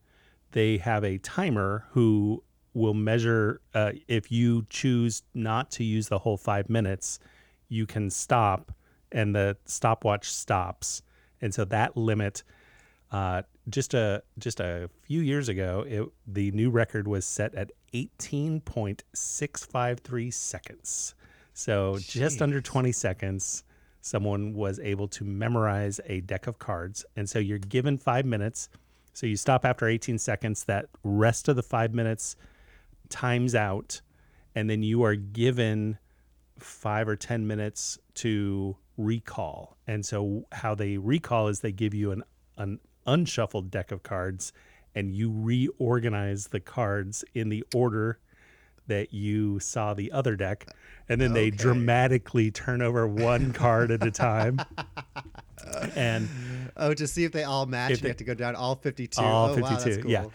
they 0.52 0.78
have 0.78 1.04
a 1.04 1.18
timer 1.20 1.86
who 1.92 2.44
will 2.74 2.94
measure. 2.94 3.62
Uh, 3.74 3.92
if 4.08 4.32
you 4.32 4.66
choose 4.70 5.24
not 5.34 5.72
to 5.72 5.84
use 5.84 6.08
the 6.08 6.20
whole 6.20 6.38
five 6.38 6.70
minutes, 6.70 7.20
you 7.68 7.86
can 7.86 8.10
stop, 8.10 8.72
and 9.12 9.36
the 9.36 9.58
stopwatch 9.66 10.32
stops. 10.32 11.02
And 11.42 11.54
so 11.54 11.66
that 11.66 11.96
limit, 11.96 12.44
uh, 13.12 13.44
just 13.70 13.94
a 13.94 14.24
just 14.38 14.60
a 14.60 14.90
few 15.04 15.22
years 15.22 15.48
ago, 15.50 15.86
it, 15.88 16.04
the 16.28 16.52
new 16.52 16.70
record 16.70 17.08
was 17.08 17.26
set 17.26 17.56
at 17.56 17.72
18.653 17.94 20.34
seconds. 20.34 21.16
So 21.54 21.98
just 22.00 22.42
under 22.42 22.62
20 22.62 22.92
seconds, 22.92 23.64
someone 24.02 24.54
was 24.54 24.80
able 24.80 25.08
to 25.10 25.26
memorize 25.26 26.00
a 26.06 26.22
deck 26.22 26.48
of 26.48 26.58
cards. 26.58 27.06
And 27.16 27.30
so 27.30 27.38
you're 27.40 27.60
given 27.60 27.98
five 27.98 28.26
minutes. 28.26 28.70
So 29.20 29.28
you 29.28 29.36
stop 29.36 29.66
after 29.66 29.86
18 29.86 30.18
seconds. 30.18 30.64
That 30.64 30.86
rest 31.04 31.50
of 31.50 31.58
the 31.58 31.62
five 31.62 31.94
minutes 31.94 32.38
times 33.10 33.54
out, 33.54 34.00
and 34.56 34.70
then 34.70 34.82
you 34.82 35.04
are 35.04 35.16
given 35.16 35.98
five 36.58 37.06
or 37.10 37.18
10 37.18 37.46
minutes 37.46 38.00
to 38.14 38.78
recall. 38.96 39.76
And 39.86 40.06
so, 40.06 40.46
how 40.54 40.74
they 40.74 40.96
recall 40.96 41.50
is 41.50 41.60
they 41.60 41.74
give 41.74 41.94
you 41.94 42.14
an, 42.14 42.24
an 42.58 42.80
unshuffled 43.06 43.70
deck 43.70 43.92
of 43.92 44.04
cards 44.04 44.54
and 44.96 45.14
you 45.14 45.30
reorganize 45.30 46.48
the 46.48 46.62
cards 46.62 47.26
in 47.34 47.50
the 47.50 47.66
order 47.76 48.20
that 48.88 49.14
you 49.14 49.60
saw 49.60 49.94
the 49.94 50.14
other 50.14 50.38
deck. 50.38 50.66
And 51.10 51.20
then 51.20 51.34
they 51.34 51.50
dramatically 51.50 52.52
turn 52.52 52.82
over 52.82 53.06
one 53.06 53.52
card 53.52 53.92
at 53.92 54.02
a 54.02 54.12
time. 54.12 54.62
and 55.96 56.28
oh, 56.78 56.94
to 56.94 57.08
see 57.08 57.24
if 57.24 57.32
they 57.32 57.44
all 57.44 57.66
match, 57.66 57.92
If 57.92 57.98
you 57.98 58.04
they- 58.04 58.08
have 58.10 58.18
to 58.18 58.24
go 58.24 58.34
down 58.34 58.56
all 58.56 58.76
52. 58.76 59.22
all 59.22 59.50
oh, 59.50 59.58
wow, 59.58 59.70
52. 59.70 59.90
that's 59.90 60.04
cool. 60.04 60.12
Yeah. 60.12 60.26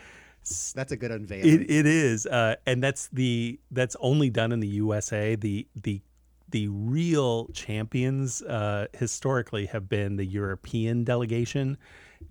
That's 0.74 0.92
a 0.92 0.96
good 0.96 1.10
unveiling. 1.10 1.62
It, 1.62 1.70
it 1.70 1.86
is, 1.86 2.26
uh, 2.26 2.56
and 2.66 2.82
that's 2.82 3.08
the 3.08 3.58
that's 3.70 3.96
only 3.98 4.28
done 4.28 4.52
in 4.52 4.60
the 4.60 4.68
USA. 4.68 5.36
The 5.36 5.66
the 5.74 6.02
the 6.50 6.68
real 6.68 7.46
champions 7.48 8.42
uh, 8.42 8.88
historically 8.92 9.64
have 9.66 9.88
been 9.88 10.16
the 10.16 10.24
European 10.26 11.02
delegation, 11.02 11.78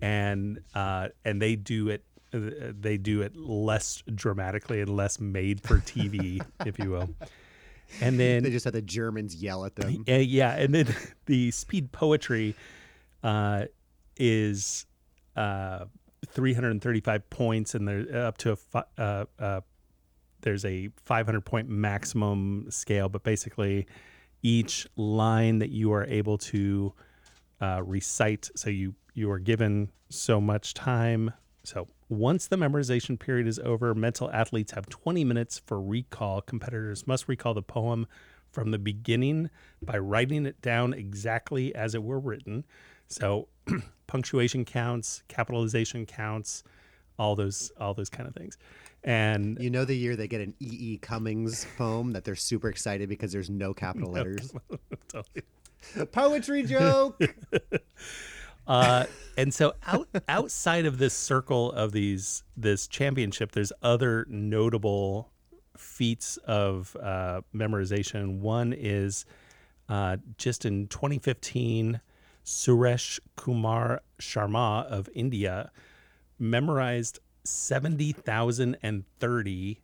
and 0.00 0.60
uh, 0.76 1.08
and 1.24 1.42
they 1.42 1.56
do 1.56 1.88
it 1.88 2.04
uh, 2.32 2.72
they 2.78 2.96
do 2.96 3.22
it 3.22 3.36
less 3.36 4.02
dramatically 4.14 4.80
and 4.80 4.96
less 4.96 5.20
made 5.20 5.60
for 5.60 5.78
TV, 5.78 6.40
if 6.66 6.78
you 6.78 6.90
will. 6.90 7.10
And 8.00 8.18
then 8.18 8.42
they 8.42 8.50
just 8.50 8.64
had 8.64 8.74
the 8.74 8.82
Germans 8.82 9.36
yell 9.36 9.64
at 9.64 9.76
them. 9.76 10.04
yeah, 10.06 10.52
and 10.52 10.74
then 10.74 10.94
the 11.26 11.50
speed 11.50 11.92
poetry 11.92 12.54
uh, 13.24 13.64
is 14.16 14.86
uh, 15.34 15.86
335 16.28 17.30
points, 17.30 17.74
and 17.74 17.88
they're 17.88 18.24
up 18.26 18.38
to 18.38 18.52
a 18.52 18.56
fi- 18.56 18.84
uh, 18.96 19.24
uh, 19.40 19.60
there's 20.42 20.64
a 20.64 20.90
500 20.96 21.40
point 21.40 21.68
maximum 21.68 22.66
scale, 22.70 23.08
but 23.08 23.24
basically 23.24 23.86
each 24.42 24.86
line 24.96 25.58
that 25.58 25.70
you 25.70 25.92
are 25.92 26.04
able 26.04 26.36
to 26.36 26.92
uh, 27.60 27.82
recite, 27.84 28.50
so 28.54 28.70
you 28.70 28.94
you 29.14 29.30
are 29.30 29.38
given 29.38 29.90
so 30.10 30.40
much 30.40 30.74
time. 30.74 31.32
So 31.62 31.88
once 32.08 32.48
the 32.48 32.56
memorization 32.56 33.18
period 33.18 33.46
is 33.46 33.58
over, 33.60 33.94
mental 33.94 34.30
athletes 34.32 34.72
have 34.72 34.86
20 34.88 35.24
minutes 35.24 35.62
for 35.64 35.80
recall. 35.80 36.42
Competitors 36.42 37.06
must 37.06 37.26
recall 37.26 37.54
the 37.54 37.62
poem 37.62 38.06
from 38.52 38.70
the 38.70 38.78
beginning 38.78 39.50
by 39.82 39.96
writing 39.98 40.46
it 40.46 40.60
down 40.60 40.92
exactly 40.92 41.74
as 41.74 41.94
it 41.94 42.02
were 42.02 42.18
written. 42.18 42.64
So 43.14 43.48
punctuation 44.06 44.64
counts, 44.64 45.22
capitalization 45.28 46.04
counts, 46.04 46.64
all 47.18 47.36
those 47.36 47.70
all 47.78 47.94
those 47.94 48.10
kind 48.10 48.28
of 48.28 48.34
things. 48.34 48.58
And 49.04 49.58
You 49.60 49.70
know 49.70 49.84
the 49.84 49.96
year 49.96 50.16
they 50.16 50.26
get 50.26 50.40
an 50.40 50.54
E. 50.60 50.94
E. 50.94 50.98
Cummings 50.98 51.66
poem 51.76 52.12
that 52.12 52.24
they're 52.24 52.34
super 52.34 52.68
excited 52.68 53.08
because 53.08 53.32
there's 53.32 53.50
no 53.50 53.72
capital 53.72 54.10
letters. 54.10 54.52
Poetry 56.12 56.64
joke. 56.64 57.20
uh, 58.66 59.04
and 59.36 59.52
so 59.52 59.74
out 59.86 60.08
outside 60.26 60.86
of 60.86 60.98
this 60.98 61.14
circle 61.14 61.70
of 61.72 61.92
these 61.92 62.42
this 62.56 62.88
championship, 62.88 63.52
there's 63.52 63.72
other 63.82 64.26
notable 64.28 65.30
feats 65.76 66.36
of 66.38 66.96
uh, 67.00 67.42
memorization. 67.54 68.40
One 68.40 68.72
is 68.72 69.24
uh, 69.88 70.16
just 70.38 70.64
in 70.64 70.88
2015, 70.88 72.00
Suresh 72.44 73.20
Kumar 73.36 74.02
Sharma 74.20 74.84
of 74.86 75.08
India 75.14 75.70
memorized 76.38 77.20
70,030 77.44 79.80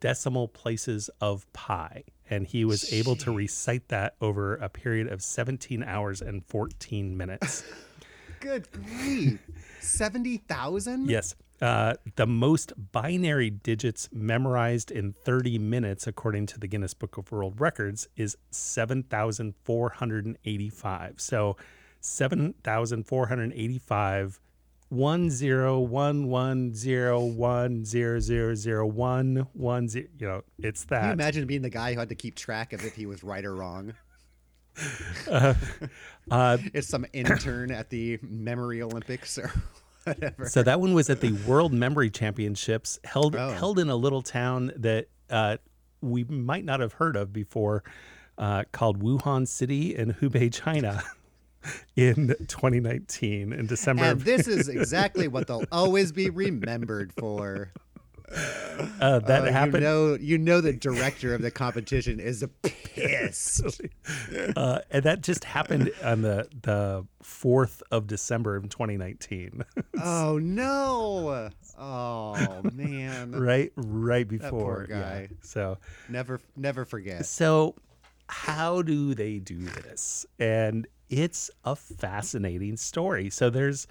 decimal 0.00 0.48
places 0.48 1.08
of 1.20 1.46
pi. 1.52 2.02
And 2.28 2.44
he 2.46 2.64
was 2.64 2.92
able 2.92 3.14
to 3.16 3.30
recite 3.32 3.86
that 3.88 4.14
over 4.20 4.56
a 4.56 4.68
period 4.68 5.06
of 5.08 5.22
17 5.22 5.82
hours 5.84 6.20
and 6.20 6.44
14 6.46 7.16
minutes. 7.16 7.62
Good 8.40 8.68
grief. 8.72 9.38
70,000? 9.80 11.08
yes. 11.08 11.34
Uh, 11.62 11.94
the 12.16 12.26
most 12.26 12.74
binary 12.92 13.48
digits 13.48 14.10
memorized 14.12 14.90
in 14.90 15.14
30 15.24 15.58
minutes, 15.58 16.06
according 16.06 16.44
to 16.44 16.60
the 16.60 16.66
Guinness 16.66 16.92
Book 16.92 17.16
of 17.16 17.32
World 17.32 17.58
Records, 17.58 18.08
is 18.14 18.36
7,485. 18.50 21.14
So 21.18 21.56
7,485 22.00 24.40
one 24.88 25.30
zero 25.30 25.80
one 25.80 26.28
one 26.28 26.72
zero 26.72 27.24
one 27.24 27.84
zero 27.84 28.20
zero 28.20 28.54
zero 28.54 28.86
one 28.86 29.48
one 29.52 29.88
zero. 29.88 30.06
You 30.18 30.26
know, 30.28 30.42
it's 30.58 30.84
Can 30.84 30.96
you 30.96 31.02
that. 31.08 31.12
imagine 31.14 31.46
being 31.46 31.62
the 31.62 31.70
guy 31.70 31.92
who 31.92 31.98
had 31.98 32.08
to 32.10 32.14
keep 32.14 32.36
track 32.36 32.72
of 32.72 32.84
if 32.84 32.94
he 32.94 33.04
was 33.06 33.24
right 33.24 33.44
or 33.44 33.54
wrong? 33.54 33.94
Uh, 36.28 36.58
It's 36.74 36.88
some 36.88 37.06
intern 37.12 37.70
at 37.70 37.88
the 37.90 38.18
Memory 38.20 38.82
Olympics 38.82 39.38
or 39.38 39.52
whatever. 40.04 40.48
so 40.48 40.62
that 40.64 40.80
one 40.80 40.92
was 40.92 41.08
at 41.08 41.20
the 41.20 41.32
World 41.46 41.72
Memory 41.72 42.10
Championships, 42.10 42.98
held 43.04 43.36
Oh. 43.36 43.50
held 43.50 43.78
in 43.78 43.88
a 43.88 43.94
little 43.96 44.22
town 44.22 44.72
that 44.76 45.06
uh, 45.30 45.56
we 46.00 46.24
might 46.24 46.64
not 46.64 46.80
have 46.80 46.94
heard 46.94 47.14
of 47.16 47.32
before, 47.32 47.84
uh, 48.38 48.64
called 48.72 49.00
Wuhan 49.02 49.46
City 49.48 49.94
in 49.96 50.14
Hubei, 50.14 50.52
China, 50.52 51.02
in 51.96 52.28
2019 52.48 53.52
in 53.52 53.66
December. 53.66 54.04
And 54.04 54.20
this 54.20 54.46
is 54.48 54.68
exactly 54.80 55.28
what 55.28 55.46
they'll 55.46 55.64
always 55.72 56.12
be 56.12 56.30
remembered 56.30 57.12
for. 57.12 57.70
uh, 59.00 59.20
that 59.20 59.46
Uh, 59.46 59.52
happened. 59.52 59.74
You 59.74 59.80
know, 59.80 60.14
you 60.14 60.38
know 60.38 60.60
the 60.60 60.72
director 60.72 61.32
of 61.32 61.42
the 61.42 61.50
competition 61.52 62.18
is 62.18 62.44
pissed. 62.62 63.80
uh, 64.56 64.80
and 64.90 65.04
that 65.04 65.20
just 65.22 65.44
happened 65.44 65.92
on 66.02 66.22
the 66.22 66.48
the 66.62 67.06
fourth 67.22 67.84
of 67.92 68.08
December 68.08 68.56
of 68.56 68.68
2019. 68.68 69.62
oh 70.02 70.38
no! 70.38 71.50
Oh 71.78 72.62
man! 72.72 73.30
right 73.30 73.72
right 73.76 74.26
before 74.26 74.50
poor 74.50 74.86
yeah. 74.90 75.00
guy. 75.00 75.28
so 75.42 75.78
Never, 76.08 76.40
never 76.56 76.84
forget. 76.84 77.26
so 77.26 77.76
how 78.28 78.82
do 78.82 79.14
they 79.14 79.38
do 79.38 79.58
this 79.60 80.26
and 80.40 80.88
it's 81.08 81.50
a 81.64 81.76
fascinating 81.76 82.76
story. 82.76 83.30
So 83.30 83.50
there's 83.50 83.86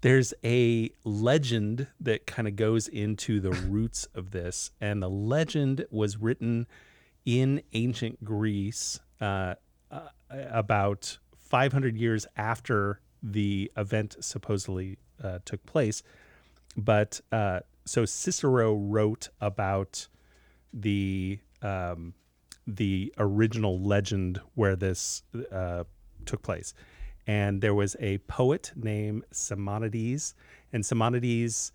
there's 0.00 0.32
a 0.44 0.90
legend 1.04 1.88
that 1.98 2.24
kind 2.26 2.46
of 2.46 2.54
goes 2.54 2.86
into 2.86 3.40
the 3.40 3.50
roots 3.68 4.06
of 4.14 4.30
this 4.30 4.70
and 4.80 5.02
the 5.02 5.10
legend 5.10 5.84
was 5.90 6.16
written 6.16 6.66
in 7.24 7.60
ancient 7.72 8.24
greece 8.24 9.00
uh, 9.20 9.54
uh, 9.90 10.00
about 10.30 11.18
500 11.36 11.96
years 11.96 12.26
after 12.36 13.00
the 13.22 13.70
event 13.76 14.16
supposedly 14.20 14.98
uh, 15.22 15.40
took 15.44 15.64
place. 15.66 16.02
But 16.76 17.20
uh, 17.32 17.60
so 17.84 18.04
Cicero 18.04 18.74
wrote 18.74 19.30
about 19.40 20.06
the 20.72 21.40
um, 21.62 22.14
the 22.66 23.12
original 23.18 23.80
legend 23.80 24.40
where 24.54 24.76
this 24.76 25.22
uh, 25.50 25.84
took 26.28 26.42
place, 26.42 26.74
and 27.26 27.60
there 27.60 27.74
was 27.74 27.96
a 28.00 28.18
poet 28.18 28.72
named 28.76 29.24
Simonides, 29.32 30.34
and 30.72 30.84
Simonides 30.84 31.72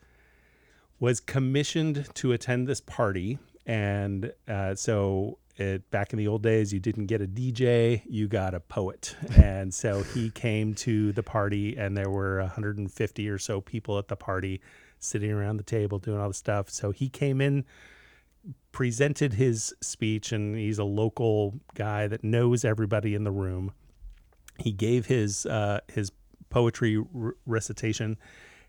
was 0.99 1.19
commissioned 1.19 2.07
to 2.15 2.31
attend 2.31 2.67
this 2.67 2.81
party, 2.81 3.39
and 3.65 4.31
uh, 4.47 4.75
so. 4.75 5.37
It, 5.55 5.91
back 5.91 6.13
in 6.13 6.17
the 6.17 6.27
old 6.27 6.41
days, 6.41 6.73
you 6.73 6.79
didn't 6.79 7.05
get 7.05 7.21
a 7.21 7.27
DJ, 7.27 8.01
you 8.09 8.27
got 8.27 8.55
a 8.55 8.59
poet. 8.59 9.15
And 9.37 9.71
so 9.71 10.01
he 10.01 10.31
came 10.31 10.73
to 10.73 11.11
the 11.11 11.21
party, 11.21 11.77
and 11.77 11.95
there 11.95 12.09
were 12.09 12.39
150 12.39 13.29
or 13.29 13.37
so 13.37 13.61
people 13.61 13.99
at 13.99 14.07
the 14.07 14.15
party 14.15 14.61
sitting 15.03 15.31
around 15.31 15.57
the 15.57 15.63
table 15.63 15.99
doing 15.99 16.19
all 16.19 16.29
the 16.29 16.33
stuff. 16.33 16.69
So 16.69 16.91
he 16.91 17.09
came 17.09 17.41
in, 17.41 17.65
presented 18.71 19.33
his 19.33 19.73
speech, 19.81 20.31
and 20.31 20.55
he's 20.57 20.79
a 20.79 20.83
local 20.83 21.59
guy 21.75 22.07
that 22.07 22.23
knows 22.23 22.65
everybody 22.65 23.13
in 23.13 23.23
the 23.23 23.31
room. 23.31 23.73
He 24.57 24.71
gave 24.71 25.07
his 25.07 25.45
uh, 25.45 25.79
his 25.87 26.11
poetry 26.49 26.97
r- 26.97 27.35
recitation, 27.45 28.17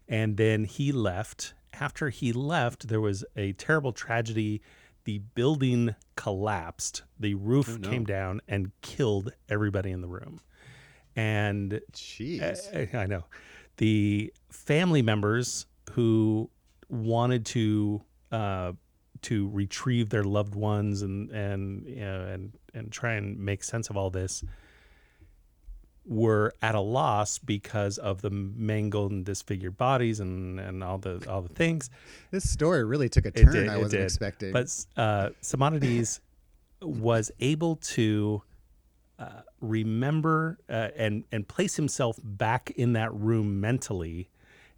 and 0.09 0.37
then 0.37 0.65
he 0.65 0.93
left. 0.93 1.55
After 1.75 2.09
he 2.09 2.33
left, 2.33 2.89
there 2.89 3.01
was 3.01 3.25
a 3.37 3.53
terrible 3.53 3.93
tragedy. 3.93 4.63
The 5.05 5.19
building 5.19 5.95
collapsed. 6.17 7.03
The 7.21 7.35
roof 7.35 7.83
came 7.83 8.05
down 8.05 8.41
and 8.49 8.71
killed 8.81 9.33
everybody 9.51 9.91
in 9.91 10.01
the 10.01 10.09
room. 10.09 10.41
And 11.15 11.81
Jeez. 11.93 12.95
I, 12.95 12.99
I 13.03 13.07
know. 13.07 13.25
The 13.77 14.33
family 14.51 15.03
members 15.03 15.67
who 15.93 16.49
wanted 16.89 17.45
to 17.47 18.03
uh, 18.33 18.73
to 19.23 19.49
retrieve 19.51 20.11
their 20.11 20.25
loved 20.25 20.55
ones 20.55 21.03
and 21.03 21.31
and 21.31 21.87
you 21.87 21.97
know, 22.01 22.23
and 22.23 22.53
and 22.73 22.93
try 22.93 23.15
and 23.15 23.39
make 23.39 23.65
sense 23.65 23.91
of 23.91 23.97
all 23.97 24.11
this 24.11 24.43
were 26.07 26.53
at 26.61 26.75
a 26.75 26.81
loss 26.81 27.39
because 27.39 27.99
of 27.99 28.21
the 28.21 28.31
mangled 28.31 29.11
and 29.11 29.25
disfigured 29.25 29.77
bodies 29.77 30.21
and, 30.21 30.61
and 30.61 30.85
all 30.85 30.99
the 30.99 31.25
all 31.29 31.43
the 31.43 31.55
things. 31.55 31.91
This 32.31 32.49
story 32.49 32.85
really 32.85 33.09
took 33.09 33.25
a 33.25 33.31
turn 33.31 33.53
did, 33.53 33.69
I 33.69 33.77
wasn't 33.77 34.01
did. 34.01 34.05
expecting. 34.05 34.53
But 34.53 34.69
uh, 34.97 35.31
Simonides 35.41 36.21
was 36.83 37.31
able 37.41 37.77
to 37.77 38.43
uh, 39.19 39.43
remember 39.61 40.59
uh, 40.69 40.89
and 40.97 41.25
and 41.33 41.49
place 41.49 41.77
himself 41.77 42.19
back 42.23 42.71
in 42.77 42.93
that 42.95 43.15
room 43.15 43.61
mentally, 43.61 44.29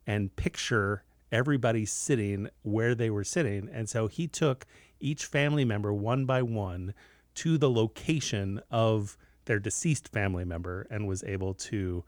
and 0.07 0.35
picture 0.37 1.03
everybody 1.33 1.85
sitting 1.85 2.49
where 2.63 2.95
they 2.95 3.11
were 3.11 3.25
sitting. 3.25 3.69
And 3.73 3.89
so 3.89 4.07
he 4.07 4.29
took 4.29 4.65
each 5.01 5.27
family 5.27 5.65
member 5.65 5.93
one 5.93 6.25
by 6.25 6.43
one 6.43 6.95
to 7.35 7.59
the 7.59 7.69
location 7.69 8.61
of 8.71 9.19
their 9.47 9.59
deceased 9.59 10.09
family 10.09 10.45
member 10.45 10.87
and 10.91 11.09
was 11.09 11.25
able 11.25 11.55
to 11.55 12.05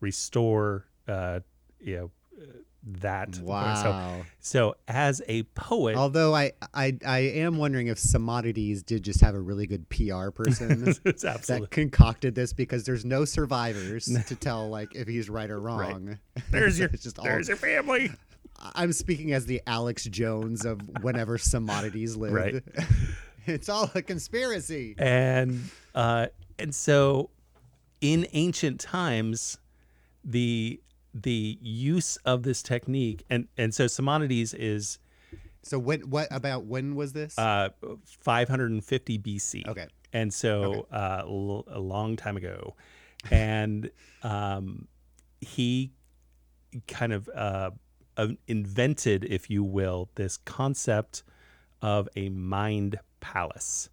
restore, 0.00 0.86
uh, 1.08 1.40
you 1.80 1.96
know, 1.96 2.10
that. 2.82 3.34
So, 3.34 3.42
wow. 3.42 4.22
so 4.38 4.74
as 4.88 5.20
a 5.28 5.42
poet, 5.54 5.96
Although 5.96 6.34
I, 6.34 6.52
I 6.72 6.96
I 7.06 7.18
am 7.18 7.58
wondering 7.58 7.88
if 7.88 7.98
Simonides 7.98 8.82
did 8.82 9.02
just 9.02 9.20
have 9.20 9.34
a 9.34 9.40
really 9.40 9.66
good 9.66 9.86
PR 9.90 10.30
person 10.30 10.84
that 10.84 11.66
concocted 11.70 12.34
this 12.34 12.52
because 12.54 12.84
there's 12.84 13.04
no 13.04 13.24
survivors 13.26 14.06
to 14.26 14.34
tell 14.34 14.68
like 14.70 14.94
if 14.94 15.06
he's 15.08 15.28
right 15.28 15.50
or 15.50 15.60
wrong. 15.60 16.18
there's 16.50 16.78
your 16.80 16.88
It's 16.88 17.02
just 17.02 17.18
all- 17.18 17.24
there's 17.24 17.48
your 17.48 17.56
family. 17.58 18.10
I'm 18.74 18.92
speaking 18.92 19.32
as 19.32 19.46
the 19.46 19.62
Alex 19.66 20.04
Jones 20.04 20.64
of 20.66 20.80
whenever 21.02 21.38
Simonides 21.38 22.16
lived. 22.16 22.34
Right. 22.34 22.62
it's 23.46 23.68
all 23.70 23.90
a 23.94 24.02
conspiracy. 24.02 24.94
and 24.98 25.62
uh, 25.94 26.26
and 26.60 26.74
so 26.74 27.30
in 28.00 28.26
ancient 28.32 28.80
times 28.80 29.58
the 30.24 30.80
the 31.14 31.58
use 31.60 32.16
of 32.18 32.42
this 32.44 32.62
technique 32.62 33.24
and 33.28 33.48
and 33.56 33.74
so 33.74 33.86
Simonides 33.86 34.54
is 34.54 34.98
So 35.62 35.78
when 35.78 36.00
what 36.10 36.28
about 36.30 36.64
when 36.66 36.94
was 36.94 37.12
this? 37.12 37.38
uh, 37.38 37.70
550 38.06 39.18
BC. 39.18 39.66
Okay. 39.68 39.86
And 40.12 40.32
so 40.32 40.86
uh, 40.90 41.22
l- 41.24 41.64
a 41.68 41.78
long 41.78 42.16
time 42.16 42.36
ago, 42.36 42.74
and 43.30 43.90
um, 44.22 44.88
he 45.40 45.92
kind 46.88 47.12
of 47.12 47.28
uh, 47.34 47.70
uh, 48.16 48.28
invented, 48.48 49.24
if 49.24 49.48
you 49.50 49.62
will, 49.62 50.08
this 50.16 50.36
concept 50.36 51.22
of 51.80 52.08
a 52.16 52.28
mind 52.30 52.98
palace. 53.20 53.88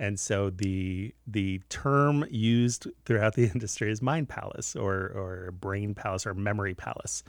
And 0.00 0.18
so 0.18 0.48
the 0.48 1.14
the 1.26 1.60
term 1.68 2.24
used 2.30 2.86
throughout 3.04 3.34
the 3.34 3.44
industry 3.54 3.92
is 3.92 4.00
mind 4.00 4.28
palace 4.30 4.74
or 4.74 4.94
or 5.14 5.52
brain 5.52 5.94
palace 5.94 6.26
or 6.26 6.32
memory 6.34 6.74
palace. 6.74 7.22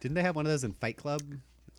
Didn't 0.00 0.16
they 0.16 0.22
have 0.22 0.34
one 0.34 0.44
of 0.44 0.50
those 0.50 0.64
in 0.64 0.72
Fight 0.72 0.96
Club? 0.96 1.22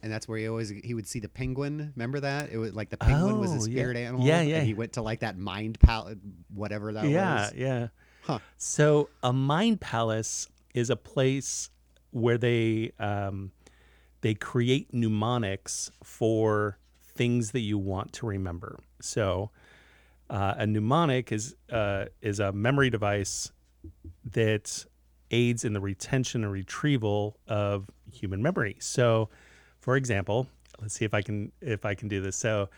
And 0.01 0.11
that's 0.11 0.27
where 0.27 0.39
he 0.39 0.47
always 0.47 0.69
he 0.69 0.93
would 0.93 1.05
see 1.05 1.19
the 1.19 1.27
penguin. 1.29 1.91
Remember 1.95 2.21
that? 2.21 2.49
It 2.49 2.57
was 2.57 2.73
like 2.73 2.89
the 2.89 2.97
penguin 2.97 3.39
was 3.39 3.51
Oh, 3.51 3.53
the 3.55 3.69
yeah. 3.69 3.75
spirit 3.75 3.97
animal. 3.97 4.25
Yeah, 4.25 4.41
yeah. 4.41 4.57
And 4.59 4.65
he 4.67 4.73
went 4.73 4.93
to 4.93 5.01
like 5.01 5.19
that 5.19 5.38
mind 5.38 5.79
palace, 5.79 6.17
whatever 6.53 6.93
that 6.93 7.05
yeah, 7.09 7.41
was. 7.47 7.53
yeah. 7.55 7.88
Huh. 8.23 8.39
So 8.57 9.09
a 9.21 9.34
mind 9.34 9.82
palace 9.82 10.47
is 10.73 10.89
a 10.89 10.95
place 10.95 11.69
where 12.11 12.38
they 12.38 12.93
um, 12.99 13.51
they 14.21 14.34
create 14.34 14.93
mnemonics 14.93 15.91
for 16.03 16.77
things 17.15 17.51
that 17.51 17.59
you 17.59 17.77
want 17.77 18.13
to 18.13 18.25
remember. 18.25 18.79
So, 19.01 19.51
uh, 20.32 20.55
a 20.57 20.65
mnemonic 20.65 21.32
is 21.32 21.55
uh, 21.71 22.05
is 22.21 22.39
a 22.39 22.51
memory 22.53 22.89
device 22.89 23.51
that 24.32 24.86
aids 25.29 25.65
in 25.65 25.73
the 25.73 25.79
retention 25.82 26.43
and 26.43 26.51
retrieval 26.51 27.38
of 27.47 27.89
human 28.11 28.41
memory. 28.41 28.77
So, 28.79 29.29
for 29.82 29.97
example, 29.97 30.47
let's 30.79 30.93
see 30.93 31.05
if 31.05 31.13
I 31.13 31.21
can 31.21 31.51
if 31.61 31.86
I 31.86 31.95
can 31.95 32.07
do 32.07 32.21
this. 32.21 32.38
So, 32.38 32.69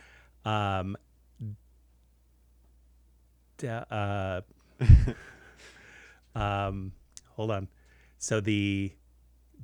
um, 0.45 0.97
uh, 3.63 4.41
um, 6.35 6.91
hold 7.29 7.51
on. 7.51 7.67
So 8.17 8.41
the 8.41 8.91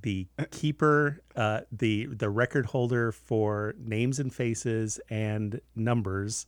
the 0.02 0.28
keeper, 0.52 1.22
uh, 1.36 1.62
the 1.72 2.06
the 2.06 2.30
record 2.30 2.68
holder 2.68 3.12
for 3.12 3.74
names 3.80 4.20
and 4.20 4.34
faces 4.34 5.00
and 5.10 5.60
numbers, 5.76 6.46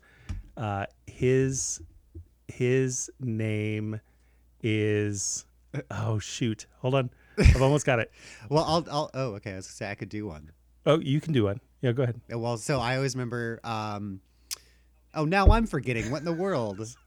uh, 0.57 0.85
his 1.07 1.81
his 2.47 3.09
name 3.19 3.99
is 4.61 5.45
oh 5.89 6.19
shoot, 6.19 6.65
hold 6.79 6.95
on, 6.95 7.09
I've 7.37 7.61
almost 7.61 7.85
got 7.85 7.99
it. 7.99 8.11
Well, 8.49 8.63
I'll, 8.65 8.85
I'll. 8.91 9.11
Oh, 9.13 9.33
okay. 9.35 9.53
I 9.53 9.55
was 9.57 9.67
gonna 9.67 9.73
say 9.73 9.89
I 9.91 9.95
could 9.95 10.09
do 10.09 10.27
one. 10.27 10.51
Oh, 10.85 10.99
you 10.99 11.21
can 11.21 11.31
do 11.33 11.45
one. 11.45 11.61
Yeah, 11.81 11.93
go 11.93 12.03
ahead. 12.03 12.19
Well, 12.29 12.57
so 12.57 12.79
I 12.79 12.95
always 12.97 13.15
remember. 13.15 13.59
Um, 13.63 14.19
oh, 15.13 15.25
now 15.25 15.51
I'm 15.51 15.65
forgetting. 15.65 16.11
What 16.11 16.19
in 16.19 16.25
the 16.25 16.33
world? 16.33 16.85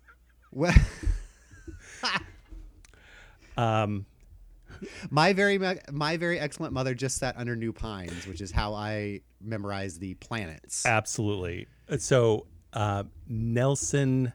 Well, 0.57 0.73
Um, 3.57 4.07
my 5.11 5.33
very 5.33 5.59
my 5.91 6.17
very 6.17 6.39
excellent 6.39 6.73
mother 6.73 6.95
just 6.95 7.19
sat 7.19 7.37
under 7.37 7.57
new 7.57 7.73
pines, 7.73 8.27
which 8.27 8.41
is 8.41 8.51
how 8.51 8.75
I 8.75 9.21
memorize 9.41 9.99
the 9.99 10.15
planets. 10.15 10.85
Absolutely. 10.85 11.67
So 11.99 12.47
uh, 12.75 13.05
Nelson 13.29 14.33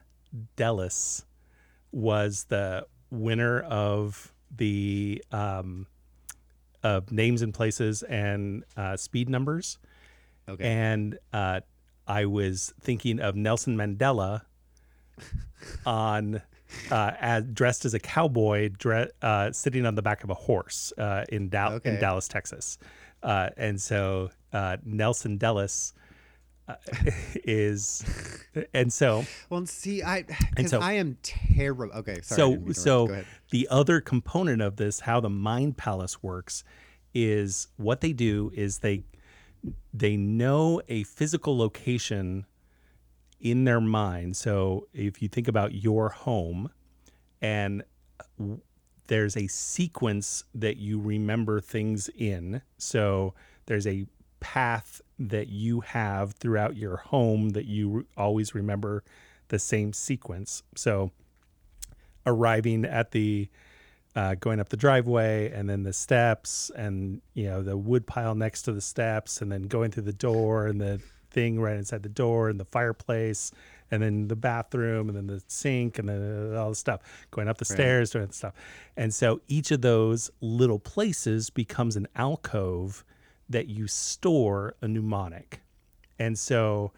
Dellis 0.56 1.24
was 1.92 2.44
the 2.44 2.86
winner 3.10 3.60
of 3.60 4.32
the 4.56 5.22
um, 5.32 5.86
of 6.82 7.12
names 7.12 7.42
and 7.42 7.52
places 7.54 8.02
and 8.02 8.64
uh, 8.76 8.96
speed 8.96 9.28
numbers, 9.28 9.78
Okay. 10.48 10.64
and 10.64 11.18
uh, 11.32 11.60
I 12.06 12.24
was 12.24 12.72
thinking 12.80 13.20
of 13.20 13.36
Nelson 13.36 13.76
Mandela 13.76 14.42
on. 15.86 16.42
Uh, 16.88 17.10
as 17.18 17.42
dressed 17.46 17.84
as 17.84 17.94
a 17.94 17.98
cowboy, 17.98 18.68
dre- 18.68 19.08
uh, 19.22 19.50
sitting 19.50 19.84
on 19.84 19.96
the 19.96 20.02
back 20.02 20.22
of 20.22 20.30
a 20.30 20.34
horse 20.34 20.92
uh, 20.98 21.24
in, 21.28 21.48
Dal- 21.48 21.80
in 21.82 21.98
Dallas, 21.98 22.28
Texas, 22.28 22.78
uh, 23.24 23.50
and 23.56 23.80
so 23.82 24.30
uh, 24.52 24.76
Nelson 24.84 25.36
Dellis 25.36 25.92
is, 27.44 28.04
and 28.74 28.92
so 28.92 29.24
well, 29.48 29.64
see, 29.66 30.02
I 30.02 30.24
because 30.54 30.70
so- 30.70 30.80
I 30.80 30.94
am 30.94 31.16
terrible. 31.22 31.90
Okay, 31.94 32.20
sorry. 32.22 32.38
So 32.38 32.50
didn't 32.50 32.64
mean 32.64 32.74
to 32.74 32.80
interrupt. 32.82 33.26
so 33.28 33.38
the 33.50 33.68
other 33.70 34.00
component 34.00 34.62
of 34.62 34.76
this, 34.76 35.00
how 35.00 35.20
the 35.20 35.30
mind 35.30 35.76
palace 35.76 36.22
works, 36.22 36.64
is 37.14 37.68
what 37.76 38.00
they 38.00 38.12
do 38.12 38.50
is 38.54 38.78
they 38.78 39.04
they 39.92 40.16
know 40.16 40.80
a 40.88 41.04
physical 41.04 41.56
location 41.56 42.46
in 43.40 43.64
their 43.64 43.80
mind. 43.80 44.36
So 44.36 44.88
if 44.92 45.22
you 45.22 45.28
think 45.28 45.48
about 45.48 45.74
your 45.74 46.10
home, 46.10 46.70
and 47.40 47.82
there's 49.06 49.36
a 49.36 49.46
sequence 49.48 50.44
that 50.54 50.76
you 50.76 51.00
remember 51.00 51.60
things 51.60 52.08
in. 52.16 52.62
So 52.78 53.34
there's 53.66 53.86
a 53.86 54.06
path 54.40 55.00
that 55.18 55.48
you 55.48 55.80
have 55.80 56.32
throughout 56.32 56.76
your 56.76 56.96
home 56.96 57.50
that 57.50 57.66
you 57.66 57.88
re- 57.88 58.04
always 58.16 58.54
remember 58.54 59.04
the 59.48 59.58
same 59.58 59.92
sequence. 59.92 60.62
So 60.76 61.12
arriving 62.26 62.84
at 62.84 63.12
the 63.12 63.48
uh, 64.16 64.34
going 64.34 64.58
up 64.58 64.68
the 64.70 64.76
driveway 64.76 65.52
and 65.52 65.68
then 65.68 65.84
the 65.84 65.92
steps 65.92 66.70
and 66.74 67.20
you 67.34 67.44
know 67.44 67.62
the 67.62 67.76
wood 67.76 68.06
pile 68.06 68.34
next 68.34 68.62
to 68.62 68.72
the 68.72 68.80
steps 68.80 69.40
and 69.40 69.52
then 69.52 69.62
going 69.62 69.92
through 69.92 70.02
the 70.02 70.12
door 70.12 70.66
and 70.66 70.80
the 70.80 71.00
thing 71.30 71.60
right 71.60 71.76
inside 71.76 72.02
the 72.02 72.08
door 72.08 72.48
and 72.48 72.58
the 72.58 72.64
fireplace 72.64 73.52
and 73.90 74.02
then 74.02 74.28
the 74.28 74.36
bathroom 74.36 75.08
and 75.08 75.16
then 75.16 75.26
the 75.26 75.42
sink 75.48 75.98
and 75.98 76.08
then 76.08 76.56
all 76.56 76.70
the 76.70 76.76
stuff. 76.76 77.00
Going 77.30 77.48
up 77.48 77.58
the 77.58 77.64
stairs 77.64 78.10
doing 78.10 78.30
stuff. 78.30 78.54
And 78.96 79.12
so 79.12 79.40
each 79.48 79.70
of 79.70 79.80
those 79.80 80.30
little 80.40 80.78
places 80.78 81.50
becomes 81.50 81.96
an 81.96 82.06
alcove 82.14 83.04
that 83.50 83.68
you 83.68 83.86
store 83.86 84.74
a 84.80 84.88
mnemonic 84.88 85.60
and 86.18 86.38
so 86.38 86.92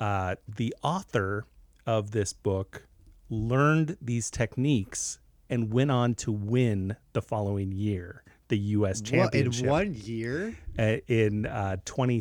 uh, 0.00 0.34
the 0.56 0.74
author 0.82 1.46
of 1.86 2.10
this 2.10 2.32
book 2.34 2.86
learned 3.30 3.96
these 4.02 4.30
techniques 4.30 5.18
and 5.48 5.72
went 5.72 5.90
on 5.90 6.14
to 6.14 6.30
win 6.32 6.96
the 7.14 7.22
following 7.22 7.72
year 7.72 8.22
the 8.48 8.58
U.S. 8.58 9.00
What, 9.00 9.08
in 9.34 9.50
championship 9.50 9.66
one 9.66 9.94
year? 9.94 10.54
uh, 10.78 10.96
in 11.08 11.46
uh, 11.46 11.76
20, 11.84 12.20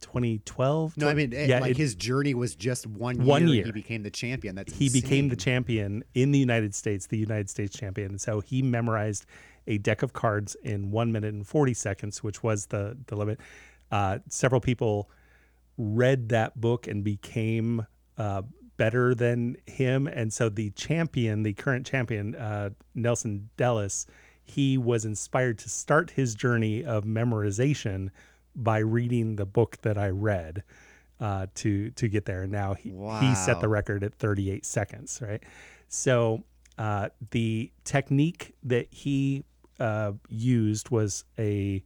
2012. 0.00 0.96
No, 0.96 1.08
I 1.08 1.14
mean, 1.14 1.34
eh, 1.34 1.46
yeah, 1.46 1.60
like 1.60 1.72
it- 1.72 1.76
his 1.76 1.94
journey 1.94 2.34
was 2.34 2.54
just 2.54 2.86
one 2.86 3.16
year. 3.16 3.26
One 3.26 3.48
year. 3.48 3.64
He 3.64 3.72
became 3.72 4.02
the 4.02 4.10
champion. 4.10 4.54
That's 4.54 4.72
he 4.74 4.88
became 4.88 5.28
the 5.28 5.36
champion 5.36 6.04
in 6.14 6.32
the 6.32 6.38
United 6.38 6.74
States, 6.74 7.06
the 7.06 7.18
United 7.18 7.50
States 7.50 7.76
champion. 7.76 8.12
And 8.12 8.20
so 8.20 8.40
he 8.40 8.62
memorized 8.62 9.26
a 9.66 9.78
deck 9.78 10.02
of 10.02 10.12
cards 10.12 10.56
in 10.62 10.90
one 10.90 11.12
minute 11.12 11.34
and 11.34 11.46
40 11.46 11.74
seconds, 11.74 12.22
which 12.22 12.42
was 12.42 12.66
the, 12.66 12.96
the 13.06 13.16
limit. 13.16 13.40
Uh, 13.90 14.18
several 14.28 14.60
people 14.60 15.10
read 15.78 16.28
that 16.30 16.60
book 16.60 16.86
and 16.86 17.04
became 17.04 17.86
uh, 18.18 18.42
better 18.76 19.14
than 19.14 19.56
him. 19.66 20.06
And 20.06 20.32
so 20.32 20.48
the 20.48 20.70
champion, 20.70 21.42
the 21.42 21.52
current 21.52 21.86
champion, 21.86 22.34
uh, 22.34 22.70
Nelson 22.94 23.50
Dellis, 23.56 24.06
he 24.44 24.78
was 24.78 25.04
inspired 25.04 25.58
to 25.58 25.68
start 25.68 26.10
his 26.10 26.34
journey 26.34 26.84
of 26.84 27.04
memorization 27.04 28.10
by 28.54 28.78
reading 28.78 29.36
the 29.36 29.46
book 29.46 29.78
that 29.82 29.98
I 29.98 30.08
read 30.08 30.62
uh, 31.20 31.46
to 31.56 31.90
to 31.90 32.08
get 32.08 32.26
there. 32.26 32.42
And 32.42 32.52
now 32.52 32.74
he, 32.74 32.90
he 32.90 33.34
set 33.34 33.60
the 33.60 33.68
record 33.68 34.04
at 34.04 34.14
38 34.14 34.64
seconds, 34.64 35.20
right? 35.20 35.42
So 35.88 36.44
uh, 36.78 37.08
the 37.30 37.70
technique 37.84 38.54
that 38.62 38.86
he 38.90 39.44
uh, 39.78 40.12
used 40.28 40.90
was 40.90 41.24
a 41.38 41.82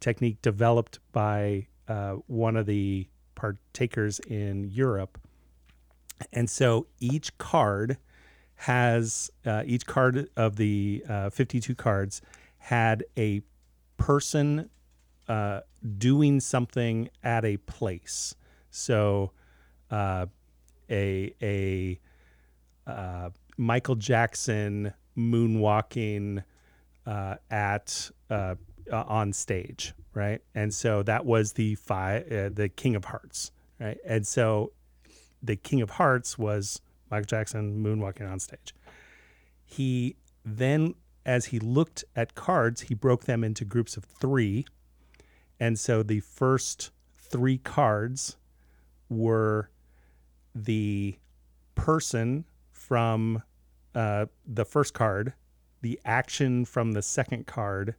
technique 0.00 0.42
developed 0.42 0.98
by 1.12 1.66
uh, 1.88 2.12
one 2.26 2.56
of 2.56 2.66
the 2.66 3.08
partakers 3.34 4.18
in 4.20 4.64
Europe. 4.64 5.18
And 6.32 6.48
so 6.48 6.86
each 7.00 7.36
card 7.38 7.98
has, 8.54 9.30
uh, 9.44 9.62
each 9.66 9.86
card 9.86 10.28
of 10.36 10.56
the 10.56 11.04
uh, 11.08 11.30
52 11.30 11.74
cards 11.74 12.22
had 12.58 13.04
a 13.18 13.42
person 13.96 14.70
uh, 15.28 15.60
doing 15.98 16.40
something 16.40 17.08
at 17.24 17.44
a 17.44 17.56
place. 17.56 18.34
So 18.70 19.32
uh, 19.90 20.26
a, 20.90 21.34
a 21.42 21.98
Michael 23.56 23.94
Jackson 23.96 24.92
moonwalking 25.16 26.42
uh, 27.06 27.36
at 27.50 28.10
uh, 28.30 28.54
uh, 28.90 29.04
on 29.06 29.32
stage, 29.32 29.94
right? 30.14 30.40
And 30.54 30.72
so 30.72 31.02
that 31.02 31.24
was 31.24 31.52
the 31.54 31.74
five, 31.76 32.30
uh, 32.30 32.50
the 32.52 32.68
King 32.68 32.96
of 32.96 33.06
Hearts, 33.06 33.50
right? 33.80 33.98
And 34.06 34.26
so 34.26 34.72
the 35.42 35.56
King 35.56 35.80
of 35.80 35.90
Hearts 35.90 36.38
was 36.38 36.80
Michael 37.10 37.26
Jackson 37.26 37.82
moonwalking 37.82 38.30
on 38.30 38.38
stage. 38.40 38.74
He 39.64 40.16
then, 40.44 40.94
as 41.24 41.46
he 41.46 41.58
looked 41.58 42.04
at 42.16 42.34
cards, 42.34 42.82
he 42.82 42.94
broke 42.94 43.24
them 43.24 43.44
into 43.44 43.64
groups 43.64 43.96
of 43.96 44.04
three, 44.04 44.66
and 45.58 45.78
so 45.78 46.02
the 46.02 46.20
first 46.20 46.90
three 47.16 47.58
cards 47.58 48.36
were 49.08 49.70
the 50.54 51.16
person 51.74 52.44
from 52.70 53.42
uh, 53.94 54.26
the 54.46 54.64
first 54.64 54.94
card, 54.94 55.34
the 55.82 56.00
action 56.04 56.64
from 56.64 56.92
the 56.92 57.02
second 57.02 57.46
card, 57.46 57.94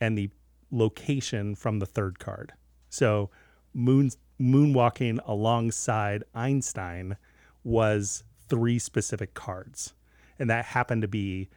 and 0.00 0.18
the 0.18 0.30
location 0.70 1.54
from 1.54 1.78
the 1.78 1.86
third 1.86 2.18
card. 2.18 2.52
So, 2.88 3.30
moon 3.72 4.10
moonwalking 4.40 5.20
alongside 5.24 6.24
Einstein 6.34 7.16
was 7.62 8.24
three 8.48 8.78
specific 8.78 9.34
cards, 9.34 9.94
and 10.38 10.50
that 10.50 10.64
happened 10.64 11.02
to 11.02 11.08
be 11.08 11.48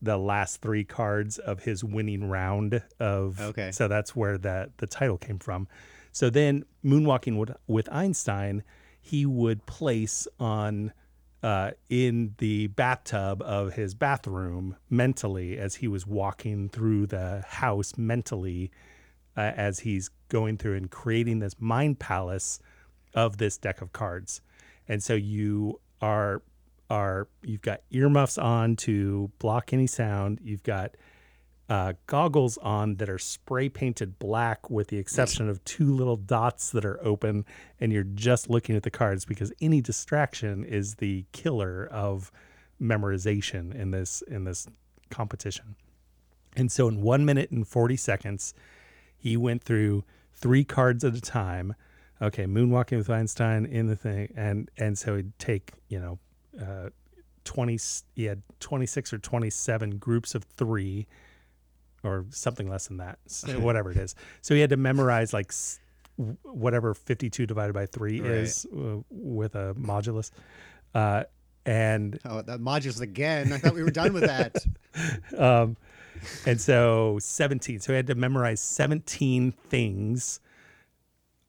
the 0.00 0.16
last 0.18 0.60
three 0.60 0.82
cards 0.82 1.38
of 1.38 1.60
his 1.62 1.84
winning 1.84 2.28
round 2.28 2.82
of 2.98 3.40
Okay. 3.40 3.70
so 3.70 3.86
that's 3.86 4.16
where 4.16 4.36
that 4.38 4.76
the 4.78 4.86
title 4.88 5.16
came 5.16 5.38
from 5.38 5.68
so 6.10 6.28
then 6.28 6.64
moonwalking 6.84 7.38
with, 7.38 7.52
with 7.68 7.88
einstein 7.92 8.64
he 9.00 9.24
would 9.24 9.64
place 9.66 10.26
on 10.40 10.92
uh, 11.42 11.72
in 11.88 12.34
the 12.38 12.68
bathtub 12.68 13.42
of 13.42 13.74
his 13.74 13.94
bathroom 13.94 14.76
mentally 14.88 15.58
as 15.58 15.76
he 15.76 15.88
was 15.88 16.06
walking 16.06 16.68
through 16.68 17.06
the 17.06 17.42
house 17.46 17.94
mentally 17.96 18.70
uh, 19.36 19.52
as 19.56 19.80
he's 19.80 20.10
going 20.28 20.56
through 20.56 20.76
and 20.76 20.90
creating 20.90 21.40
this 21.40 21.54
mind 21.58 21.98
palace 21.98 22.60
of 23.14 23.38
this 23.38 23.58
deck 23.58 23.80
of 23.80 23.92
cards, 23.92 24.40
and 24.88 25.02
so 25.02 25.14
you 25.14 25.80
are 26.00 26.42
are 26.90 27.28
you've 27.42 27.62
got 27.62 27.80
earmuffs 27.90 28.38
on 28.38 28.76
to 28.76 29.30
block 29.38 29.72
any 29.72 29.86
sound. 29.86 30.38
You've 30.42 30.62
got 30.62 30.96
uh, 31.68 31.94
goggles 32.06 32.58
on 32.58 32.96
that 32.96 33.08
are 33.08 33.18
spray 33.18 33.68
painted 33.68 34.18
black, 34.18 34.68
with 34.68 34.88
the 34.88 34.98
exception 34.98 35.48
of 35.48 35.64
two 35.64 35.94
little 35.94 36.16
dots 36.16 36.70
that 36.70 36.84
are 36.84 37.02
open, 37.04 37.44
and 37.80 37.92
you're 37.92 38.02
just 38.02 38.50
looking 38.50 38.76
at 38.76 38.82
the 38.82 38.90
cards 38.90 39.24
because 39.24 39.52
any 39.60 39.80
distraction 39.80 40.64
is 40.64 40.96
the 40.96 41.24
killer 41.32 41.88
of 41.90 42.30
memorization 42.80 43.74
in 43.74 43.92
this 43.92 44.22
in 44.22 44.44
this 44.44 44.66
competition. 45.10 45.76
And 46.56 46.70
so, 46.70 46.88
in 46.88 47.00
one 47.00 47.24
minute 47.24 47.50
and 47.50 47.66
forty 47.66 47.96
seconds, 47.96 48.54
he 49.16 49.36
went 49.36 49.62
through 49.62 50.04
three 50.34 50.64
cards 50.64 51.04
at 51.04 51.14
a 51.14 51.20
time. 51.20 51.74
Okay, 52.20 52.44
moonwalking 52.44 52.98
with 52.98 53.08
Einstein 53.08 53.64
in 53.66 53.86
the 53.86 53.96
thing, 53.96 54.32
and 54.36 54.70
and 54.76 54.98
so 54.98 55.16
he'd 55.16 55.38
take 55.38 55.72
you 55.88 56.00
know. 56.00 56.18
Uh, 56.60 56.90
20 57.44 57.76
he 58.14 58.26
had 58.26 58.40
26 58.60 59.12
or 59.12 59.18
27 59.18 59.98
groups 59.98 60.36
of 60.36 60.44
three 60.44 61.08
or 62.04 62.24
something 62.30 62.68
less 62.68 62.88
than 62.88 62.96
that, 62.98 63.18
so 63.26 63.60
whatever 63.60 63.90
it 63.90 63.96
is. 63.96 64.14
So 64.40 64.54
he 64.54 64.60
had 64.60 64.70
to 64.70 64.76
memorize 64.76 65.32
like 65.32 65.52
whatever 66.42 66.94
52 66.94 67.46
divided 67.46 67.72
by 67.72 67.86
3 67.86 68.20
Right. 68.20 68.30
is 68.30 68.66
uh, 68.76 68.96
with 69.10 69.54
a 69.54 69.74
modulus. 69.74 70.30
Uh, 70.94 71.24
and 71.64 72.18
Oh, 72.24 72.42
that 72.42 72.60
modulus 72.60 73.00
again. 73.00 73.52
I 73.52 73.58
thought 73.58 73.74
we 73.74 73.82
were 73.84 73.90
done 73.90 74.12
with 74.12 74.24
that. 74.24 74.64
um, 75.38 75.76
and 76.44 76.60
so 76.60 77.18
17. 77.20 77.80
So 77.80 77.92
he 77.92 77.96
had 77.96 78.06
to 78.08 78.14
memorize 78.14 78.60
17 78.60 79.52
things, 79.52 80.40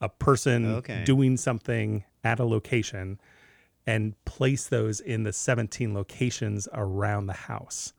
a 0.01 0.09
person 0.09 0.65
Okay. 0.75 1.03
doing 1.03 1.35
something 1.37 2.03
at 2.23 2.39
a 2.39 2.45
location, 2.45 3.19
and 3.87 4.13
place 4.25 4.67
those 4.67 4.99
in 5.01 5.23
the 5.23 5.33
17 5.33 5.93
locations 5.93 6.67
around 6.73 7.25
the 7.25 7.33
house. 7.33 7.93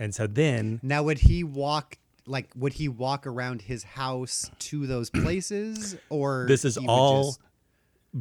And 0.00 0.12
so 0.14 0.26
then 0.26 0.80
Now, 0.82 1.04
would 1.04 1.18
he 1.18 1.44
walk 1.44 1.98
like 2.26 2.50
would 2.56 2.72
he 2.72 2.88
walk 2.88 3.26
around 3.26 3.62
his 3.62 3.82
house 3.84 4.50
to 4.58 4.86
those 4.86 5.10
places, 5.22 5.96
or 6.08 6.46
this 6.48 6.64
is 6.64 6.76
all 6.78 7.24
just- 7.24 7.40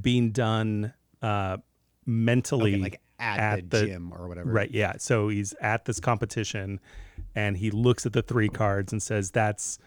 being 0.01 0.29
done 0.31 0.93
uh, 1.21 1.57
mentally 2.05 2.73
okay, 2.73 2.81
like 2.83 3.01
at, 3.17 3.39
at 3.39 3.69
the, 3.69 3.79
the- 3.79 3.85
gym 3.87 4.11
or 4.13 4.27
whatever? 4.27 4.51
Right. 4.51 4.69
Yeah. 4.71 4.93
So 4.97 5.29
he's 5.29 5.53
at 5.61 5.85
this 5.85 5.99
competition 5.99 6.79
and 7.35 7.55
he 7.57 7.71
looks 7.71 8.05
at 8.05 8.13
the 8.13 8.21
three 8.21 8.49
cards 8.49 8.91
and 8.91 9.01
says, 9.01 9.31
that's 9.31 9.79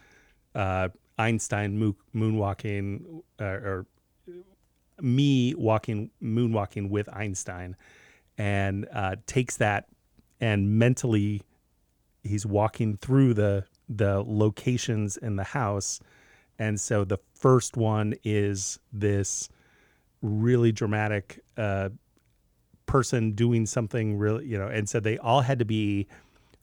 uh, 0.54 0.88
Einstein 1.18 1.78
mo- 1.78 1.96
moonwalking 2.14 3.22
uh, 3.40 3.44
or 3.44 3.86
me 5.00 5.54
walking, 5.54 6.10
moonwalking 6.22 6.88
with 6.90 7.08
Einstein 7.12 7.76
and 8.38 8.86
uh, 8.92 9.16
takes 9.26 9.56
that 9.58 9.86
and 10.40 10.78
mentally 10.78 11.42
he's 12.22 12.46
walking 12.46 12.96
through 12.96 13.34
the, 13.34 13.64
the 13.88 14.22
locations 14.26 15.16
in 15.16 15.36
the 15.36 15.44
house. 15.44 16.00
And 16.58 16.80
so 16.80 17.04
the 17.04 17.18
first 17.34 17.76
one 17.76 18.14
is 18.24 18.78
this 18.92 19.48
really 20.20 20.72
dramatic 20.72 21.40
uh, 21.56 21.90
person 22.86 23.32
doing 23.32 23.66
something 23.66 24.16
really, 24.16 24.46
you 24.46 24.58
know, 24.58 24.68
and 24.68 24.88
so 24.88 25.00
they 25.00 25.18
all 25.18 25.40
had 25.40 25.58
to 25.58 25.64
be 25.64 26.06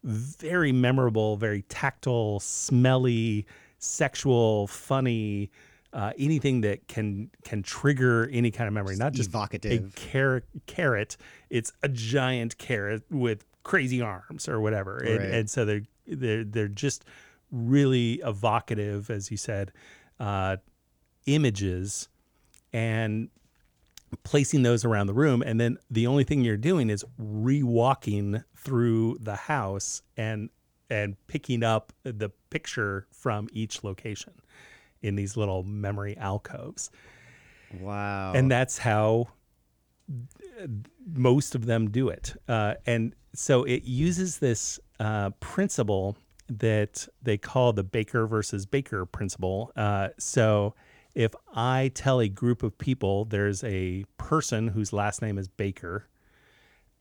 very 0.03 0.71
memorable, 0.71 1.35
very 1.37 1.63
tactile, 1.63 2.39
smelly, 2.39 3.45
sexual, 3.79 4.67
funny, 4.67 5.49
uh, 5.91 6.13
anything 6.17 6.61
that 6.61 6.87
can 6.87 7.29
can 7.43 7.63
trigger 7.63 8.29
any 8.31 8.51
kind 8.51 8.67
of 8.67 8.73
memory, 8.73 8.95
not 8.95 9.13
just 9.13 9.29
a 9.29 9.31
evocative. 9.31 9.95
carrot. 9.95 10.45
Carrot, 10.67 11.17
it's 11.49 11.73
a 11.81 11.89
giant 11.89 12.57
carrot 12.57 13.03
with 13.09 13.43
crazy 13.69 14.01
arms 14.01 14.49
or 14.49 14.59
whatever, 14.59 14.97
and, 14.97 15.19
Right. 15.19 15.29
and 15.31 15.49
so 15.49 15.63
they're 15.63 15.83
they're 16.07 16.43
they're 16.43 16.67
just 16.67 17.05
really 17.51 18.13
evocative, 18.25 19.09
as 19.11 19.29
you 19.29 19.37
said, 19.37 19.71
uh, 20.19 20.57
images, 21.27 22.09
and 22.73 23.29
placing 24.23 24.63
those 24.63 24.83
around 24.83 25.05
the 25.05 25.13
room 25.13 25.43
and 25.43 25.59
then 25.61 25.77
the 25.91 26.07
only 26.07 26.23
thing 26.23 26.41
you're 26.41 26.57
doing 26.57 26.89
is 26.89 27.05
re-walking 27.19 28.43
through 28.55 29.15
the 29.21 29.35
house 29.35 30.01
and 30.17 30.49
and 30.89 31.15
picking 31.27 31.61
up 31.63 31.93
the 32.03 32.29
picture 32.49 33.05
from 33.11 33.47
each 33.53 33.83
location 33.83 34.33
in 35.03 35.15
these 35.15 35.37
little 35.37 35.61
memory 35.63 36.17
alcoves 36.17 36.89
Wow. 37.79 38.33
and 38.33 38.49
that's 38.49 38.79
how 38.79 39.27
most 41.13 41.55
of 41.55 41.65
them 41.65 41.89
do 41.89 42.09
it. 42.09 42.33
Uh, 42.47 42.75
and 42.85 43.15
so 43.33 43.63
it 43.63 43.83
uses 43.83 44.39
this 44.39 44.79
uh, 44.99 45.29
principle 45.39 46.17
that 46.49 47.07
they 47.21 47.37
call 47.37 47.73
the 47.73 47.83
Baker 47.83 48.25
versus 48.25 48.65
Baker 48.65 49.05
principle. 49.05 49.71
Uh, 49.75 50.09
so 50.17 50.73
if 51.15 51.33
I 51.53 51.91
tell 51.93 52.19
a 52.19 52.27
group 52.27 52.63
of 52.63 52.77
people 52.77 53.25
there's 53.25 53.63
a 53.63 54.05
person 54.17 54.67
whose 54.67 54.91
last 54.91 55.21
name 55.21 55.37
is 55.37 55.47
Baker, 55.47 56.07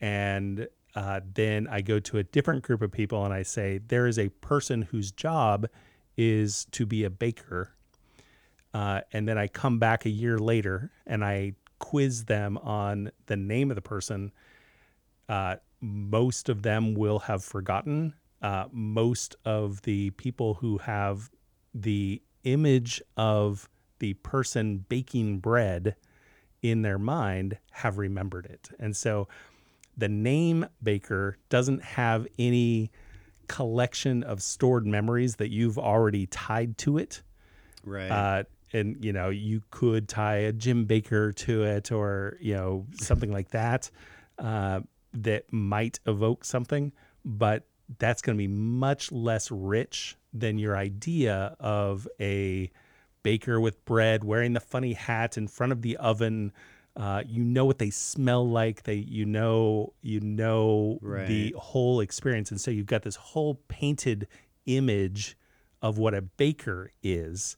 and 0.00 0.68
uh, 0.94 1.20
then 1.34 1.68
I 1.68 1.80
go 1.80 1.98
to 2.00 2.18
a 2.18 2.22
different 2.22 2.62
group 2.62 2.82
of 2.82 2.90
people 2.90 3.24
and 3.24 3.32
I 3.32 3.42
say 3.42 3.78
there 3.78 4.06
is 4.06 4.18
a 4.18 4.28
person 4.28 4.82
whose 4.82 5.12
job 5.12 5.68
is 6.16 6.66
to 6.72 6.86
be 6.86 7.04
a 7.04 7.10
baker 7.10 7.74
uh, 8.74 9.00
and 9.12 9.28
then 9.28 9.38
I 9.38 9.46
come 9.46 9.78
back 9.78 10.06
a 10.06 10.10
year 10.10 10.38
later 10.38 10.90
and 11.06 11.24
I 11.24 11.52
quiz 11.78 12.24
them 12.24 12.58
on 12.58 13.10
the 13.26 13.36
name 13.36 13.70
of 13.70 13.74
the 13.74 13.82
person. 13.82 14.32
Uh, 15.28 15.56
most 15.80 16.48
of 16.48 16.62
them 16.62 16.94
will 16.94 17.20
have 17.20 17.44
forgotten. 17.44 18.14
Uh, 18.42 18.64
most 18.72 19.36
of 19.44 19.82
the 19.82 20.10
people 20.10 20.54
who 20.54 20.78
have 20.78 21.30
the 21.74 22.22
image 22.44 23.02
of 23.16 23.68
the 23.98 24.14
person 24.14 24.84
baking 24.88 25.38
bread 25.38 25.96
in 26.62 26.82
their 26.82 26.98
mind 26.98 27.58
have 27.72 27.98
remembered 27.98 28.46
it. 28.46 28.70
And 28.78 28.96
so 28.96 29.28
the 29.96 30.08
name 30.08 30.66
Baker 30.82 31.36
doesn't 31.48 31.82
have 31.82 32.26
any 32.38 32.90
collection 33.48 34.22
of 34.22 34.42
stored 34.42 34.86
memories 34.86 35.36
that 35.36 35.50
you've 35.50 35.78
already 35.78 36.26
tied 36.26 36.78
to 36.78 36.98
it 36.98 37.22
right. 37.84 38.10
uh, 38.10 38.44
and 38.72 39.02
you 39.04 39.12
know 39.12 39.30
you 39.30 39.62
could 39.70 40.08
tie 40.08 40.36
a 40.36 40.52
Jim 40.52 40.84
Baker 40.84 41.32
to 41.32 41.62
it 41.62 41.92
or 41.92 42.36
you 42.40 42.54
know 42.54 42.86
something 42.94 43.32
like 43.32 43.50
that 43.50 43.90
uh, 44.38 44.80
that 45.12 45.52
might 45.52 46.00
evoke 46.06 46.44
something, 46.44 46.92
but 47.24 47.64
that's 47.98 48.20
going 48.20 48.36
to 48.36 48.38
be 48.38 48.48
much 48.48 49.10
less 49.10 49.50
rich 49.50 50.16
than 50.32 50.58
your 50.58 50.76
idea 50.76 51.56
of 51.58 52.06
a 52.20 52.70
baker 53.22 53.60
with 53.60 53.82
bread 53.84 54.22
wearing 54.24 54.52
the 54.52 54.60
funny 54.60 54.92
hat 54.92 55.36
in 55.36 55.48
front 55.48 55.72
of 55.72 55.82
the 55.82 55.96
oven. 55.96 56.52
Uh, 56.96 57.22
you 57.26 57.44
know 57.44 57.64
what 57.64 57.78
they 57.78 57.90
smell 57.90 58.48
like. 58.48 58.82
They 58.82 58.96
you 58.96 59.24
know 59.24 59.92
you 60.02 60.20
know 60.20 60.98
the 61.28 61.54
whole 61.58 62.00
experience, 62.00 62.50
and 62.50 62.60
so 62.60 62.70
you've 62.70 62.86
got 62.86 63.02
this 63.02 63.16
whole 63.16 63.60
painted 63.68 64.26
image 64.66 65.36
of 65.80 65.96
what 65.96 66.12
a 66.12 66.20
baker 66.20 66.92
is 67.02 67.56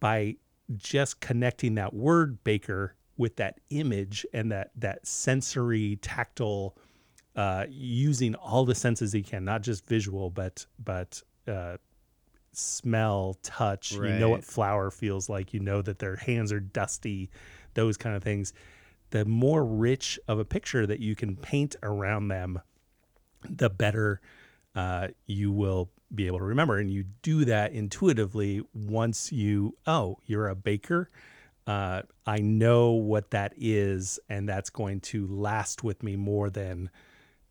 by 0.00 0.36
just 0.76 1.20
connecting 1.20 1.74
that 1.76 1.92
word 1.94 2.42
baker 2.44 2.94
with 3.16 3.36
that 3.36 3.60
image 3.70 4.24
and 4.32 4.50
that 4.50 4.70
that 4.76 5.06
sensory 5.06 5.96
tactile 6.00 6.76
uh, 7.36 7.64
using 7.68 8.34
all 8.34 8.64
the 8.64 8.74
senses 8.74 9.12
he 9.12 9.22
can 9.22 9.44
not 9.44 9.62
just 9.62 9.86
visual 9.86 10.30
but 10.30 10.66
but 10.82 11.22
uh, 11.48 11.76
smell 12.52 13.36
touch 13.42 13.92
you 13.92 13.98
know 14.12 14.28
what 14.30 14.38
Right. 14.40 14.44
flour 14.44 14.90
feels 14.90 15.28
like 15.28 15.52
you 15.54 15.60
know 15.60 15.82
that 15.82 15.98
their 15.98 16.16
hands 16.16 16.52
are 16.52 16.60
dusty 16.60 17.30
those 17.74 17.96
kind 17.96 18.16
of 18.16 18.22
things 18.22 18.52
the 19.10 19.24
more 19.24 19.64
rich 19.64 20.18
of 20.28 20.38
a 20.38 20.44
picture 20.44 20.86
that 20.86 21.00
you 21.00 21.14
can 21.16 21.36
paint 21.36 21.76
around 21.82 22.28
them 22.28 22.60
the 23.48 23.70
better 23.70 24.20
uh, 24.74 25.08
you 25.26 25.50
will 25.50 25.90
be 26.14 26.26
able 26.26 26.38
to 26.38 26.44
remember. 26.44 26.78
And 26.78 26.90
you 26.90 27.04
do 27.22 27.44
that 27.46 27.72
intuitively 27.72 28.62
once 28.74 29.30
you, 29.32 29.76
oh, 29.86 30.18
you're 30.26 30.48
a 30.48 30.54
baker. 30.54 31.08
Uh, 31.66 32.02
I 32.26 32.38
know 32.38 32.90
what 32.92 33.30
that 33.30 33.52
is, 33.56 34.18
and 34.28 34.48
that's 34.48 34.70
going 34.70 35.00
to 35.02 35.26
last 35.28 35.84
with 35.84 36.02
me 36.02 36.16
more 36.16 36.50
than 36.50 36.90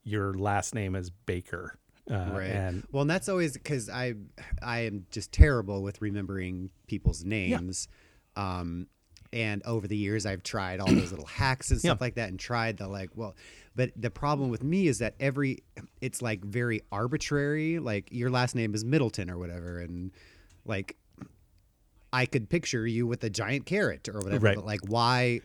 your 0.03 0.33
last 0.33 0.75
name 0.75 0.95
is 0.95 1.09
Baker. 1.09 1.77
Uh, 2.09 2.29
right. 2.33 2.47
And 2.49 2.83
well, 2.91 3.01
and 3.01 3.09
that's 3.09 3.29
always 3.29 3.53
because 3.53 3.87
I 3.87 4.15
I 4.63 4.79
am 4.79 5.05
just 5.11 5.31
terrible 5.31 5.83
with 5.83 6.01
remembering 6.01 6.71
people's 6.87 7.23
names. 7.23 7.87
Um, 8.35 8.87
and 9.31 9.61
over 9.63 9.87
the 9.87 9.95
years, 9.95 10.25
I've 10.25 10.41
tried 10.41 10.79
all 10.79 10.87
those 10.87 11.11
little 11.11 11.27
hacks 11.27 11.69
and 11.69 11.79
stuff 11.79 11.99
Yeah. 11.99 12.03
like 12.05 12.15
that, 12.15 12.29
and 12.29 12.39
tried 12.39 12.77
the 12.77 12.87
like. 12.87 13.11
Well, 13.15 13.35
but 13.79 13.91
the 13.95 14.11
problem 14.11 14.49
with 14.49 14.61
me 14.61 14.87
is 14.87 14.99
that 14.99 15.15
every 15.21 15.63
it's 16.01 16.21
like 16.21 16.43
very 16.43 16.81
arbitrary. 16.91 17.79
Like 17.79 18.09
your 18.11 18.29
last 18.29 18.53
name 18.53 18.75
is 18.75 18.83
Middleton 18.83 19.29
or 19.31 19.37
whatever, 19.37 19.79
and 19.79 20.11
like 20.65 20.97
I 22.11 22.25
could 22.25 22.49
picture 22.49 22.85
you 22.85 23.07
with 23.07 23.23
a 23.23 23.29
giant 23.29 23.65
carrot 23.65 24.09
or 24.09 24.19
whatever. 24.19 24.47
Right. 24.47 24.55
But 24.57 24.65
like, 24.65 24.81
why? 24.85 25.39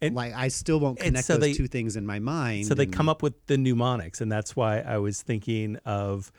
And- 0.00 0.14
like, 0.14 0.34
I 0.34 0.48
still 0.48 0.78
won't 0.78 1.00
connect 1.00 1.26
so 1.26 1.32
those 1.32 1.40
they- 1.40 1.52
two 1.54 1.66
things 1.66 1.96
in 1.96 2.06
my 2.06 2.20
mind. 2.20 2.66
So 2.66 2.74
they 2.74 2.84
and- 2.84 2.92
come 2.92 3.08
up 3.08 3.24
with 3.24 3.44
the 3.46 3.58
mnemonics, 3.58 4.20
and 4.20 4.30
that's 4.30 4.54
why 4.54 4.78
I 4.78 4.98
was 4.98 5.20
thinking 5.20 5.76
of 5.84 6.30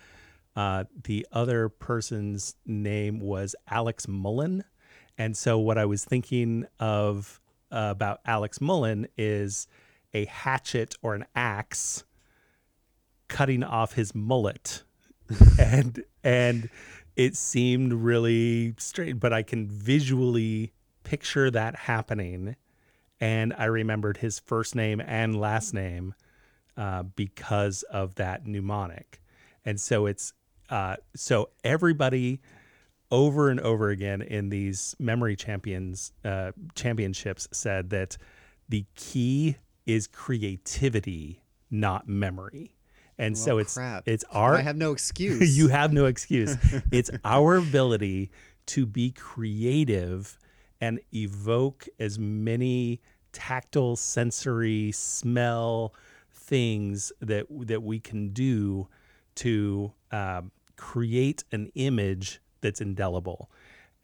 uh, 0.56 0.86
the 1.04 1.28
other 1.34 1.68
person's 1.68 2.56
name 2.66 3.20
was 3.20 3.58
Alex 3.70 4.08
Mullen, 4.08 4.64
and 5.18 5.36
so 5.36 5.60
what 5.60 5.78
I 5.78 5.84
was 5.84 6.06
thinking 6.06 6.66
of 6.80 7.42
uh, 7.74 7.90
about 7.92 8.22
Alex 8.26 8.62
Mullen 8.62 9.06
is 9.18 9.68
a 10.14 10.26
hatchet 10.26 10.96
or 11.02 11.16
an 11.16 11.26
axe 11.36 12.04
cutting 13.28 13.64
off 13.64 13.94
his 13.94 14.14
mullet, 14.14 14.84
and 15.60 16.04
and 16.24 16.70
it 17.16 17.36
seemed 17.36 17.94
really 17.94 18.74
strange, 18.78 19.20
but 19.20 19.34
I 19.34 19.44
can 19.44 19.68
visually 19.68 20.74
picture 21.04 21.50
that 21.52 21.76
happening 21.76 22.56
and 23.22 23.54
I 23.56 23.66
remembered 23.66 24.18
his 24.18 24.40
first 24.40 24.76
name 24.76 25.00
and 25.00 25.40
last 25.40 25.74
name 25.74 26.16
uh, 26.76 27.04
because 27.04 27.84
of 27.84 28.16
that 28.16 28.48
mnemonic. 28.48 29.22
And 29.64 29.80
so 29.80 30.08
it's 30.08 30.34
uh, 30.72 30.96
so 31.16 31.50
everybody 31.64 32.42
over 33.12 33.50
and 33.50 33.60
over 33.60 33.90
again 33.90 34.22
in 34.22 34.50
these 34.50 34.96
memory 34.98 35.36
champions 35.36 36.12
uh, 36.26 36.52
championships 36.74 37.48
said 37.52 37.92
that 37.92 38.18
the 38.70 38.86
key 38.96 39.58
is 39.86 40.08
creativity, 40.08 41.44
not 41.70 42.08
memory. 42.08 42.76
And 43.18 43.38
so 43.38 43.60
it's 43.60 43.76
crap. 43.76 44.04
it's 44.08 44.24
our 44.32 44.56
I 44.56 44.62
have 44.62 44.76
no 44.78 44.92
excuse. 44.98 45.58
you 45.58 45.68
have 45.68 45.94
no 45.94 46.06
excuse. 46.06 46.56
it's 46.92 47.12
our 47.24 47.56
ability 47.58 48.32
to 48.68 48.86
be 48.86 49.12
creative 49.12 50.38
and 50.80 51.00
evoke 51.14 51.88
as 52.00 52.18
many 52.18 53.00
tactile, 53.32 53.96
sensory, 53.96 54.92
smell 54.92 55.94
things 56.32 57.12
that 57.22 57.46
that 57.68 57.84
we 57.84 58.00
can 58.00 58.30
do 58.30 58.88
to 59.36 59.94
um, 60.12 60.52
create 60.76 61.44
an 61.52 61.72
image 61.76 62.42
that's 62.62 62.82
indelible. 62.82 63.52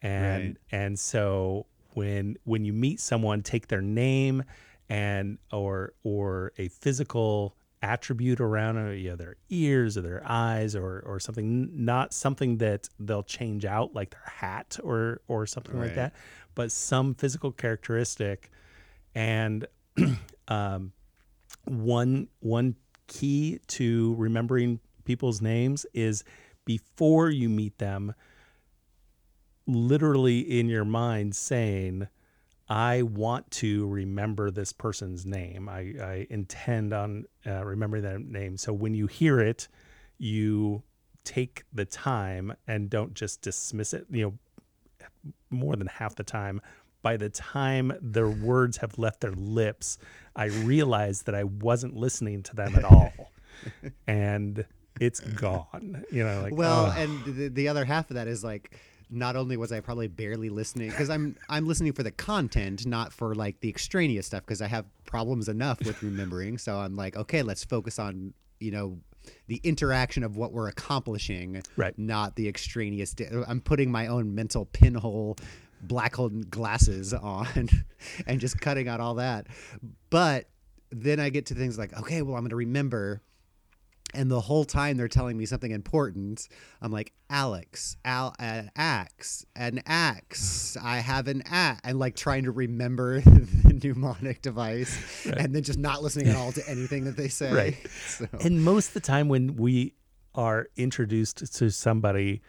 And 0.00 0.44
Right. 0.44 0.56
and 0.70 0.98
so 0.98 1.66
when 1.94 2.36
when 2.44 2.64
you 2.64 2.72
meet 2.72 3.00
someone, 3.00 3.42
take 3.42 3.66
their 3.66 3.82
name 3.82 4.44
and 4.88 5.38
or 5.52 5.92
or 6.02 6.52
a 6.58 6.68
physical 6.68 7.56
attribute 7.80 8.40
around 8.40 8.98
you 8.98 9.10
know, 9.10 9.16
their 9.16 9.36
ears 9.50 9.96
or 9.96 10.00
their 10.02 10.22
eyes 10.26 10.74
or 10.74 11.02
or 11.06 11.20
something 11.20 11.70
not 11.72 12.12
something 12.12 12.58
that 12.58 12.88
they'll 12.98 13.22
change 13.22 13.64
out 13.64 13.94
like 13.94 14.10
their 14.10 14.20
hat 14.26 14.78
or 14.82 15.20
or 15.28 15.46
something 15.46 15.78
like 15.78 15.94
that 15.94 16.12
but 16.56 16.72
some 16.72 17.14
physical 17.14 17.52
characteristic 17.52 18.50
and 19.14 19.66
um, 20.48 20.92
one 21.64 22.28
one 22.40 22.74
key 23.06 23.60
to 23.68 24.14
remembering 24.16 24.80
people's 25.04 25.40
names 25.40 25.86
is 25.94 26.24
before 26.64 27.30
you 27.30 27.48
meet 27.48 27.78
them 27.78 28.12
literally 29.66 30.40
in 30.40 30.68
your 30.68 30.84
mind 30.84 31.34
saying 31.36 32.08
I 32.68 33.02
want 33.02 33.50
to 33.52 33.86
remember 33.88 34.50
this 34.50 34.72
person's 34.72 35.24
name. 35.24 35.68
I, 35.68 35.94
I 36.02 36.26
intend 36.28 36.92
on 36.92 37.24
uh, 37.46 37.64
remembering 37.64 38.02
that 38.02 38.20
name. 38.20 38.56
So 38.58 38.72
when 38.72 38.94
you 38.94 39.06
hear 39.06 39.40
it, 39.40 39.68
you 40.18 40.82
take 41.24 41.64
the 41.72 41.86
time 41.86 42.54
and 42.66 42.90
don't 42.90 43.14
just 43.14 43.40
dismiss 43.40 43.94
it. 43.94 44.06
You 44.10 44.22
know, 44.22 45.32
more 45.50 45.76
than 45.76 45.86
half 45.86 46.14
the 46.14 46.24
time. 46.24 46.60
By 47.00 47.16
the 47.16 47.30
time 47.30 47.92
their 48.02 48.28
words 48.28 48.78
have 48.78 48.98
left 48.98 49.20
their 49.20 49.32
lips, 49.32 49.98
I 50.36 50.46
realize 50.46 51.22
that 51.22 51.34
I 51.34 51.44
wasn't 51.44 51.96
listening 51.96 52.42
to 52.44 52.56
them 52.56 52.74
at 52.74 52.84
all, 52.84 53.12
and 54.06 54.64
it's 55.00 55.20
gone. 55.20 56.04
You 56.10 56.24
know, 56.24 56.42
like 56.42 56.54
Well, 56.54 56.86
and 56.90 57.24
the, 57.24 57.48
the 57.48 57.68
other 57.68 57.84
half 57.84 58.10
of 58.10 58.14
that 58.16 58.26
is 58.26 58.42
like, 58.42 58.76
not 59.10 59.36
only 59.36 59.56
was 59.56 59.72
I 59.72 59.80
probably 59.80 60.08
barely 60.08 60.48
listening 60.50 60.90
because 60.90 61.10
I'm 61.10 61.36
I'm 61.48 61.66
listening 61.66 61.92
for 61.92 62.02
the 62.02 62.10
content, 62.10 62.86
not 62.86 63.12
for 63.12 63.34
like 63.34 63.60
the 63.60 63.68
extraneous 63.68 64.26
stuff 64.26 64.44
because 64.44 64.60
I 64.62 64.66
have 64.66 64.84
problems 65.06 65.48
enough 65.48 65.78
with 65.84 66.02
remembering. 66.02 66.58
So 66.58 66.76
I'm 66.76 66.96
like, 66.96 67.16
okay, 67.16 67.42
let's 67.42 67.64
focus 67.64 67.98
on 67.98 68.34
you 68.60 68.70
know 68.70 68.98
the 69.46 69.60
interaction 69.62 70.22
of 70.24 70.36
what 70.36 70.52
we're 70.52 70.68
accomplishing, 70.68 71.62
Right. 71.76 71.98
Not 71.98 72.36
the 72.36 72.48
extraneous. 72.48 73.12
di- 73.12 73.28
I'm 73.46 73.60
putting 73.60 73.90
my 73.90 74.06
own 74.06 74.34
mental 74.34 74.64
pinhole 74.66 75.36
black 75.82 76.14
hole 76.16 76.28
glasses 76.30 77.12
on 77.14 77.68
and 78.26 78.40
just 78.40 78.60
cutting 78.60 78.88
out 78.88 79.00
all 79.00 79.14
that. 79.14 79.46
But 80.10 80.48
then 80.90 81.20
I 81.20 81.28
get 81.28 81.46
to 81.46 81.54
things 81.54 81.78
like, 81.78 81.98
okay, 82.00 82.22
well, 82.22 82.34
I'm 82.36 82.42
going 82.42 82.50
to 82.50 82.56
remember 82.56 83.20
and 84.14 84.30
the 84.30 84.40
whole 84.40 84.64
time 84.64 84.96
they're 84.96 85.08
telling 85.08 85.36
me 85.36 85.44
something 85.46 85.70
important 85.70 86.48
i'm 86.80 86.90
like 86.92 87.12
alex 87.30 87.96
al 88.04 88.34
uh, 88.38 88.42
an 88.42 88.70
axe 88.76 89.44
an 89.56 89.80
axe 89.86 90.76
i 90.82 90.98
have 90.98 91.28
an 91.28 91.42
axe 91.46 91.80
and 91.84 91.98
like 91.98 92.16
trying 92.16 92.44
to 92.44 92.50
remember 92.50 93.20
the 93.20 93.80
mnemonic 93.82 94.42
device 94.42 95.26
and 95.26 95.54
then 95.54 95.62
just 95.62 95.78
not 95.78 96.02
listening 96.02 96.28
at 96.28 96.36
all 96.36 96.52
to 96.52 96.66
anything 96.68 97.04
that 97.04 97.16
they 97.16 97.28
say 97.28 97.52
Right. 97.52 97.76
so, 98.06 98.26
And 98.40 98.62
most 98.64 98.88
of 98.88 98.94
the 98.94 99.00
time, 99.00 99.28
when 99.28 99.56
we 99.56 99.94
are 100.34 100.68
introduced 100.76 101.52
to 101.56 101.70
somebody, 101.70 102.42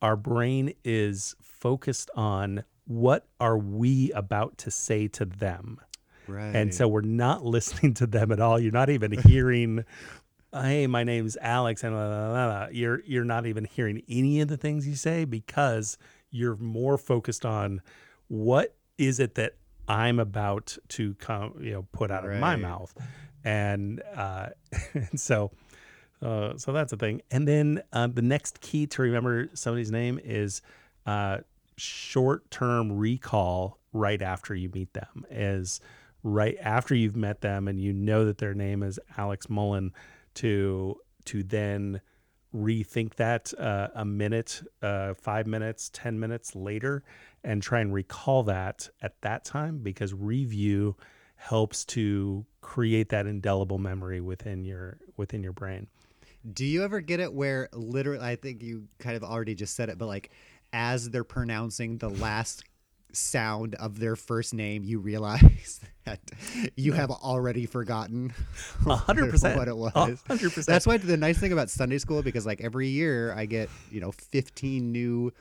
our 0.00 0.16
brain 0.16 0.74
is 0.84 1.34
focused 1.42 2.10
on 2.14 2.64
what 2.84 3.26
are 3.40 3.56
we 3.56 4.10
about 4.12 4.58
to 4.58 4.70
say 4.70 5.08
to 5.08 5.24
them. 5.24 5.80
right 6.26 6.54
And 6.54 6.74
so 6.74 6.88
we're 6.88 7.00
not 7.02 7.44
listening 7.56 7.94
to 7.94 8.06
them 8.06 8.32
at 8.32 8.40
all. 8.40 8.58
You're 8.60 8.72
not 8.72 8.90
even 8.90 9.12
hearing, 9.12 9.84
hey, 10.52 10.86
my 10.86 11.04
name's 11.04 11.36
Alex, 11.40 11.82
and 11.82 11.94
blah, 11.94 12.08
blah, 12.08 12.28
blah, 12.30 12.66
you're 12.70 13.02
you're 13.04 13.24
not 13.24 13.46
even 13.46 13.64
hearing 13.64 14.02
any 14.08 14.40
of 14.40 14.48
the 14.48 14.56
things 14.56 14.86
you 14.86 14.94
say 14.94 15.24
because 15.24 15.98
you're 16.30 16.56
more 16.56 16.98
focused 16.98 17.44
on 17.44 17.80
what 18.28 18.74
is 18.98 19.20
it 19.20 19.34
that 19.36 19.54
I'm 19.88 20.18
about 20.18 20.76
to 20.90 21.14
come, 21.14 21.54
you 21.60 21.72
know, 21.72 21.86
put 21.92 22.10
out 22.10 22.24
of 22.24 22.38
my 22.38 22.56
mouth, 22.56 22.94
and 23.44 24.02
uh, 24.14 24.48
and 24.94 25.18
so. 25.18 25.50
Uh, 26.20 26.56
so 26.56 26.72
that's 26.72 26.92
a 26.92 26.96
thing. 26.96 27.20
And 27.32 27.48
then 27.48 27.82
uh, 27.92 28.06
the 28.06 28.22
next 28.22 28.60
key 28.60 28.86
to 28.86 29.02
remember 29.02 29.48
somebody's 29.54 29.90
name 29.90 30.20
is 30.22 30.62
uh, 31.04 31.38
short 31.76 32.48
term 32.48 32.92
recall 32.92 33.80
right 33.92 34.22
after 34.22 34.54
you 34.54 34.70
meet 34.72 34.92
them. 34.92 35.26
Is 35.28 35.80
right 36.22 36.56
after 36.60 36.94
you've 36.94 37.16
met 37.16 37.40
them 37.40 37.66
and 37.66 37.80
you 37.80 37.92
know 37.92 38.24
that 38.24 38.38
their 38.38 38.54
name 38.54 38.82
is 38.82 39.00
Alex 39.18 39.50
Mullen 39.50 39.92
to 40.34 40.96
to 41.26 41.42
then 41.42 42.00
rethink 42.54 43.14
that 43.14 43.52
uh, 43.58 43.88
a 43.94 44.04
minute, 44.04 44.62
uh, 44.82 45.14
five 45.14 45.46
minutes, 45.46 45.90
ten 45.92 46.18
minutes 46.20 46.54
later, 46.54 47.02
and 47.42 47.62
try 47.62 47.80
and 47.80 47.94
recall 47.94 48.42
that 48.42 48.88
at 49.00 49.20
that 49.22 49.44
time 49.44 49.78
because 49.78 50.12
review 50.12 50.96
helps 51.36 51.84
to 51.84 52.44
create 52.60 53.08
that 53.08 53.26
indelible 53.26 53.78
memory 53.78 54.20
within 54.20 54.64
your 54.64 54.98
within 55.16 55.42
your 55.42 55.52
brain. 55.52 55.88
do 56.52 56.64
you 56.64 56.84
ever 56.84 57.00
get 57.00 57.18
it 57.20 57.32
where 57.32 57.68
literally 57.72 58.24
i 58.24 58.36
think 58.36 58.62
you 58.62 58.86
kind 58.98 59.16
of 59.16 59.24
already 59.24 59.54
just 59.54 59.74
said 59.74 59.88
it 59.88 59.98
but 59.98 60.06
like 60.06 60.30
as 60.72 61.10
they're 61.10 61.24
pronouncing 61.24 61.98
the 61.98 62.08
last 62.08 62.64
sound 63.16 63.74
of 63.76 63.98
their 63.98 64.16
first 64.16 64.54
name 64.54 64.84
you 64.84 64.98
realize 64.98 65.80
that 66.04 66.20
you 66.76 66.92
have 66.92 67.10
already 67.10 67.66
forgotten 67.66 68.32
A 68.86 68.96
hundred 68.96 69.30
percent 69.30 69.56
what 69.56 69.68
it 69.68 69.76
was 69.76 69.92
A 69.94 70.16
hundred 70.28 70.52
percent. 70.52 70.66
That's 70.66 70.86
why 70.86 70.96
the 70.96 71.16
nice 71.16 71.38
thing 71.38 71.52
about 71.52 71.70
Sunday 71.70 71.98
school 71.98 72.22
because 72.22 72.46
like 72.46 72.60
every 72.60 72.88
year 72.88 73.32
I 73.34 73.46
get 73.46 73.68
you 73.90 74.00
know 74.00 74.12
15 74.12 74.90
new 74.92 75.32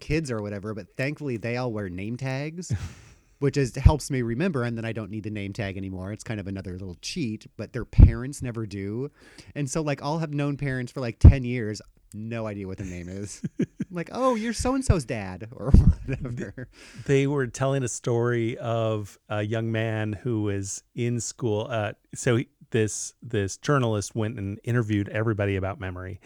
kids 0.00 0.30
or 0.30 0.42
whatever, 0.42 0.74
but 0.74 0.88
thankfully 0.96 1.36
they 1.36 1.56
all 1.56 1.72
wear 1.72 1.88
name 1.88 2.16
tags, 2.16 2.72
which 3.38 3.56
is 3.56 3.74
helps 3.76 4.10
me 4.10 4.20
remember, 4.20 4.64
and 4.64 4.76
then 4.76 4.84
I 4.84 4.92
don't 4.92 5.10
need 5.10 5.24
the 5.24 5.30
name 5.30 5.52
tag 5.52 5.76
anymore. 5.76 6.12
It's 6.12 6.24
kind 6.24 6.40
of 6.40 6.46
another 6.46 6.72
little 6.72 6.96
cheat, 7.00 7.46
but 7.56 7.72
their 7.72 7.84
parents 7.84 8.42
never 8.42 8.66
do, 8.66 9.10
and 9.54 9.70
so 9.70 9.80
like 9.80 10.02
I'll 10.02 10.18
have 10.18 10.34
known 10.34 10.56
parents 10.56 10.92
for 10.92 11.00
like 11.00 11.18
10 11.18 11.44
years. 11.44 11.80
No 12.14 12.46
idea 12.46 12.66
what 12.66 12.78
the 12.78 12.84
name 12.84 13.08
is. 13.10 13.42
like, 13.90 14.10
oh, 14.12 14.34
you're 14.34 14.52
so 14.52 14.74
and 14.74 14.84
so's 14.84 15.04
dad, 15.04 15.48
or 15.52 15.70
whatever. 16.06 16.68
they 17.06 17.26
were 17.26 17.46
telling 17.46 17.82
a 17.82 17.88
story 17.88 18.56
of 18.58 19.18
a 19.28 19.42
young 19.42 19.70
man 19.72 20.12
who 20.12 20.42
was 20.42 20.82
in 20.94 21.20
school. 21.20 21.66
Uh, 21.70 21.92
so 22.14 22.36
he- 22.36 22.48
this 22.70 23.12
this 23.22 23.58
journalist 23.58 24.14
went 24.14 24.38
and 24.38 24.58
interviewed 24.64 25.08
everybody 25.10 25.56
about 25.56 25.78
memory, 25.78 26.20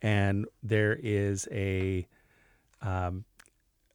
and 0.00 0.46
there 0.62 0.96
is 1.02 1.48
a 1.50 2.06
um, 2.82 3.24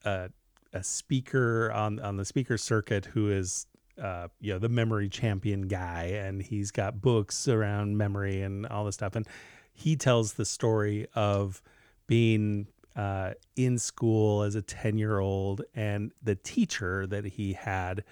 a, 0.04 0.30
a 0.74 0.84
speaker 0.84 1.72
on 1.72 2.00
on 2.02 2.18
the 2.18 2.26
speaker 2.26 2.58
circuit 2.58 3.06
who 3.06 3.32
is 3.32 3.68
uh, 4.02 4.28
you 4.42 4.52
know 4.52 4.60
the 4.60 4.68
memory 4.68 5.08
champion 5.08 5.62
guy, 5.70 6.04
and 6.14 6.42
he's 6.42 6.72
got 6.72 7.00
books 7.02 7.48
around 7.48 7.96
memory 7.98 8.42
and 8.42 8.66
all 8.66 8.84
this 8.84 8.96
stuff, 8.96 9.16
and 9.16 9.26
he 9.74 9.96
tells 9.96 10.34
the 10.34 10.46
story 10.46 11.08
of 11.16 11.62
being 12.08 12.68
uh, 12.96 13.34
in 13.56 13.78
school 13.80 14.44
as 14.44 14.56
a 14.56 14.62
10 14.62 14.98
year 14.98 15.20
old, 15.20 15.62
and 15.76 16.12
the 16.22 16.36
teacher 16.36 17.08
that 17.08 17.26
he 17.26 17.54
had 17.54 18.04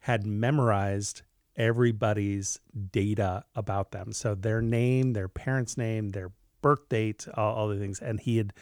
had 0.00 0.26
memorized 0.26 1.22
everybody's 1.56 2.58
data 2.92 3.44
about 3.54 3.90
them. 3.92 4.12
So 4.12 4.34
their 4.34 4.62
name, 4.62 5.12
their 5.12 5.28
parents' 5.28 5.76
name, 5.76 6.10
their 6.10 6.32
birth 6.62 6.88
date, 6.88 7.26
all, 7.34 7.54
all 7.54 7.68
the 7.68 7.78
things. 7.78 8.00
And 8.00 8.20
he 8.20 8.36
had 8.36 8.52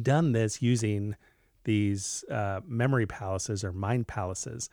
done 0.00 0.32
this 0.32 0.60
using 0.60 1.16
these 1.64 2.24
uh, 2.30 2.60
memory 2.66 3.06
palaces 3.06 3.64
or 3.64 3.72
mind 3.72 4.08
palaces. 4.08 4.68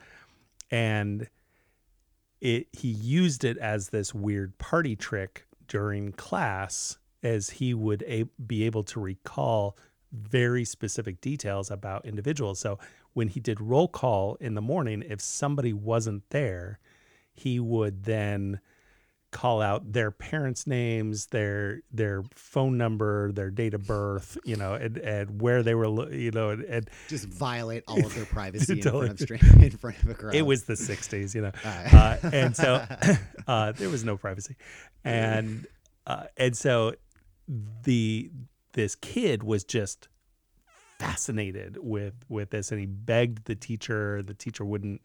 And 0.72 1.28
it 2.42 2.68
he 2.72 2.88
used 2.88 3.44
it 3.44 3.58
as 3.58 3.90
this 3.90 4.14
weird 4.14 4.58
party 4.58 4.96
trick 4.96 5.46
during 5.68 6.14
class 6.14 6.98
as 7.24 7.50
he 7.52 7.74
would 7.74 8.04
a- 8.04 8.26
be 8.46 8.64
able 8.64 8.84
to 8.84 9.00
recall 9.00 9.78
very 10.12 10.66
specific 10.66 11.22
details 11.22 11.70
about 11.70 12.06
individuals. 12.06 12.60
So 12.60 12.80
when 13.14 13.28
he 13.28 13.40
did 13.40 13.62
roll 13.62 13.88
call 13.88 14.36
in 14.36 14.56
the 14.56 14.62
morning, 14.62 15.04
if 15.08 15.22
somebody 15.22 15.74
wasn't 15.74 16.30
there, 16.30 16.80
he 17.34 17.60
would 17.60 18.04
then 18.06 18.60
call 19.32 19.62
out 19.62 19.92
their 19.94 20.10
parents' 20.10 20.66
names, 20.66 21.28
their 21.28 21.82
their 21.92 22.24
phone 22.34 22.78
number, 22.78 23.32
their 23.32 23.52
date 23.52 23.76
of 23.76 23.86
birth, 23.86 24.38
you 24.44 24.56
know, 24.56 24.74
and, 24.74 24.98
and 24.98 25.40
where 25.40 25.62
they 25.62 25.76
were, 25.76 26.12
you 26.12 26.32
know, 26.32 26.50
and, 26.50 26.64
and 26.64 26.90
Just 27.08 27.26
violate 27.26 27.84
all 27.88 28.04
of 28.04 28.16
their 28.16 28.26
privacy 28.38 28.74
in 28.74 28.80
Totally. 28.82 29.08
front 29.16 29.22
of 29.22 29.62
in 29.62 29.70
front 29.72 30.02
of 30.02 30.10
a 30.10 30.14
crowd. 30.16 30.34
it 30.34 30.42
was 30.42 30.64
the 30.64 30.74
60s, 30.74 31.36
you 31.36 31.42
know, 31.42 31.52
uh, 31.64 32.18
and 32.34 32.56
so 32.56 32.84
uh, 33.48 33.72
there 33.74 33.90
was 33.90 34.04
no 34.04 34.18
privacy, 34.18 34.56
and 35.04 35.68
uh, 36.08 36.24
and 36.38 36.58
so 36.58 36.96
the 37.84 38.30
this 38.74 38.96
kid 38.96 39.44
was 39.44 39.64
just 39.64 40.08
fascinated 41.00 41.78
with 41.82 42.14
with 42.28 42.52
this, 42.52 42.72
and 42.72 42.80
he 42.80 42.86
begged 42.86 43.46
the 43.46 43.56
teacher. 43.56 44.22
The 44.22 44.34
teacher 44.34 44.64
wouldn't 44.64 45.04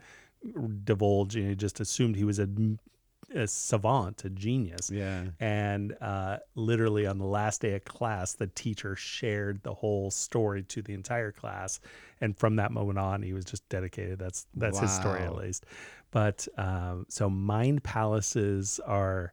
divulge, 0.85 1.37
and 1.37 1.49
he 1.49 1.55
just 1.55 1.81
assumed 1.81 2.17
he 2.17 2.25
was 2.25 2.39
a, 2.39 2.49
a 3.35 3.47
savant, 3.47 4.25
a 4.25 4.31
genius. 4.31 4.91
yeah. 4.91 5.25
And 5.41 5.97
uh, 6.01 6.39
literally 6.55 7.07
on 7.07 7.19
the 7.19 7.25
last 7.25 7.63
day 7.63 7.75
of 7.75 7.85
class, 7.85 8.35
the 8.35 8.49
teacher 8.49 8.95
shared 8.97 9.63
the 9.63 9.73
whole 9.73 10.11
story 10.11 10.63
to 10.65 10.83
the 10.83 10.93
entire 10.93 11.33
class, 11.33 11.81
and 12.21 12.37
from 12.37 12.57
that 12.57 12.73
moment 12.73 12.99
on, 12.99 13.23
he 13.23 13.33
was 13.33 13.45
just 13.45 13.67
dedicated. 13.69 14.19
That's 14.19 14.47
that's 14.55 14.79
his 14.79 14.93
story 14.93 15.21
at 15.23 15.37
least. 15.37 15.65
But 16.11 16.47
um, 16.59 17.07
so 17.09 17.31
mind 17.31 17.83
palaces 17.83 18.79
are 18.87 19.33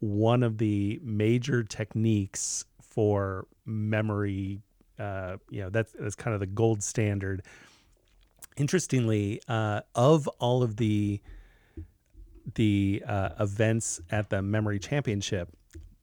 one 0.00 0.42
of 0.42 0.58
the 0.58 1.00
major 1.02 1.62
techniques 1.62 2.64
for 2.80 3.46
memory. 3.64 4.60
Uh, 4.98 5.36
you 5.50 5.60
know, 5.60 5.70
that's 5.70 5.92
that's 5.98 6.14
kind 6.14 6.34
of 6.34 6.40
the 6.40 6.46
gold 6.46 6.82
standard. 6.82 7.42
Interestingly, 8.56 9.40
uh, 9.48 9.82
of 9.94 10.26
all 10.40 10.62
of 10.62 10.76
the 10.76 11.20
the 12.54 13.02
uh, 13.06 13.30
events 13.38 14.00
at 14.10 14.30
the 14.30 14.42
Memory 14.42 14.78
Championship, 14.78 15.50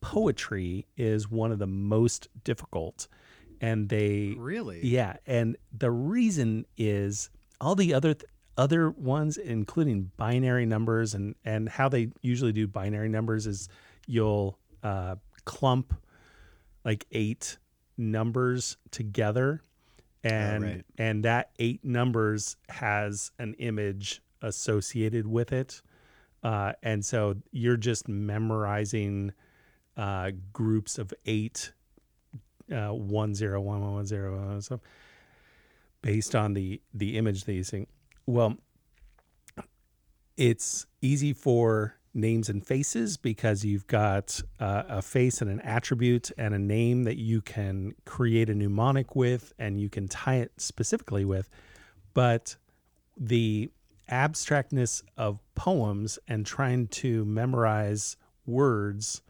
poetry 0.00 0.86
is 0.96 1.30
one 1.30 1.52
of 1.52 1.58
the 1.58 1.66
most 1.66 2.28
difficult, 2.44 3.08
and 3.60 3.88
they 3.88 4.34
Really? 4.38 4.80
yeah, 4.86 5.16
and 5.26 5.56
the 5.76 5.90
reason 5.90 6.64
is 6.78 7.28
all 7.60 7.74
the 7.74 7.92
other 7.92 8.14
th- 8.14 8.30
other 8.56 8.90
ones, 8.90 9.36
including 9.36 10.10
binary 10.16 10.64
numbers 10.64 11.12
and 11.12 11.34
and 11.44 11.68
how 11.68 11.88
they 11.90 12.08
usually 12.22 12.52
do 12.52 12.66
binary 12.66 13.08
numbers 13.08 13.46
is 13.46 13.68
you'll 14.06 14.58
uh, 14.82 15.16
clump 15.44 15.94
like 16.84 17.06
eight 17.12 17.58
numbers 17.98 18.76
together, 18.90 19.62
and 20.22 20.64
right. 20.64 20.84
and 20.98 21.24
that 21.24 21.50
eight 21.58 21.84
numbers 21.84 22.56
has 22.68 23.32
an 23.38 23.54
image 23.54 24.22
associated 24.42 25.26
with 25.26 25.52
it, 25.52 25.82
uh, 26.42 26.72
and 26.82 27.04
so 27.04 27.36
you're 27.50 27.76
just 27.76 28.08
memorizing 28.08 29.32
uh, 29.96 30.30
groups 30.52 30.98
of 30.98 31.12
eight 31.24 31.72
uh, 32.72 32.88
one 32.88 33.34
zero 33.34 33.60
one 33.60 33.80
one 33.80 33.94
one 33.94 34.06
zero 34.06 34.36
one 34.36 34.60
so 34.60 34.80
based 36.02 36.34
on 36.34 36.54
the 36.54 36.80
the 36.94 37.18
image 37.18 37.44
that 37.44 37.52
you 37.52 37.64
see. 37.64 37.86
Well, 38.26 38.56
it's 40.36 40.86
easy 41.00 41.32
for 41.32 41.96
names 42.16 42.48
and 42.48 42.66
faces 42.66 43.16
because 43.16 43.64
you've 43.64 43.86
got 43.86 44.40
uh, 44.58 44.84
a 44.88 45.02
face 45.02 45.40
and 45.40 45.50
an 45.50 45.60
attribute 45.60 46.30
and 46.38 46.54
a 46.54 46.58
name 46.58 47.04
that 47.04 47.18
you 47.18 47.40
can 47.40 47.94
create 48.04 48.48
a 48.48 48.54
mnemonic 48.54 49.14
with 49.14 49.52
and 49.58 49.80
you 49.80 49.88
can 49.88 50.08
tie 50.08 50.36
it 50.36 50.52
specifically 50.56 51.24
with. 51.24 51.48
But 52.14 52.56
the 53.16 53.70
abstractness 54.10 55.02
of 55.16 55.40
poems 55.54 56.18
and 56.26 56.46
trying 56.46 56.88
to 56.88 57.24
memorize 57.24 58.16
words 58.46 59.22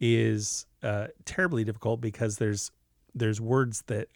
is 0.00 0.66
uh, 0.82 1.08
terribly 1.24 1.64
difficult 1.64 2.00
because 2.00 2.38
there's 2.38 2.70
there's 3.14 3.40
words 3.40 3.82
that 3.88 4.08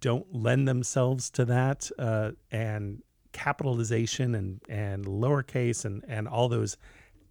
don't 0.00 0.34
lend 0.34 0.66
themselves 0.66 1.30
to 1.30 1.44
that 1.44 1.90
uh, 1.98 2.32
and 2.50 3.02
capitalization 3.32 4.34
and 4.34 4.60
and 4.68 5.04
lowercase 5.04 5.84
and 5.84 6.04
and 6.08 6.26
all 6.28 6.48
those 6.48 6.76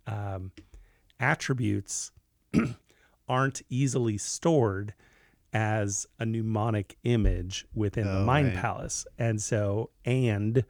um, 0.08 0.52
attributes 1.20 2.12
aren't 3.28 3.62
easily 3.70 4.18
stored 4.18 4.94
as 5.52 6.06
a 6.20 6.26
mnemonic 6.26 6.98
image 7.04 7.66
within 7.74 8.06
the 8.06 8.20
Oh, 8.20 8.24
mind 8.24 8.48
right. 8.50 8.56
palace 8.62 9.06
and 9.18 9.42
so 9.42 9.90
and 10.06 10.64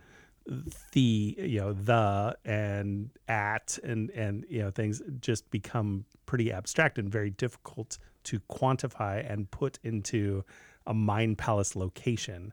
the 0.93 1.35
you 1.37 1.59
know 1.59 1.73
the 1.73 2.35
and 2.45 3.09
at 3.27 3.77
and 3.83 4.09
and 4.11 4.45
you 4.49 4.59
know 4.59 4.71
things 4.71 5.01
just 5.19 5.49
become 5.51 6.05
pretty 6.25 6.51
abstract 6.51 6.97
and 6.97 7.11
very 7.11 7.29
difficult 7.29 7.97
to 8.23 8.39
quantify 8.49 9.23
and 9.31 9.51
put 9.51 9.77
into 9.83 10.43
a 10.87 10.93
mind 10.93 11.37
palace 11.37 11.75
location 11.75 12.51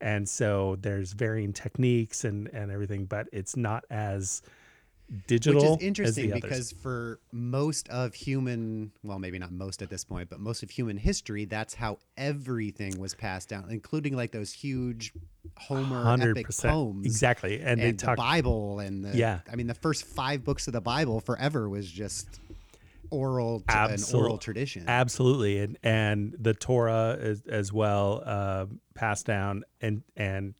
and 0.00 0.28
so 0.28 0.76
there's 0.80 1.12
varying 1.12 1.52
techniques 1.52 2.24
and 2.24 2.48
and 2.48 2.70
everything 2.70 3.04
but 3.04 3.28
it's 3.32 3.56
not 3.56 3.84
as 3.90 4.42
digital 5.26 5.72
Which 5.72 5.80
is 5.80 5.86
interesting 5.86 6.30
because 6.32 6.72
for 6.72 7.20
most 7.30 7.88
of 7.90 8.14
human, 8.14 8.90
well, 9.04 9.18
maybe 9.18 9.38
not 9.38 9.52
most 9.52 9.82
at 9.82 9.88
this 9.88 10.04
point, 10.04 10.28
but 10.28 10.40
most 10.40 10.62
of 10.62 10.70
human 10.70 10.96
history, 10.96 11.44
that's 11.44 11.74
how 11.74 11.98
everything 12.16 12.98
was 12.98 13.14
passed 13.14 13.48
down, 13.48 13.66
including 13.70 14.16
like 14.16 14.32
those 14.32 14.52
huge 14.52 15.12
Homer 15.56 16.12
epic 16.20 16.48
100% 16.48 16.68
poems. 16.68 17.06
exactly 17.06 17.60
and, 17.60 17.68
And, 17.68 17.80
they 17.80 17.92
the 17.92 17.98
talk 17.98 18.16
Bible 18.16 18.80
and 18.80 19.04
the, 19.04 19.16
Yeah. 19.16 19.40
I 19.50 19.54
mean, 19.54 19.68
the 19.68 19.74
first 19.74 20.04
five 20.04 20.44
books 20.44 20.66
of 20.66 20.72
the 20.72 20.80
Bible 20.80 21.20
forever 21.20 21.68
was 21.68 21.90
just 21.90 22.40
oral, 23.10 23.60
t- 23.60 23.64
an 23.68 23.98
oral 24.14 24.38
tradition. 24.38 24.84
Absolutely, 24.88 25.58
and 25.58 25.78
and 25.82 26.34
the 26.38 26.54
Torah 26.54 27.16
as, 27.20 27.42
as 27.48 27.72
well 27.72 28.22
uh, 28.24 28.66
passed 28.94 29.26
down, 29.26 29.64
and 29.80 30.02
and 30.16 30.54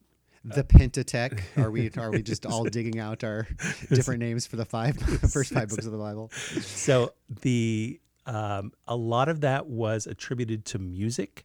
the 0.45 0.65
Pentateuch. 0.65 1.43
Are 1.57 1.71
we 1.71 1.91
are 1.97 2.11
we 2.11 2.23
just 2.23 2.47
all 2.47 2.65
digging 2.65 2.99
out 2.99 3.25
our 3.25 3.47
different 3.89 4.21
names 4.21 4.47
for 4.47 4.57
the 4.57 4.65
five 4.65 4.97
first 5.33 5.53
five 5.53 5.69
books 5.69 5.87
of 5.87 5.93
the 5.93 5.99
Bible? 5.99 6.31
so 6.61 7.13
the 7.43 8.01
um, 8.27 8.73
a 8.87 8.97
lot 8.97 9.29
of 9.29 9.41
that 9.41 9.67
was 9.67 10.07
attributed 10.07 10.65
to 10.67 10.79
music, 10.79 11.45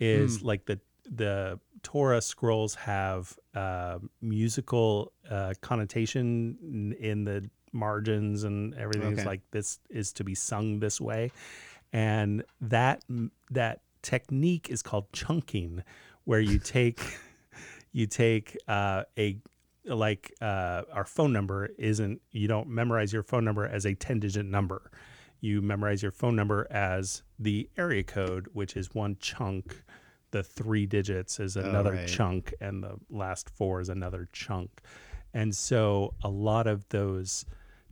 is 0.00 0.42
like 0.42 0.66
the 0.66 0.80
the 1.10 1.58
Torah 1.82 2.20
scrolls 2.20 2.74
have 2.74 3.38
uh, 3.54 3.98
musical 4.20 5.12
uh, 5.30 5.54
connotation 5.60 6.94
in 7.00 7.24
the 7.24 7.48
margins 7.72 8.44
and 8.44 8.74
everything. 8.74 9.12
It's 9.12 9.20
Okay. 9.20 9.28
like 9.28 9.50
this 9.50 9.78
is 9.90 10.12
to 10.14 10.24
be 10.24 10.34
sung 10.34 10.80
this 10.80 11.00
way, 11.00 11.30
and 11.92 12.44
that 12.60 13.02
that 13.50 13.82
technique 14.02 14.68
is 14.70 14.82
called 14.82 15.12
chunking, 15.12 15.82
where 16.24 16.40
you 16.40 16.58
take 16.58 17.00
you 17.92 18.06
take 18.06 18.56
uh, 18.68 19.04
a 19.18 19.38
like 19.84 20.32
uh, 20.40 20.82
our 20.92 21.04
phone 21.04 21.32
number 21.32 21.66
isn't 21.78 22.20
you 22.30 22.46
don't 22.46 22.68
memorize 22.68 23.12
your 23.12 23.22
phone 23.22 23.44
number 23.44 23.66
as 23.66 23.86
a 23.86 23.94
10 23.94 24.20
digit 24.20 24.44
number 24.44 24.90
you 25.40 25.62
memorize 25.62 26.02
your 26.02 26.12
phone 26.12 26.36
number 26.36 26.66
as 26.70 27.22
the 27.38 27.68
area 27.78 28.02
code 28.02 28.48
which 28.52 28.76
is 28.76 28.94
one 28.94 29.16
chunk 29.20 29.82
the 30.30 30.42
three 30.42 30.84
digits 30.84 31.40
is 31.40 31.56
another 31.56 31.92
right. 31.92 32.06
chunk 32.06 32.52
and 32.60 32.82
the 32.82 32.96
last 33.08 33.48
four 33.48 33.80
is 33.80 33.88
another 33.88 34.28
chunk 34.32 34.82
and 35.32 35.54
so 35.54 36.12
a 36.22 36.28
lot 36.28 36.66
of 36.66 36.86
those 36.90 37.46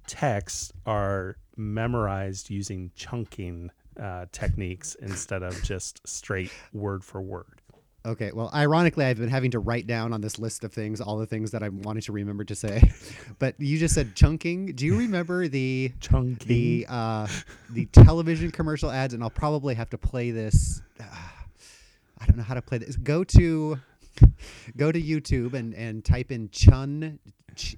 texts 0.06 0.72
are 0.84 1.36
memorized 1.56 2.50
using 2.50 2.90
chunking 2.94 3.70
uh, 4.00 4.26
techniques 4.32 4.94
instead 4.96 5.42
of 5.42 5.62
just 5.62 6.06
straight 6.06 6.52
word 6.72 7.02
for 7.02 7.20
word 7.20 7.62
Okay, 8.06 8.30
well, 8.32 8.50
ironically, 8.54 9.04
I've 9.04 9.18
been 9.18 9.28
having 9.28 9.50
to 9.50 9.58
write 9.58 9.88
down 9.88 10.12
on 10.12 10.20
this 10.20 10.38
list 10.38 10.62
of 10.62 10.72
things 10.72 11.00
all 11.00 11.18
the 11.18 11.26
things 11.26 11.50
that 11.50 11.64
I 11.64 11.70
wanted 11.70 12.04
to 12.04 12.12
remember 12.12 12.44
to 12.44 12.54
say. 12.54 12.92
But 13.38 13.56
you 13.58 13.76
just 13.78 13.94
said 13.94 14.14
chunking. 14.14 14.72
Do 14.74 14.86
you 14.86 14.96
remember 14.96 15.48
the 15.48 15.92
chunking 16.00 16.48
the 16.48 16.86
uh, 16.88 17.26
the 17.70 17.86
television 17.86 18.50
commercial 18.50 18.90
ads? 18.90 19.12
And 19.12 19.22
I'll 19.22 19.28
probably 19.28 19.74
have 19.74 19.90
to 19.90 19.98
play 19.98 20.30
this. 20.30 20.80
I 21.00 22.26
don't 22.26 22.36
know 22.36 22.44
how 22.44 22.54
to 22.54 22.62
play 22.62 22.78
this. 22.78 22.96
Go 22.96 23.24
to 23.24 23.78
go 24.76 24.92
to 24.92 25.02
YouTube 25.02 25.52
and 25.52 25.74
and 25.74 26.04
type 26.04 26.30
in 26.30 26.48
Chun 26.50 27.18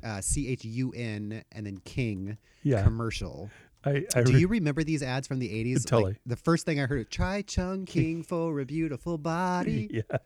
Uh, 0.02 0.20
C 0.20 0.48
H 0.48 0.64
U 0.64 0.92
N 0.96 1.42
and 1.52 1.66
then 1.66 1.78
King 1.84 2.38
Yeah. 2.62 2.82
commercial. 2.82 3.50
I, 3.84 4.04
I 4.14 4.22
Do 4.22 4.36
you 4.36 4.48
remember 4.48 4.82
these 4.82 5.02
ads 5.04 5.28
from 5.28 5.38
the 5.38 5.48
80s? 5.48 5.86
Totally. 5.86 6.12
Like, 6.12 6.20
the 6.26 6.36
first 6.36 6.66
thing 6.66 6.80
I 6.80 6.86
heard, 6.86 7.10
try 7.10 7.42
Chun 7.42 7.86
King 7.86 8.22
for 8.24 8.58
a 8.60 8.66
beautiful 8.66 9.18
body. 9.18 9.88
yeah. 10.10 10.18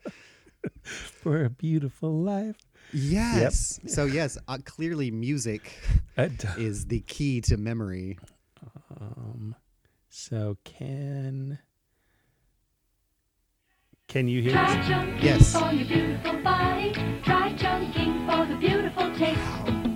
For 0.84 1.44
a 1.44 1.50
beautiful 1.50 2.20
life. 2.22 2.57
Yes. 2.92 3.80
So, 3.88 4.05
yes, 4.05 4.38
uh, 4.46 4.59
clearly 4.64 5.11
music 5.11 5.72
is 6.57 6.86
the 6.86 7.00
key 7.00 7.40
to 7.42 7.57
memory. 7.57 8.16
um, 9.00 9.57
so 10.09 10.57
can 10.62 11.59
can 14.09 14.28
you 14.28 14.42
hear 14.42 14.53
Try 14.53 14.76
this? 14.76 14.86
Chun 14.88 15.07
King 15.16 15.24
Yes. 15.24 15.53
for 15.59 15.72
your 15.72 15.86
beautiful 15.86 16.42
body. 16.42 16.92
Try 17.24 17.55
Chun 17.57 17.92
King 17.92 18.26
for 18.28 18.44
the 18.46 18.57
beautiful 18.57 19.11
taste. 19.16 19.40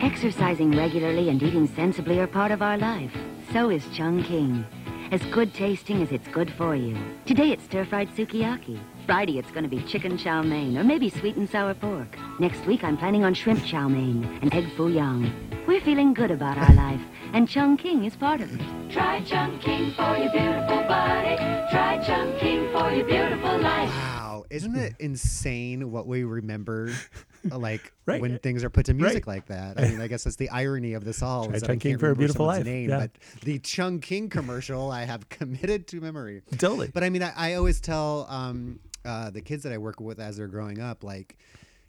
Exercising 0.01 0.71
regularly 0.77 1.29
and 1.29 1.43
eating 1.43 1.67
sensibly 1.67 2.19
are 2.21 2.27
part 2.27 2.51
of 2.51 2.63
our 2.63 2.79
life. 2.79 3.13
So 3.53 3.69
is 3.71 3.85
Chun 3.93 4.23
King. 4.25 4.65
As 5.13 5.23
good 5.27 5.53
tasting 5.55 6.03
as 6.03 6.11
it's 6.13 6.27
good 6.29 6.51
for 6.53 6.75
you. 6.75 6.97
Today 7.27 7.51
it's 7.53 7.65
stir-fried 7.65 8.09
sukiyaki. 8.17 8.79
Friday 9.07 9.39
it's 9.39 9.51
going 9.51 9.63
to 9.63 9.69
be 9.71 9.83
chicken 9.83 10.17
chow 10.19 10.43
mein 10.43 10.77
or 10.79 10.83
maybe 10.83 11.11
sweet 11.11 11.37
and 11.37 11.49
sour 11.49 11.75
pork. 11.75 12.17
Next 12.41 12.65
week 12.67 12.83
I'm 12.83 12.97
planning 12.97 13.23
on 13.25 13.35
shrimp 13.35 13.65
chow 13.65 13.87
mein 13.89 14.25
and 14.43 14.53
egg 14.55 14.67
foo 14.77 14.89
young. 14.89 15.31
We're 15.67 15.81
feeling 15.81 16.15
good 16.15 16.31
about 16.31 16.59
our 16.59 16.75
life, 16.75 17.01
and 17.33 17.49
Chun 17.49 17.77
King 17.77 18.05
is 18.05 18.17
part 18.17 18.41
of 18.41 18.53
it. 18.53 18.61
Try 18.93 19.21
Chun 19.23 19.59
King 19.59 19.93
for 19.93 20.17
your 20.17 20.31
beautiful 20.33 20.83
body. 20.89 21.37
Try 21.71 22.03
Chun 22.07 22.39
King 22.39 22.71
for 22.73 22.91
your 22.93 23.07
beautiful 23.07 23.59
life. 23.59 23.89
Wow. 23.91 24.45
Isn't 24.51 24.77
it 24.77 24.95
insane 25.01 25.91
what 25.91 26.07
we 26.07 26.25
remember, 26.25 26.93
like 27.51 27.93
Right. 28.07 28.21
when 28.21 28.39
things 28.39 28.63
are 28.65 28.71
put 28.71 28.87
to 28.87 28.95
music 28.95 29.27
Right. 29.27 29.37
like 29.37 29.47
that? 29.47 29.79
I 29.79 29.89
mean, 29.89 30.01
I 30.01 30.07
guess 30.07 30.25
that's 30.25 30.37
the 30.37 30.49
irony 30.51 30.95
of 30.95 31.05
this 31.05 31.23
all. 31.23 31.47
Try 31.47 31.57
is 31.57 31.63
Chun 31.63 31.79
King 31.79 31.99
for 31.99 32.11
a 32.11 32.17
Beautiful 32.17 32.47
someone's 32.47 32.59
Life, 32.61 32.67
Name, 32.67 32.89
yeah. 32.91 32.99
But 33.01 33.11
the 33.43 33.59
Chun 33.59 34.01
King 34.01 34.29
commercial, 34.29 34.91
I 34.91 35.05
have 35.05 35.29
committed 35.29 35.87
to 35.89 36.01
memory. 36.01 36.43
Totally. 36.59 36.89
But 36.93 37.03
I 37.05 37.11
mean, 37.11 37.23
I, 37.23 37.33
I 37.37 37.55
always 37.55 37.81
tell 37.81 38.27
um, 38.31 38.79
uh, 39.05 39.31
the 39.31 39.41
kids 39.43 39.63
that 39.65 39.73
I 39.73 39.79
work 39.79 40.01
with 40.01 40.21
as 40.21 40.37
they're 40.37 40.47
growing 40.49 40.81
up, 40.81 41.03
like, 41.05 41.37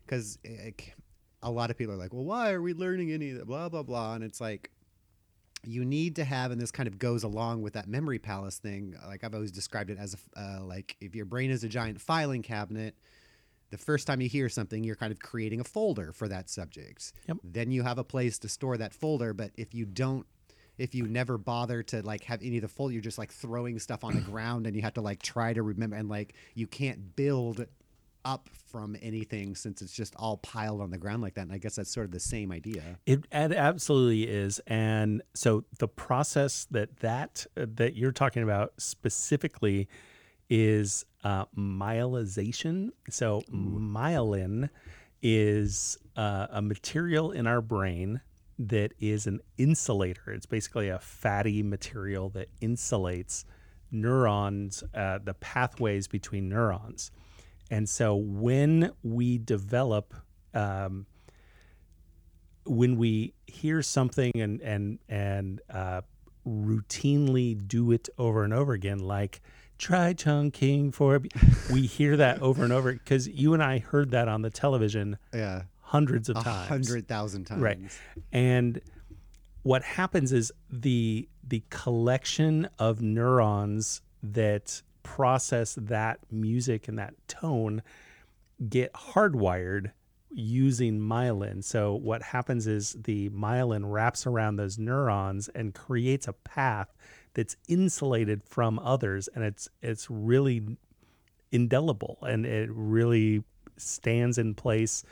because 0.05 0.37
a 1.43 1.51
lot 1.51 1.69
of 1.69 1.77
people 1.77 1.93
are 1.93 1.97
like, 1.97 2.13
well, 2.13 2.25
why 2.25 2.51
are 2.51 2.61
we 2.61 2.73
learning 2.73 3.11
any 3.11 3.29
of 3.31 3.37
that? 3.37 3.45
Blah, 3.45 3.69
blah, 3.69 3.83
blah. 3.83 4.15
And 4.15 4.23
it's 4.23 4.41
like, 4.41 4.71
you 5.67 5.83
need 5.83 6.15
to 6.15 6.23
have, 6.23 6.51
and 6.51 6.61
this 6.61 6.71
kind 6.71 6.87
of 6.87 6.97
goes 6.97 7.23
along 7.23 7.61
with 7.61 7.73
that 7.73 7.87
memory 7.87 8.19
palace 8.19 8.57
thing. 8.57 8.95
Like 9.05 9.25
I've 9.25 9.35
always 9.35 9.51
described 9.51 9.89
it 9.89 9.97
as 9.99 10.15
a, 10.15 10.39
uh, 10.39 10.63
like 10.63 10.95
if 11.01 11.13
your 11.13 11.25
brain 11.25 11.51
is 11.51 11.63
a 11.63 11.67
giant 11.67 11.99
filing 11.99 12.41
cabinet, 12.41 12.95
the 13.69 13.77
first 13.77 14.07
time 14.07 14.21
you 14.21 14.29
hear 14.29 14.47
something, 14.47 14.85
you're 14.85 14.95
kind 14.95 15.11
of 15.11 15.19
creating 15.19 15.59
a 15.59 15.65
folder 15.65 16.13
for 16.13 16.29
that 16.29 16.49
subject. 16.49 17.11
Yep. 17.27 17.37
Then 17.43 17.71
you 17.71 17.83
have 17.83 17.97
a 17.97 18.03
place 18.03 18.39
to 18.39 18.47
store 18.47 18.77
that 18.77 18.93
folder. 18.93 19.33
But 19.33 19.51
if 19.57 19.73
you 19.73 19.85
don't, 19.85 20.25
if 20.77 20.95
you 20.95 21.05
never 21.05 21.37
bother 21.37 21.83
to 21.83 22.01
like 22.01 22.23
have 22.23 22.41
any 22.41 22.57
of 22.57 22.61
the 22.61 22.69
folder, 22.69 22.93
you're 22.93 23.01
just 23.01 23.17
like 23.17 23.33
throwing 23.33 23.77
stuff 23.77 24.05
on 24.05 24.15
the 24.15 24.21
ground 24.21 24.67
and 24.67 24.75
you 24.75 24.81
have 24.83 24.93
to 24.93 25.01
like 25.01 25.21
try 25.21 25.51
to 25.51 25.63
remember 25.63 25.97
and 25.97 26.07
like 26.07 26.33
you 26.55 26.65
can't 26.65 27.17
build 27.17 27.65
up 28.27 28.49
from 28.69 28.97
anything 29.01 29.55
since 29.55 29.81
it's 29.81 29.93
just 29.93 30.13
all 30.17 30.37
piled 30.37 30.81
on 30.81 30.91
the 30.91 30.97
ground 30.97 31.21
like 31.21 31.33
that. 31.35 31.41
And 31.41 31.53
I 31.53 31.57
guess 31.57 31.77
that's 31.77 31.91
sort 31.91 32.05
of 32.05 32.11
the 32.11 32.19
same 32.19 32.51
idea. 32.51 32.83
It, 33.05 33.25
it 33.31 33.53
absolutely 33.53 34.23
is, 34.23 34.59
and 34.67 35.23
so 35.33 35.63
the 35.79 35.87
process 35.87 36.67
that 36.71 36.97
that 36.97 37.47
that 37.55 37.95
you're 37.95 38.11
talking 38.11 38.43
about 38.43 38.73
specifically 38.77 39.87
is 40.49 41.05
uh, 41.23 41.45
myelization. 41.57 42.89
So 43.09 43.41
myelin 43.51 44.69
is 45.21 45.97
uh, 46.15 46.47
a 46.51 46.61
material 46.61 47.31
in 47.31 47.47
our 47.47 47.61
brain 47.61 48.21
that 48.59 48.93
is 48.99 49.27
an 49.27 49.39
insulator. 49.57 50.31
It's 50.31 50.45
basically 50.45 50.89
a 50.89 50.99
fatty 50.99 51.63
material 51.63 52.29
that 52.29 52.49
insulates 52.59 53.45
neurons, 53.91 54.83
uh, 54.93 55.19
the 55.23 55.33
pathways 55.35 56.07
between 56.07 56.49
neurons. 56.49 57.11
And 57.69 57.87
so 57.89 58.15
when 58.15 58.91
we 59.03 59.37
develop 59.37 60.13
um, 60.53 61.05
when 62.65 62.97
we 62.97 63.33
hear 63.45 63.81
something 63.81 64.31
and 64.35 64.61
and 64.61 64.99
and 65.07 65.61
uh, 65.69 66.01
routinely 66.45 67.57
do 67.67 67.91
it 67.91 68.09
over 68.17 68.43
and 68.43 68.53
over 68.53 68.73
again, 68.73 68.99
like 68.99 69.41
try 69.77 70.13
Chun 70.13 70.51
King 70.51 70.91
for, 70.91 71.21
we 71.71 71.85
hear 71.85 72.17
that 72.17 72.41
over 72.41 72.63
and 72.63 72.73
over 72.73 72.91
because 72.93 73.27
you 73.27 73.53
and 73.53 73.61
I 73.61 73.79
heard 73.79 74.11
that 74.11 74.27
on 74.27 74.41
the 74.41 74.49
television 74.49 75.17
Yeah. 75.33 75.63
hundreds 75.81 76.29
of 76.29 76.37
A 76.37 76.41
times, 76.43 76.67
hundred 76.67 77.07
thousand 77.07 77.45
times. 77.45 77.61
right? 77.61 77.79
And 78.31 78.81
what 79.63 79.83
happens 79.83 80.31
is 80.33 80.51
the 80.69 81.27
the 81.47 81.63
collection 81.69 82.67
of 82.79 83.01
neurons 83.01 84.01
that 84.23 84.81
process 85.07 85.73
that 85.79 86.19
music 86.29 86.89
and 86.89 86.99
that 86.99 87.13
tone 87.29 87.81
get 88.67 88.91
hardwired 88.91 89.91
using 90.33 90.99
myelin. 90.99 91.63
So 91.63 91.95
what 91.95 92.21
happens 92.21 92.67
is 92.67 92.97
the 93.05 93.29
myelin 93.29 93.83
wraps 93.85 94.27
around 94.27 94.57
those 94.57 94.77
neurons 94.77 95.47
and 95.55 95.73
creates 95.73 96.27
a 96.27 96.33
path 96.33 96.93
that's 97.33 97.55
insulated 97.69 98.43
from 98.43 98.79
others 98.79 99.29
and 99.33 99.45
it's 99.45 99.69
it's 99.81 100.09
really 100.09 100.77
indelible 101.51 102.17
and 102.23 102.45
it 102.45 102.69
really 102.73 103.43
stands 103.77 104.37
in 104.37 104.53
place 104.55 105.03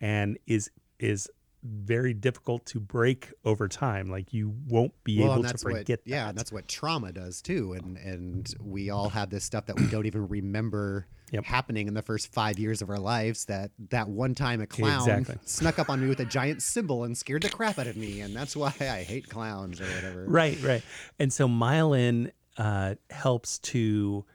and 0.00 0.38
is 0.46 0.70
is 0.98 1.28
very 1.64 2.12
difficult 2.12 2.66
to 2.66 2.80
break 2.80 3.32
over 3.44 3.68
time 3.68 4.10
like 4.10 4.32
you 4.32 4.52
won't 4.66 4.92
be 5.04 5.18
Well, 5.20 5.32
able 5.32 5.42
to 5.42 5.48
that's 5.48 5.64
what, 5.64 5.74
forget 5.78 6.00
yeah, 6.04 6.24
that. 6.24 6.28
and 6.30 6.38
that's 6.38 6.50
what 6.52 6.66
trauma 6.68 7.12
does 7.12 7.40
too. 7.40 7.72
And 7.74 7.96
and 7.96 8.52
we 8.60 8.90
all 8.90 9.08
have 9.10 9.30
this 9.30 9.44
stuff 9.44 9.66
that 9.66 9.76
we 9.76 9.86
don't 9.86 10.06
even 10.06 10.28
remember 10.28 11.06
Yep. 11.30 11.44
happening 11.44 11.88
in 11.88 11.94
the 11.94 12.02
first 12.02 12.30
five 12.30 12.58
years 12.58 12.82
of 12.82 12.90
our 12.90 12.98
lives. 12.98 13.46
That 13.46 13.70
that 13.88 14.06
one 14.06 14.34
time 14.34 14.60
a 14.60 14.66
clown 14.66 15.08
Exactly. 15.08 15.36
snuck 15.46 15.78
up 15.78 15.88
on 15.88 16.00
me 16.02 16.08
with 16.08 16.20
a 16.20 16.26
giant 16.26 16.60
cymbal 16.62 17.04
and 17.04 17.16
scared 17.16 17.40
the 17.42 17.48
crap 17.48 17.78
out 17.78 17.86
of 17.86 17.96
me, 17.96 18.20
and 18.20 18.36
that's 18.36 18.54
why 18.54 18.74
I 18.80 19.02
hate 19.02 19.30
clowns 19.30 19.80
or 19.80 19.84
whatever. 19.84 20.26
Right, 20.28 20.60
right. 20.62 20.82
And 21.18 21.32
so 21.32 21.48
myelin 21.48 22.32
uh, 22.58 22.96
helps 23.08 23.58
to 23.60 24.26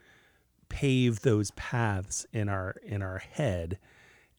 pave 0.70 1.20
those 1.22 1.52
paths 1.52 2.26
in 2.34 2.50
our 2.50 2.76
in 2.84 3.04
our 3.04 3.20
head, 3.20 3.78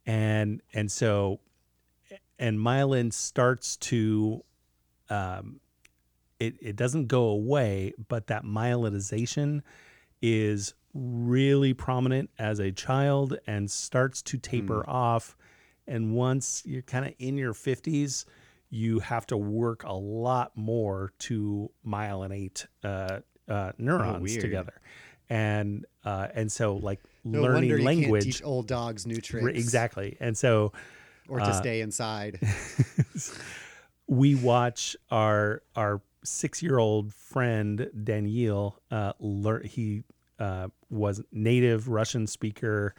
and 0.04 0.60
and 0.74 0.90
so 0.90 1.38
and 2.38 2.58
myelin 2.58 3.12
starts 3.12 3.76
to 3.76 4.44
um, 5.10 5.60
it 6.38 6.56
it 6.60 6.76
doesn't 6.76 7.06
go 7.06 7.24
away, 7.24 7.92
but 8.08 8.26
that 8.28 8.44
myelinization 8.44 9.62
is 10.22 10.74
really 10.94 11.74
prominent 11.74 12.30
as 12.38 12.58
a 12.58 12.72
child 12.72 13.38
and 13.46 13.70
starts 13.70 14.22
to 14.22 14.38
taper 14.38 14.88
off. 14.88 15.36
And 15.86 16.14
once 16.14 16.62
you're 16.66 16.82
kind 16.82 17.06
of 17.06 17.14
in 17.18 17.36
your 17.38 17.54
50s, 17.54 18.24
you 18.70 18.98
have 19.00 19.26
to 19.28 19.36
work 19.36 19.84
a 19.84 19.92
lot 19.92 20.52
more 20.56 21.12
to 21.20 21.70
myelinate 21.86 22.66
uh, 22.84 23.20
uh, 23.48 23.72
neurons 23.78 24.22
weird. 24.22 24.40
together. 24.40 24.80
And 25.30 25.86
uh, 26.04 26.28
and 26.34 26.50
so 26.50 26.76
like 26.76 27.00
No 27.24 27.42
learning 27.42 27.54
wonder 27.54 27.66
you 27.66 27.74
can't 27.76 27.84
language 27.84 28.24
teach 28.24 28.42
old 28.44 28.66
dogs 28.66 29.06
new 29.06 29.20
tricks. 29.20 29.58
exactly. 29.58 30.16
And 30.20 30.36
so 30.36 30.72
Or 31.28 31.40
to 31.40 31.52
stay 31.54 31.80
inside. 31.82 32.40
we 34.06 34.34
watch 34.34 34.96
our 35.10 35.62
our 35.76 36.00
six 36.24 36.62
year 36.62 36.78
old 36.78 37.12
friend 37.12 37.90
Daniel. 38.04 38.80
Uh, 38.90 39.12
learn. 39.20 39.64
He 39.64 40.04
uh, 40.38 40.68
was 40.90 41.22
native 41.32 41.88
Russian 41.88 42.26
speaker. 42.26 42.94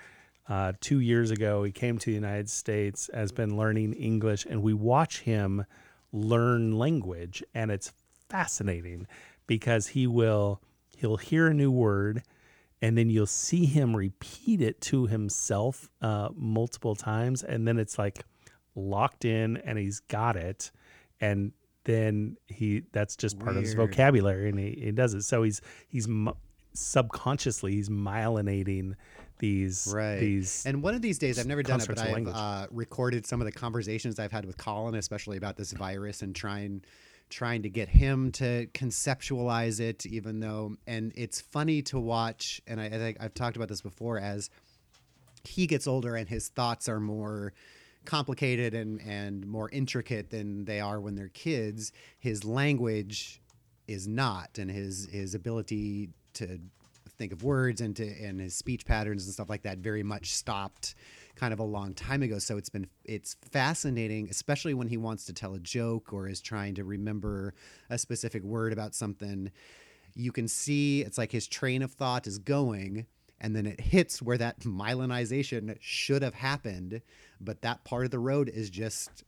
Uh, 0.47 0.73
two 0.81 0.99
years 0.99 1.29
ago, 1.29 1.63
he 1.63 1.71
came 1.71 1.97
to 1.99 2.05
the 2.07 2.13
United 2.13 2.49
States. 2.49 3.09
Has 3.13 3.31
been 3.31 3.57
learning 3.57 3.93
English, 3.93 4.45
and 4.45 4.61
we 4.61 4.73
watch 4.73 5.21
him 5.21 5.65
learn 6.11 6.77
language, 6.77 7.43
and 7.53 7.71
it's 7.71 7.91
fascinating 8.29 9.07
because 9.47 9.87
he 9.87 10.07
will 10.07 10.61
he'll 10.97 11.17
hear 11.17 11.47
a 11.47 11.53
new 11.53 11.71
word 11.71 12.23
and 12.81 12.97
then 12.97 13.09
you'll 13.09 13.25
see 13.25 13.65
him 13.65 13.95
repeat 13.95 14.61
it 14.61 14.79
to 14.81 15.07
himself 15.07 15.89
uh, 16.01 16.29
multiple 16.35 16.95
times 16.95 17.43
and 17.43 17.67
then 17.67 17.77
it's 17.77 17.97
like 17.97 18.23
locked 18.75 19.25
in 19.25 19.57
and 19.57 19.77
he's 19.77 19.99
got 20.01 20.35
it 20.35 20.71
and 21.19 21.51
then 21.83 22.37
he 22.47 22.83
that's 22.91 23.15
just 23.15 23.39
part 23.39 23.57
of 23.57 23.63
his 23.63 23.73
vocabulary 23.73 24.49
and 24.49 24.59
he, 24.59 24.79
he 24.79 24.91
does 24.91 25.13
it. 25.13 25.23
So 25.23 25.43
he's 25.43 25.61
he's 25.87 26.07
subconsciously 26.73 27.73
he's 27.73 27.89
myelinating 27.89 28.93
these 29.39 29.91
Right. 29.93 30.19
these 30.19 30.65
And 30.65 30.83
one 30.83 30.93
of 30.93 31.01
these 31.01 31.17
days, 31.17 31.39
I've 31.39 31.47
never 31.47 31.63
done 31.63 31.81
it, 31.81 31.87
but 31.87 31.97
I've 31.97 32.27
uh, 32.27 32.67
recorded 32.71 33.25
some 33.25 33.41
of 33.41 33.45
the 33.45 33.51
conversations 33.51 34.19
I've 34.19 34.31
had 34.31 34.45
with 34.45 34.57
Colin, 34.57 34.95
especially 34.95 35.37
about 35.37 35.55
this 35.57 35.71
virus, 35.71 36.21
and 36.21 36.35
trying 36.35 36.83
trying 37.29 37.63
to 37.63 37.69
get 37.69 37.89
him 37.89 38.31
to 38.33 38.67
conceptualize 38.67 39.79
it. 39.79 40.05
Even 40.05 40.39
though, 40.39 40.75
and 40.87 41.11
it's 41.15 41.41
funny 41.41 41.81
to 41.83 41.99
watch, 41.99 42.61
and 42.67 42.79
I, 42.79 42.85
I 42.85 42.89
think 42.89 43.17
I've 43.19 43.33
talked 43.33 43.55
about 43.55 43.69
this 43.69 43.81
before 43.81 44.19
as 44.19 44.49
he 45.43 45.67
gets 45.67 45.87
older 45.87 46.15
and 46.15 46.27
his 46.27 46.49
thoughts 46.49 46.89
are 46.89 46.99
more 46.99 47.53
complicated 48.05 48.73
and 48.73 49.01
and 49.01 49.45
more 49.45 49.69
intricate 49.69 50.29
than 50.29 50.65
they 50.65 50.79
are 50.79 50.99
when 50.99 51.15
they're 51.15 51.29
kids. 51.29 51.91
His 52.19 52.43
language 52.43 53.41
is 53.87 54.07
not, 54.07 54.57
and 54.57 54.69
his 54.69 55.07
his 55.11 55.35
ability 55.35 56.09
to 56.33 56.59
think 57.17 57.33
of 57.33 57.43
words 57.43 57.81
and 57.81 57.95
to 57.97 58.07
and 58.23 58.39
his 58.39 58.55
speech 58.55 58.85
patterns 58.85 59.25
and 59.25 59.33
stuff 59.33 59.49
like 59.49 59.63
that 59.63 59.79
very 59.79 60.03
much 60.03 60.33
stopped 60.33 60.95
kind 61.39 61.53
of 61.53 61.59
a 61.59 61.63
long 61.63 61.93
time 61.93 62.21
ago. 62.21 62.37
So 62.37 62.57
it's 62.57 62.69
been 62.69 62.87
it's 63.05 63.35
fascinating 63.51 64.27
especially 64.29 64.73
when 64.73 64.87
he 64.87 64.97
wants 64.97 65.25
to 65.25 65.33
tell 65.33 65.53
a 65.53 65.59
joke 65.59 66.11
or 66.11 66.27
is 66.27 66.41
trying 66.41 66.75
to 66.75 66.83
remember 66.83 67.53
a 67.89 67.97
specific 67.97 68.43
word 68.43 68.73
about 68.73 68.93
something. 68.93 69.51
You 70.15 70.31
can 70.31 70.47
see 70.47 71.01
it's 71.01 71.17
like 71.17 71.31
his 71.31 71.47
train 71.47 71.81
of 71.81 71.91
thought 71.91 72.27
is 72.27 72.39
going 72.39 73.05
and 73.39 73.55
then 73.55 73.65
it 73.65 73.79
hits 73.79 74.21
where 74.21 74.37
that 74.37 74.59
myelonization 74.61 75.77
should 75.79 76.21
have 76.21 76.35
happened 76.35 77.01
but 77.39 77.61
that 77.61 77.85
part 77.85 78.03
of 78.03 78.11
the 78.11 78.19
road 78.19 78.49
is 78.49 78.69
just 78.69 79.23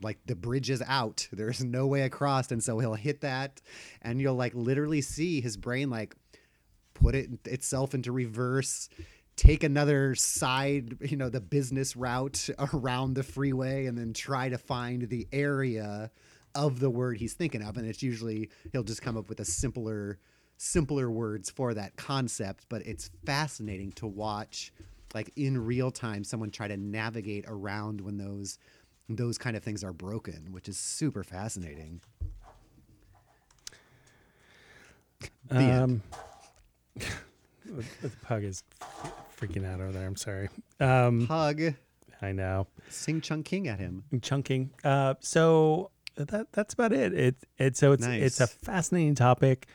like 0.00 0.18
the 0.26 0.36
bridge 0.36 0.70
is 0.70 0.82
out. 0.86 1.28
There's 1.32 1.64
no 1.64 1.86
way 1.86 2.02
across 2.02 2.52
and 2.52 2.62
so 2.62 2.78
he'll 2.78 2.94
hit 2.94 3.22
that 3.22 3.62
and 4.02 4.20
you'll 4.20 4.34
like 4.34 4.54
literally 4.54 5.00
see 5.00 5.40
his 5.40 5.56
brain 5.56 5.88
like 5.88 6.14
put 6.92 7.14
it 7.14 7.30
itself 7.46 7.94
into 7.94 8.12
reverse 8.12 8.88
take 9.38 9.62
another 9.62 10.16
side 10.16 10.98
you 11.00 11.16
know 11.16 11.28
the 11.28 11.40
business 11.40 11.94
route 11.94 12.50
around 12.74 13.14
the 13.14 13.22
freeway 13.22 13.86
and 13.86 13.96
then 13.96 14.12
try 14.12 14.48
to 14.48 14.58
find 14.58 15.08
the 15.08 15.26
area 15.32 16.10
of 16.56 16.80
the 16.80 16.90
word 16.90 17.16
he's 17.16 17.34
thinking 17.34 17.62
of 17.62 17.76
and 17.76 17.86
it's 17.86 18.02
usually 18.02 18.50
he'll 18.72 18.82
just 18.82 19.00
come 19.00 19.16
up 19.16 19.28
with 19.28 19.38
a 19.38 19.44
simpler 19.44 20.18
simpler 20.56 21.08
words 21.08 21.48
for 21.50 21.72
that 21.72 21.94
concept 21.96 22.66
but 22.68 22.84
it's 22.84 23.10
fascinating 23.24 23.92
to 23.92 24.08
watch 24.08 24.72
like 25.14 25.30
in 25.36 25.56
real 25.64 25.92
time 25.92 26.24
someone 26.24 26.50
try 26.50 26.66
to 26.66 26.76
navigate 26.76 27.44
around 27.46 28.00
when 28.00 28.18
those 28.18 28.58
those 29.08 29.38
kind 29.38 29.56
of 29.56 29.62
things 29.62 29.84
are 29.84 29.92
broken 29.92 30.48
which 30.50 30.68
is 30.68 30.76
super 30.76 31.22
fascinating 31.22 32.00
The 35.48 35.56
end. 35.56 35.82
Um, 35.82 36.02
the 38.02 38.10
pug 38.22 38.44
is 38.44 38.62
freaking 39.38 39.66
out 39.66 39.80
over 39.80 39.92
there. 39.92 40.06
I'm 40.06 40.16
sorry. 40.16 40.48
Um, 40.80 41.26
hug 41.26 41.60
I 42.20 42.32
know. 42.32 42.66
Sing 42.88 43.20
Chun 43.20 43.42
King 43.42 43.68
at 43.68 43.78
him 43.78 44.04
Chun 44.22 44.42
King. 44.42 44.70
Uh, 44.82 45.14
so 45.20 45.90
that 46.16 46.52
that's 46.52 46.74
about 46.74 46.92
it. 46.92 47.12
It 47.12 47.36
it 47.58 47.76
so 47.76 47.92
it's 47.92 48.06
it's 48.06 48.40
a 48.40 48.46
fascinating 48.46 49.14
topic, 49.14 49.66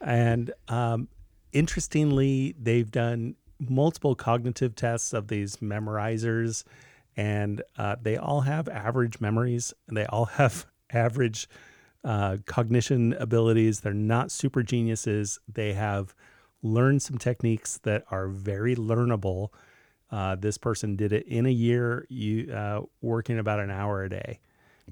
and 0.00 0.52
um, 0.68 1.08
interestingly, 1.52 2.54
they've 2.58 2.90
done 2.90 3.36
multiple 3.58 4.14
cognitive 4.14 4.74
tests 4.74 5.12
of 5.12 5.28
these 5.28 5.56
memorizers, 5.56 6.64
and 7.16 7.62
uh, 7.76 7.96
they 8.00 8.16
all 8.16 8.42
have 8.42 8.68
average 8.68 9.20
memories, 9.20 9.74
and 9.88 9.96
they 9.96 10.06
all 10.06 10.24
have 10.36 10.66
average 10.90 11.48
uh, 12.04 12.38
cognition 12.46 13.12
abilities. 13.14 13.80
They're 13.80 13.92
not 13.92 14.30
super 14.30 14.62
geniuses. 14.62 15.38
They 15.52 15.74
have 15.74 16.14
learned 16.62 17.02
some 17.02 17.18
techniques 17.18 17.78
that 17.84 18.04
are 18.10 18.28
very 18.28 18.76
learnable. 18.76 19.48
Uh, 20.10 20.34
this 20.36 20.58
person 20.58 20.96
did 20.96 21.12
it 21.12 21.26
in 21.26 21.46
a 21.46 21.50
year, 21.50 22.06
you 22.08 22.52
uh, 22.52 22.80
working 23.00 23.38
about 23.38 23.60
an 23.60 23.70
hour 23.70 24.02
a 24.04 24.08
day. 24.08 24.40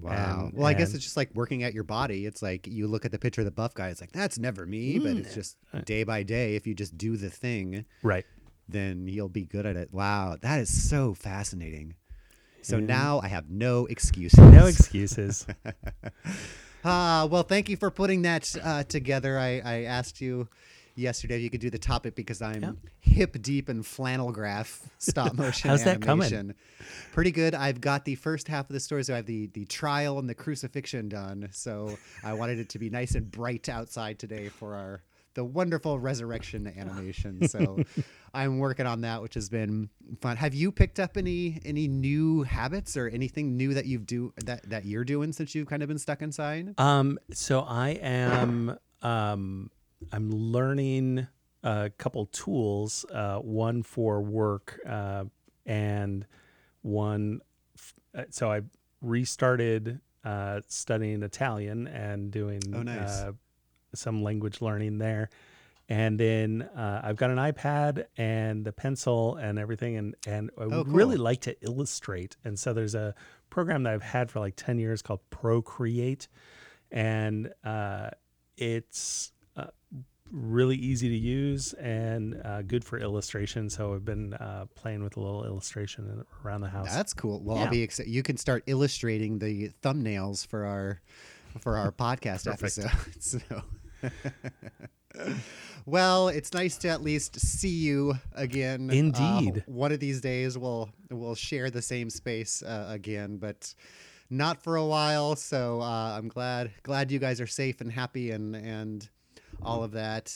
Wow. 0.01 0.45
And- 0.47 0.57
well, 0.57 0.67
I 0.67 0.75
guess 0.75 0.95
it's 0.95 1.03
just 1.03 1.17
like 1.17 1.31
working 1.35 1.65
at 1.65 1.75
your 1.75 1.83
body. 1.85 2.25
It's 2.25 2.41
like 2.41 2.67
you 2.69 2.87
look 2.87 3.05
at 3.05 3.11
the 3.11 3.19
picture 3.19 3.41
of 3.41 3.45
the 3.47 3.51
buff 3.51 3.75
guy. 3.75 3.89
It's 3.89 4.01
like 4.01 4.13
that's 4.13 4.39
never 4.39 4.65
me, 4.65 4.99
but 5.01 5.17
it's 5.17 5.35
just 5.35 5.57
day 5.85 6.05
by 6.05 6.23
day. 6.23 6.55
If 6.55 6.67
you 6.69 6.75
just 6.75 6.97
do 6.97 7.17
the 7.17 7.31
thing, 7.31 7.85
Right. 8.05 8.25
then 8.69 9.09
you'll 9.09 9.29
be 9.29 9.45
good 9.45 9.67
at 9.67 9.77
it. 9.77 9.93
Wow, 9.93 10.37
that 10.41 10.61
is 10.61 10.89
so 10.89 11.15
fascinating. 11.15 11.95
So 12.63 12.79
now 12.79 13.21
I 13.21 13.29
have 13.29 13.49
no 13.51 13.87
excuses. 13.87 14.39
No 14.39 14.67
excuses. 14.67 15.47
Ah, 16.85 17.27
well, 17.29 17.43
thank 17.43 17.69
you 17.69 17.77
for 17.77 17.91
putting 17.91 18.23
that 18.23 18.55
uh, 18.63 18.85
together. 18.85 19.37
I, 19.37 19.61
I 19.65 19.83
asked 19.83 20.21
you 20.21 20.49
yesterday 20.99 21.39
you 21.39 21.49
could 21.51 21.61
do 21.61 21.71
the 21.71 21.79
topic 21.79 22.15
because 22.15 22.43
I'm 22.43 22.63
Yeah. 22.63 22.73
hip 23.01 23.41
deep 23.41 23.69
in 23.71 23.83
flannel 23.83 24.33
graph 24.33 24.83
stop 24.99 25.35
motion 25.39 25.71
How's 25.71 25.85
that 25.85 26.01
coming? 26.03 26.55
Pretty 27.13 27.31
good. 27.31 27.55
I've 27.55 27.81
got 27.81 28.05
the 28.05 28.15
first 28.17 28.49
half 28.49 28.69
of 28.69 28.75
the 28.75 28.81
story, 28.81 29.05
so 29.05 29.13
I 29.15 29.17
have 29.17 29.27
the 29.27 29.47
the 29.49 29.65
trial 29.65 30.19
and 30.19 30.29
the 30.29 30.35
crucifixion 30.35 31.09
done. 31.09 31.49
So 31.53 31.97
I 32.23 32.33
wanted 32.35 32.59
it 32.59 32.69
to 32.71 32.79
be 32.79 32.91
nice 32.91 33.15
and 33.15 33.31
bright 33.31 33.69
outside 33.69 34.19
today 34.19 34.49
for 34.49 34.75
our 34.75 35.03
the 35.35 35.45
wonderful 35.45 35.99
resurrection 36.01 36.67
animation. 36.77 37.47
So 37.49 37.85
I'm 38.35 38.59
working 38.59 38.87
on 38.87 39.03
that, 39.03 39.23
which 39.23 39.35
has 39.35 39.49
been 39.49 39.89
fun. 40.21 40.37
Have 40.37 40.53
you 40.55 40.73
picked 40.73 40.99
up 40.99 41.17
any 41.17 41.61
any 41.65 41.87
new 41.87 42.43
habits 42.43 42.97
or 42.97 43.09
anything 43.09 43.57
new 43.57 43.75
that 43.75 43.87
you've 43.87 44.07
do 44.07 44.33
that 44.45 44.69
that 44.71 44.85
you're 44.85 45.05
doing 45.05 45.33
since 45.33 45.55
you've 45.55 45.69
kind 45.69 45.83
of 45.83 45.89
been 45.89 45.99
stuck 45.99 46.23
inside? 46.23 46.75
Um, 46.79 47.19
so 47.33 47.61
I 47.61 47.91
am 47.91 48.77
um, 49.03 49.71
I'm 50.13 50.31
learning 50.31 51.27
a 51.63 51.91
couple 51.99 52.27
tools. 52.27 53.05
Uh, 53.13 53.39
one 53.39 53.83
for 53.83 54.21
work, 54.23 54.79
uh, 54.87 55.25
and 55.67 56.27
one. 56.83 57.41
f- 57.77 57.95
uh, 58.15 58.25
So 58.31 58.51
I 58.51 58.63
restarted 59.01 60.01
uh, 60.25 60.61
studying 60.69 61.23
Italian 61.23 61.87
and 61.87 62.31
doing 62.31 62.61
Oh, 62.75 62.83
nice. 62.83 63.09
uh, 63.23 63.33
some 63.95 64.23
language 64.23 64.61
learning 64.61 64.99
there. 64.99 65.31
And 65.91 66.21
then 66.21 66.63
uh, 66.77 67.01
I've 67.03 67.17
got 67.17 67.31
an 67.31 67.39
iPad 67.39 68.05
and 68.19 68.63
the 68.65 68.73
pencil 68.73 69.37
and 69.37 69.59
everything, 69.59 69.97
and 69.97 70.15
and 70.27 70.51
I 70.59 70.65
Oh, 70.65 70.69
would 70.79 70.89
really 70.93 71.17
like 71.17 71.41
to 71.43 71.57
illustrate. 71.65 72.37
And 72.45 72.59
so 72.59 72.75
there's 72.75 72.95
a 72.95 73.15
program 73.49 73.85
that 73.85 73.95
I've 73.95 74.03
had 74.03 74.31
for 74.31 74.39
like 74.41 74.55
ten 74.55 74.79
years 74.79 75.01
called 75.01 75.21
Procreate, 75.31 76.29
and 76.91 77.51
uh, 77.65 78.11
it's 78.59 79.33
uh, 79.59 79.67
really 80.31 80.77
easy 80.77 81.09
to 81.09 81.17
use 81.17 81.73
and 81.75 82.41
uh, 82.45 82.63
good 82.63 82.85
for 82.85 82.99
illustration. 82.99 83.71
So 83.71 83.95
I've 83.95 84.05
been 84.05 84.35
uh, 84.35 84.67
playing 84.75 85.03
with 85.03 85.17
a 85.17 85.21
little 85.21 85.45
illustration 85.45 86.25
around 86.45 86.61
the 86.63 86.69
house. 86.69 86.95
That's 86.95 87.15
cool. 87.15 87.41
Well, 87.43 87.59
I'll 87.59 87.69
be 87.69 87.83
excited. 87.83 88.11
You 88.11 88.23
can 88.23 88.37
start 88.37 88.65
illustrating 88.67 89.39
the 89.39 89.71
thumbnails 89.83 90.47
for 90.47 90.65
our 90.65 91.01
for 91.61 91.77
our 91.77 91.93
podcast 92.05 92.45
Perfect. 92.45 92.79
episode. 92.79 92.91
So. 93.21 93.63
well, 95.87 96.29
it's 96.29 96.53
nice 96.53 96.77
to 96.79 96.89
at 96.89 97.03
least 97.03 97.41
see 97.41 97.69
you 97.69 98.15
again. 98.35 98.91
Uh, 98.91 98.95
Indeed. 98.95 99.65
one 99.67 99.91
of 99.93 99.99
these 99.99 100.21
days 100.21 100.57
we'll 100.57 100.91
we'll 101.11 101.35
share 101.35 101.71
the 101.71 101.83
same 101.83 102.11
space 102.11 102.63
uh, 102.63 102.87
again, 102.89 103.39
but 103.39 103.75
not 104.31 104.63
for 104.63 104.77
a 104.77 104.85
while. 104.85 105.35
So 105.37 105.81
uh, 105.81 106.17
I'm 106.17 106.29
glad 106.29 106.71
glad 106.83 107.11
you 107.11 107.19
guys 107.19 107.41
are 107.41 107.47
safe 107.47 107.81
and 107.81 107.91
happy 107.91 108.31
and 108.31 108.55
and 108.55 109.09
all 109.63 109.83
of 109.85 109.93
that. 109.93 110.35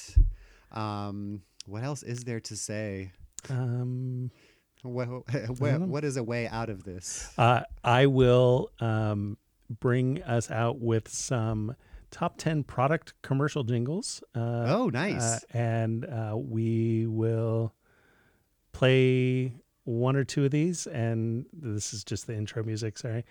Um, 0.72 1.42
what 1.66 1.82
else 1.84 2.02
is 2.02 2.24
there 2.24 2.40
to 2.40 2.56
say? 2.56 3.12
um, 3.50 4.30
What, 4.82 5.08
what, 5.58 5.80
what 5.80 6.04
is 6.04 6.16
a 6.16 6.22
way 6.22 6.48
out 6.48 6.68
of 6.70 6.84
this? 6.84 7.32
Uh, 7.38 7.62
I 7.84 8.06
will 8.06 8.70
um, 8.80 9.36
bring 9.80 10.22
us 10.24 10.50
out 10.50 10.80
with 10.80 11.08
some 11.08 11.76
top 12.10 12.36
10 12.36 12.64
product 12.64 13.14
commercial 13.22 13.64
jingles. 13.64 14.22
Uh, 14.34 14.64
Oh, 14.68 14.90
nice. 14.92 15.22
uh, 15.22 15.38
and 15.54 16.04
uh, 16.04 16.34
we 16.36 17.06
will 17.06 17.72
play 18.72 19.54
one 19.84 20.14
or 20.16 20.24
two 20.24 20.44
of 20.44 20.50
these. 20.50 20.86
And 20.86 21.46
this 21.52 21.92
is 21.94 22.04
just 22.04 22.26
the 22.26 22.34
intro 22.36 22.62
music. 22.64 22.98
Sorry. 22.98 23.24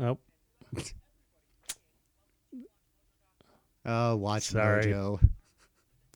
Oh, 0.00 0.18
Oh, 3.86 4.16
watch 4.16 4.44
Sorry. 4.44 4.86
Mojo. 4.86 5.20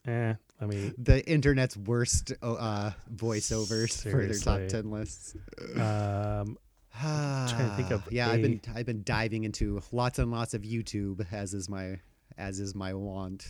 eh, 0.06 0.34
let 0.60 0.70
me. 0.70 0.92
The 0.98 1.26
internet's 1.26 1.76
worst 1.76 2.32
uh, 2.42 2.90
voiceovers 3.14 4.02
for 4.02 4.26
their 4.26 4.38
top 4.38 4.68
ten 4.68 4.90
lists. 4.90 5.36
Um, 5.76 6.58
trying 7.00 7.70
to 7.70 7.74
think 7.76 7.90
of 7.90 8.02
yeah, 8.10 8.28
I've 8.28 8.42
been 8.42 8.60
I've 8.74 8.86
been 8.86 9.02
diving 9.04 9.44
into 9.44 9.80
lots 9.92 10.18
and 10.18 10.30
lots 10.30 10.54
of 10.54 10.62
YouTube 10.62 11.24
as 11.32 11.54
is 11.54 11.68
my 11.68 12.00
as 12.36 12.60
is 12.60 12.74
my 12.74 12.94
want. 12.94 13.46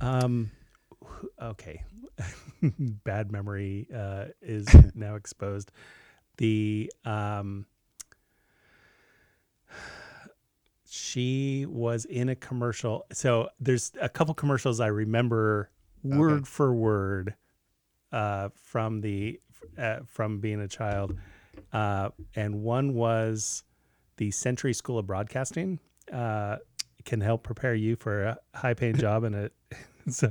Um, 0.00 0.50
okay, 1.40 1.82
bad 2.62 3.32
memory 3.32 3.88
uh, 3.94 4.26
is 4.40 4.66
now 4.94 5.16
exposed. 5.16 5.72
The 6.38 6.92
um, 7.04 7.66
she 11.06 11.66
was 11.66 12.04
in 12.04 12.28
a 12.28 12.34
commercial. 12.34 13.06
So 13.12 13.48
there's 13.60 13.92
a 14.00 14.08
couple 14.08 14.34
commercials 14.34 14.80
I 14.80 14.88
remember 14.88 15.70
word 16.02 16.46
for 16.46 16.74
word 16.74 17.34
uh, 18.12 18.48
from 18.54 19.00
the 19.00 19.40
uh, 19.78 20.00
from 20.06 20.40
being 20.40 20.60
a 20.60 20.68
child, 20.68 21.16
uh, 21.72 22.10
and 22.34 22.62
one 22.62 22.94
was 22.94 23.64
the 24.16 24.30
Century 24.30 24.72
School 24.72 24.98
of 24.98 25.06
Broadcasting. 25.06 25.78
Uh, 26.12 26.56
can 27.04 27.20
help 27.20 27.44
prepare 27.44 27.74
you 27.74 27.96
for 27.96 28.24
a 28.24 28.38
high 28.54 28.74
paying 28.74 28.96
job 29.06 29.24
in 29.24 29.34
a 29.34 29.50
so 30.10 30.30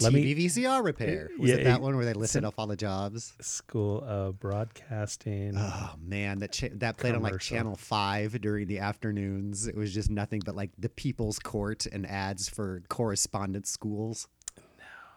let 0.00 0.12
me 0.12 0.34
TV 0.34 0.46
VCR 0.46 0.84
repair. 0.84 1.30
Was 1.38 1.48
Yeah, 1.50 1.56
it 1.56 1.64
that 1.64 1.76
it- 1.76 1.82
one 1.82 1.96
where 1.96 2.04
they 2.04 2.12
listed 2.12 2.44
off 2.44 2.54
all 2.58 2.66
the 2.66 2.76
jobs? 2.76 3.32
School 3.40 4.02
of 4.06 4.38
Broadcasting. 4.38 5.54
Oh 5.56 5.94
man, 6.00 6.38
that 6.40 6.52
cha- 6.52 6.68
that 6.74 6.96
played 6.96 7.14
on 7.14 7.22
like 7.22 7.38
Channel 7.40 7.76
Five 7.76 8.40
during 8.40 8.66
the 8.66 8.80
afternoons. 8.80 9.66
It 9.66 9.76
was 9.76 9.92
just 9.94 10.10
nothing 10.10 10.42
but 10.44 10.54
like 10.54 10.70
the 10.78 10.88
People's 10.90 11.38
Court 11.38 11.86
and 11.86 12.06
ads 12.06 12.48
for 12.48 12.82
correspondence 12.88 13.70
schools. 13.70 14.28
No, 14.58 14.62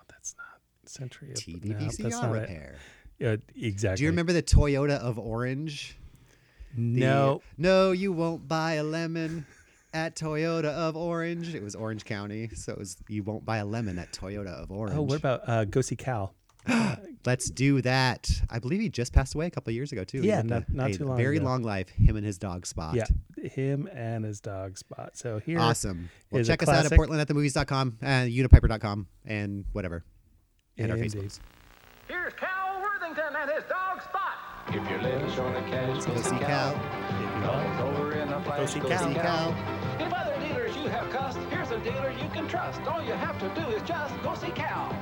that's 0.09 0.35
not 0.38 0.89
Century. 0.89 1.31
of- 1.31 1.38
TV 1.38 1.65
no, 1.65 1.77
that's 1.79 1.97
VCR 1.97 2.35
it. 2.38 2.39
repair. 2.41 2.75
Yeah, 3.19 3.35
exactly. 3.55 3.97
Do 3.97 4.03
you 4.03 4.09
remember 4.11 4.31
the 4.34 4.43
Toyota 4.43 4.99
of 4.99 5.17
Orange? 5.17 5.97
The, 6.75 6.81
No. 6.99 7.41
no, 7.57 7.91
you 7.91 8.11
won't 8.11 8.47
buy 8.47 8.73
a 8.73 8.84
lemon 8.84 9.47
at 9.93 10.15
Toyota 10.15 10.65
of 10.65 10.95
Orange. 10.95 11.53
It 11.55 11.64
was 11.64 11.76
Orange 11.76 12.05
County, 12.05 12.49
so 12.53 12.72
it 12.73 12.77
was 12.77 12.97
you 13.07 13.23
won't 13.23 13.45
buy 13.45 13.57
a 13.57 13.65
lemon 13.65 13.97
at 13.99 14.11
Toyota 14.11 14.61
of 14.64 14.72
Orange. 14.72 14.97
Oh, 14.97 15.01
what 15.01 15.18
about 15.18 15.41
uh, 15.47 15.65
Go 15.65 15.81
See 15.81 15.95
Cal? 15.95 16.34
Let's 17.26 17.49
do 17.49 17.81
that. 17.81 18.30
I 18.49 18.59
believe 18.59 18.81
he 18.81 18.89
just 18.89 19.14
passed 19.14 19.35
away 19.35 19.45
a 19.47 19.49
couple 19.49 19.72
of 19.72 19.76
years 19.76 19.91
ago 19.91 20.03
too. 20.03 20.19
Yeah, 20.22 20.38
lived 20.38 20.49
not- 20.49 20.68
a- 20.68 20.76
not 20.76 20.91
a 20.91 20.93
too 20.97 21.05
long 21.05 21.18
Very 21.18 21.38
ago. 21.38 21.45
long 21.45 21.64
life. 21.64 21.89
Him 21.89 22.15
and 22.18 22.26
his 22.26 22.38
dog 22.38 22.65
Spot. 22.65 22.93
Yeah, 22.95 23.05
him 23.49 23.88
and 23.93 24.26
his 24.26 24.41
dog 24.41 24.77
Spot. 24.77 25.15
So 25.18 25.39
here, 25.39 25.59
Awesome. 25.59 26.09
Well, 26.31 26.41
is 26.41 26.47
check 26.47 26.61
us 26.64 26.69
out 26.69 26.85
at 26.85 26.91
classic. 26.91 26.99
portlandatthemovies.com 26.99 27.97
and 28.01 28.31
unipiper.com 28.31 29.07
and 29.26 29.65
whatever. 29.72 30.03
And 30.77 30.91
our 30.91 30.97
Indeed. 30.97 31.14
Facebooks. 31.14 31.39
Here's 32.07 32.34
Cal 32.34 32.81
Worthington 32.81 33.35
and 33.35 33.49
his 33.51 33.64
dog 33.69 34.01
Spot. 34.01 34.22
If 34.69 34.89
you're 34.89 35.01
living 35.01 35.31
short 35.34 35.55
of 35.55 35.65
cash, 35.68 36.05
Go 36.05 36.15
see 36.18 36.38
Cal. 36.39 36.76
It's 37.72 37.81
over 37.81 38.11
in 38.11 38.27
a 38.30 38.43
flash. 38.43 38.73
see 38.73 38.80
Go 38.81 38.89
Cal. 38.89 39.07
see 39.07 39.14
Cal. 39.15 39.76
Have 40.89 41.09
cussed, 41.09 41.38
here's 41.49 41.72
a 41.72 41.80
dealer 41.80 42.11
you 42.11 42.30
can 42.30 42.47
trust. 42.47 42.81
All 42.81 43.01
you 43.03 43.14
have 43.14 43.39
to 43.39 43.61
do 43.61 43.68
is 43.69 43.81
just 43.84 44.14
go 44.23 44.34
see 44.35 44.51
Cal. 44.51 44.95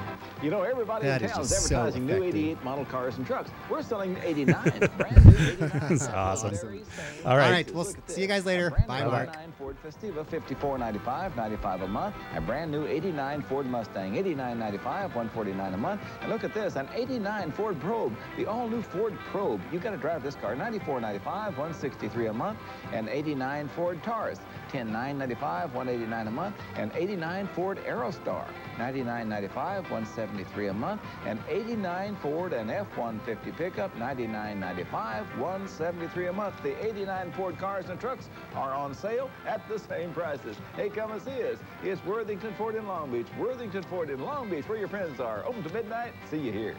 You 0.43 0.51
know, 0.51 0.63
everybody 0.63 1.05
That 1.05 1.21
in 1.21 1.27
is 1.27 1.31
town 1.33 1.41
is 1.43 1.49
just 1.49 1.67
so 1.67 1.75
advertising 1.75 2.05
new 2.05 2.23
88 2.23 2.63
model 2.63 2.85
cars 2.85 3.17
and 3.17 3.25
trucks. 3.25 3.49
We're 3.69 3.81
selling 3.81 4.17
89, 4.23 4.89
brand 4.97 5.25
new 5.25 5.31
89. 5.31 5.57
That's 5.89 6.07
awesome. 6.09 6.53
All 6.55 6.69
right. 6.69 6.83
All 7.25 7.37
right. 7.37 7.71
We'll 7.73 7.85
Look 7.85 7.97
at 7.97 8.11
see 8.11 8.21
you 8.21 8.27
guys 8.27 8.45
later. 8.45 8.69
Brand 8.69 8.87
Bye, 8.87 9.03
new 9.03 9.11
Mark. 9.11 9.29
89 9.29 9.53
Ford 9.57 9.77
Festiva, 9.83 10.25
54.95, 10.25 11.35
95 11.35 11.81
a 11.81 11.87
month. 11.87 12.15
A 12.35 12.41
brand 12.41 12.71
new 12.71 12.85
89 12.85 13.41
Ford 13.43 13.65
Mustang, 13.65 14.13
89.95, 14.13 14.83
149 14.83 15.73
a 15.73 15.77
month. 15.77 16.01
And 16.21 16.31
look 16.31 16.43
at 16.43 16.53
this, 16.53 16.75
an 16.75 16.87
89 16.93 17.51
Ford 17.53 17.79
Probe, 17.79 18.13
the 18.37 18.45
all-new 18.45 18.81
Ford 18.81 19.17
Probe. 19.31 19.61
You 19.71 19.79
got 19.79 19.91
to 19.91 19.97
drive 19.97 20.21
this 20.21 20.35
car, 20.35 20.55
94.95, 20.55 21.23
163 21.25 22.27
a 22.27 22.33
month. 22.33 22.59
And 22.91 23.07
89 23.09 23.69
Ford 23.69 24.03
Taurus, 24.03 24.39
10.995, 24.75 25.73
189 25.73 26.27
a 26.27 26.31
month. 26.31 26.55
And 26.75 26.91
89 26.93 27.47
Ford 27.55 27.79
Aerostar, 27.85 28.45
99.95, 28.77 29.55
173 29.55 30.67
a 30.67 30.73
month. 30.73 31.01
And 31.25 31.39
89 31.47 32.17
Ford 32.17 32.53
and 32.53 32.69
F-150 32.69 33.55
pickup, 33.55 33.95
99.95, 33.95 35.37
173 35.37 36.27
a 36.27 36.33
month. 36.33 36.61
The 36.61 36.85
89 36.85 37.31
Ford 37.31 37.57
cars 37.57 37.89
and 37.89 37.99
trucks 37.99 38.29
are 38.53 38.73
on 38.73 38.93
sale 38.93 39.29
at 39.47 39.67
the 39.69 39.79
same 39.79 40.13
prices. 40.13 40.57
Hey, 40.75 40.89
come 40.89 41.11
and 41.11 41.21
see 41.21 41.43
us. 41.43 41.57
It's 41.83 42.03
Worthington 42.05 42.53
Ford 42.55 42.75
in 42.75 42.85
Long 42.87 43.11
Beach. 43.11 43.27
Worthington 43.39 43.83
Ford 43.83 44.09
in 44.09 44.19
Long 44.19 44.49
Beach, 44.49 44.67
where 44.67 44.77
your 44.77 44.89
friends 44.89 45.19
are. 45.19 45.45
Open 45.45 45.63
to 45.63 45.73
midnight. 45.73 46.13
See 46.29 46.39
you 46.39 46.51
here. 46.51 46.75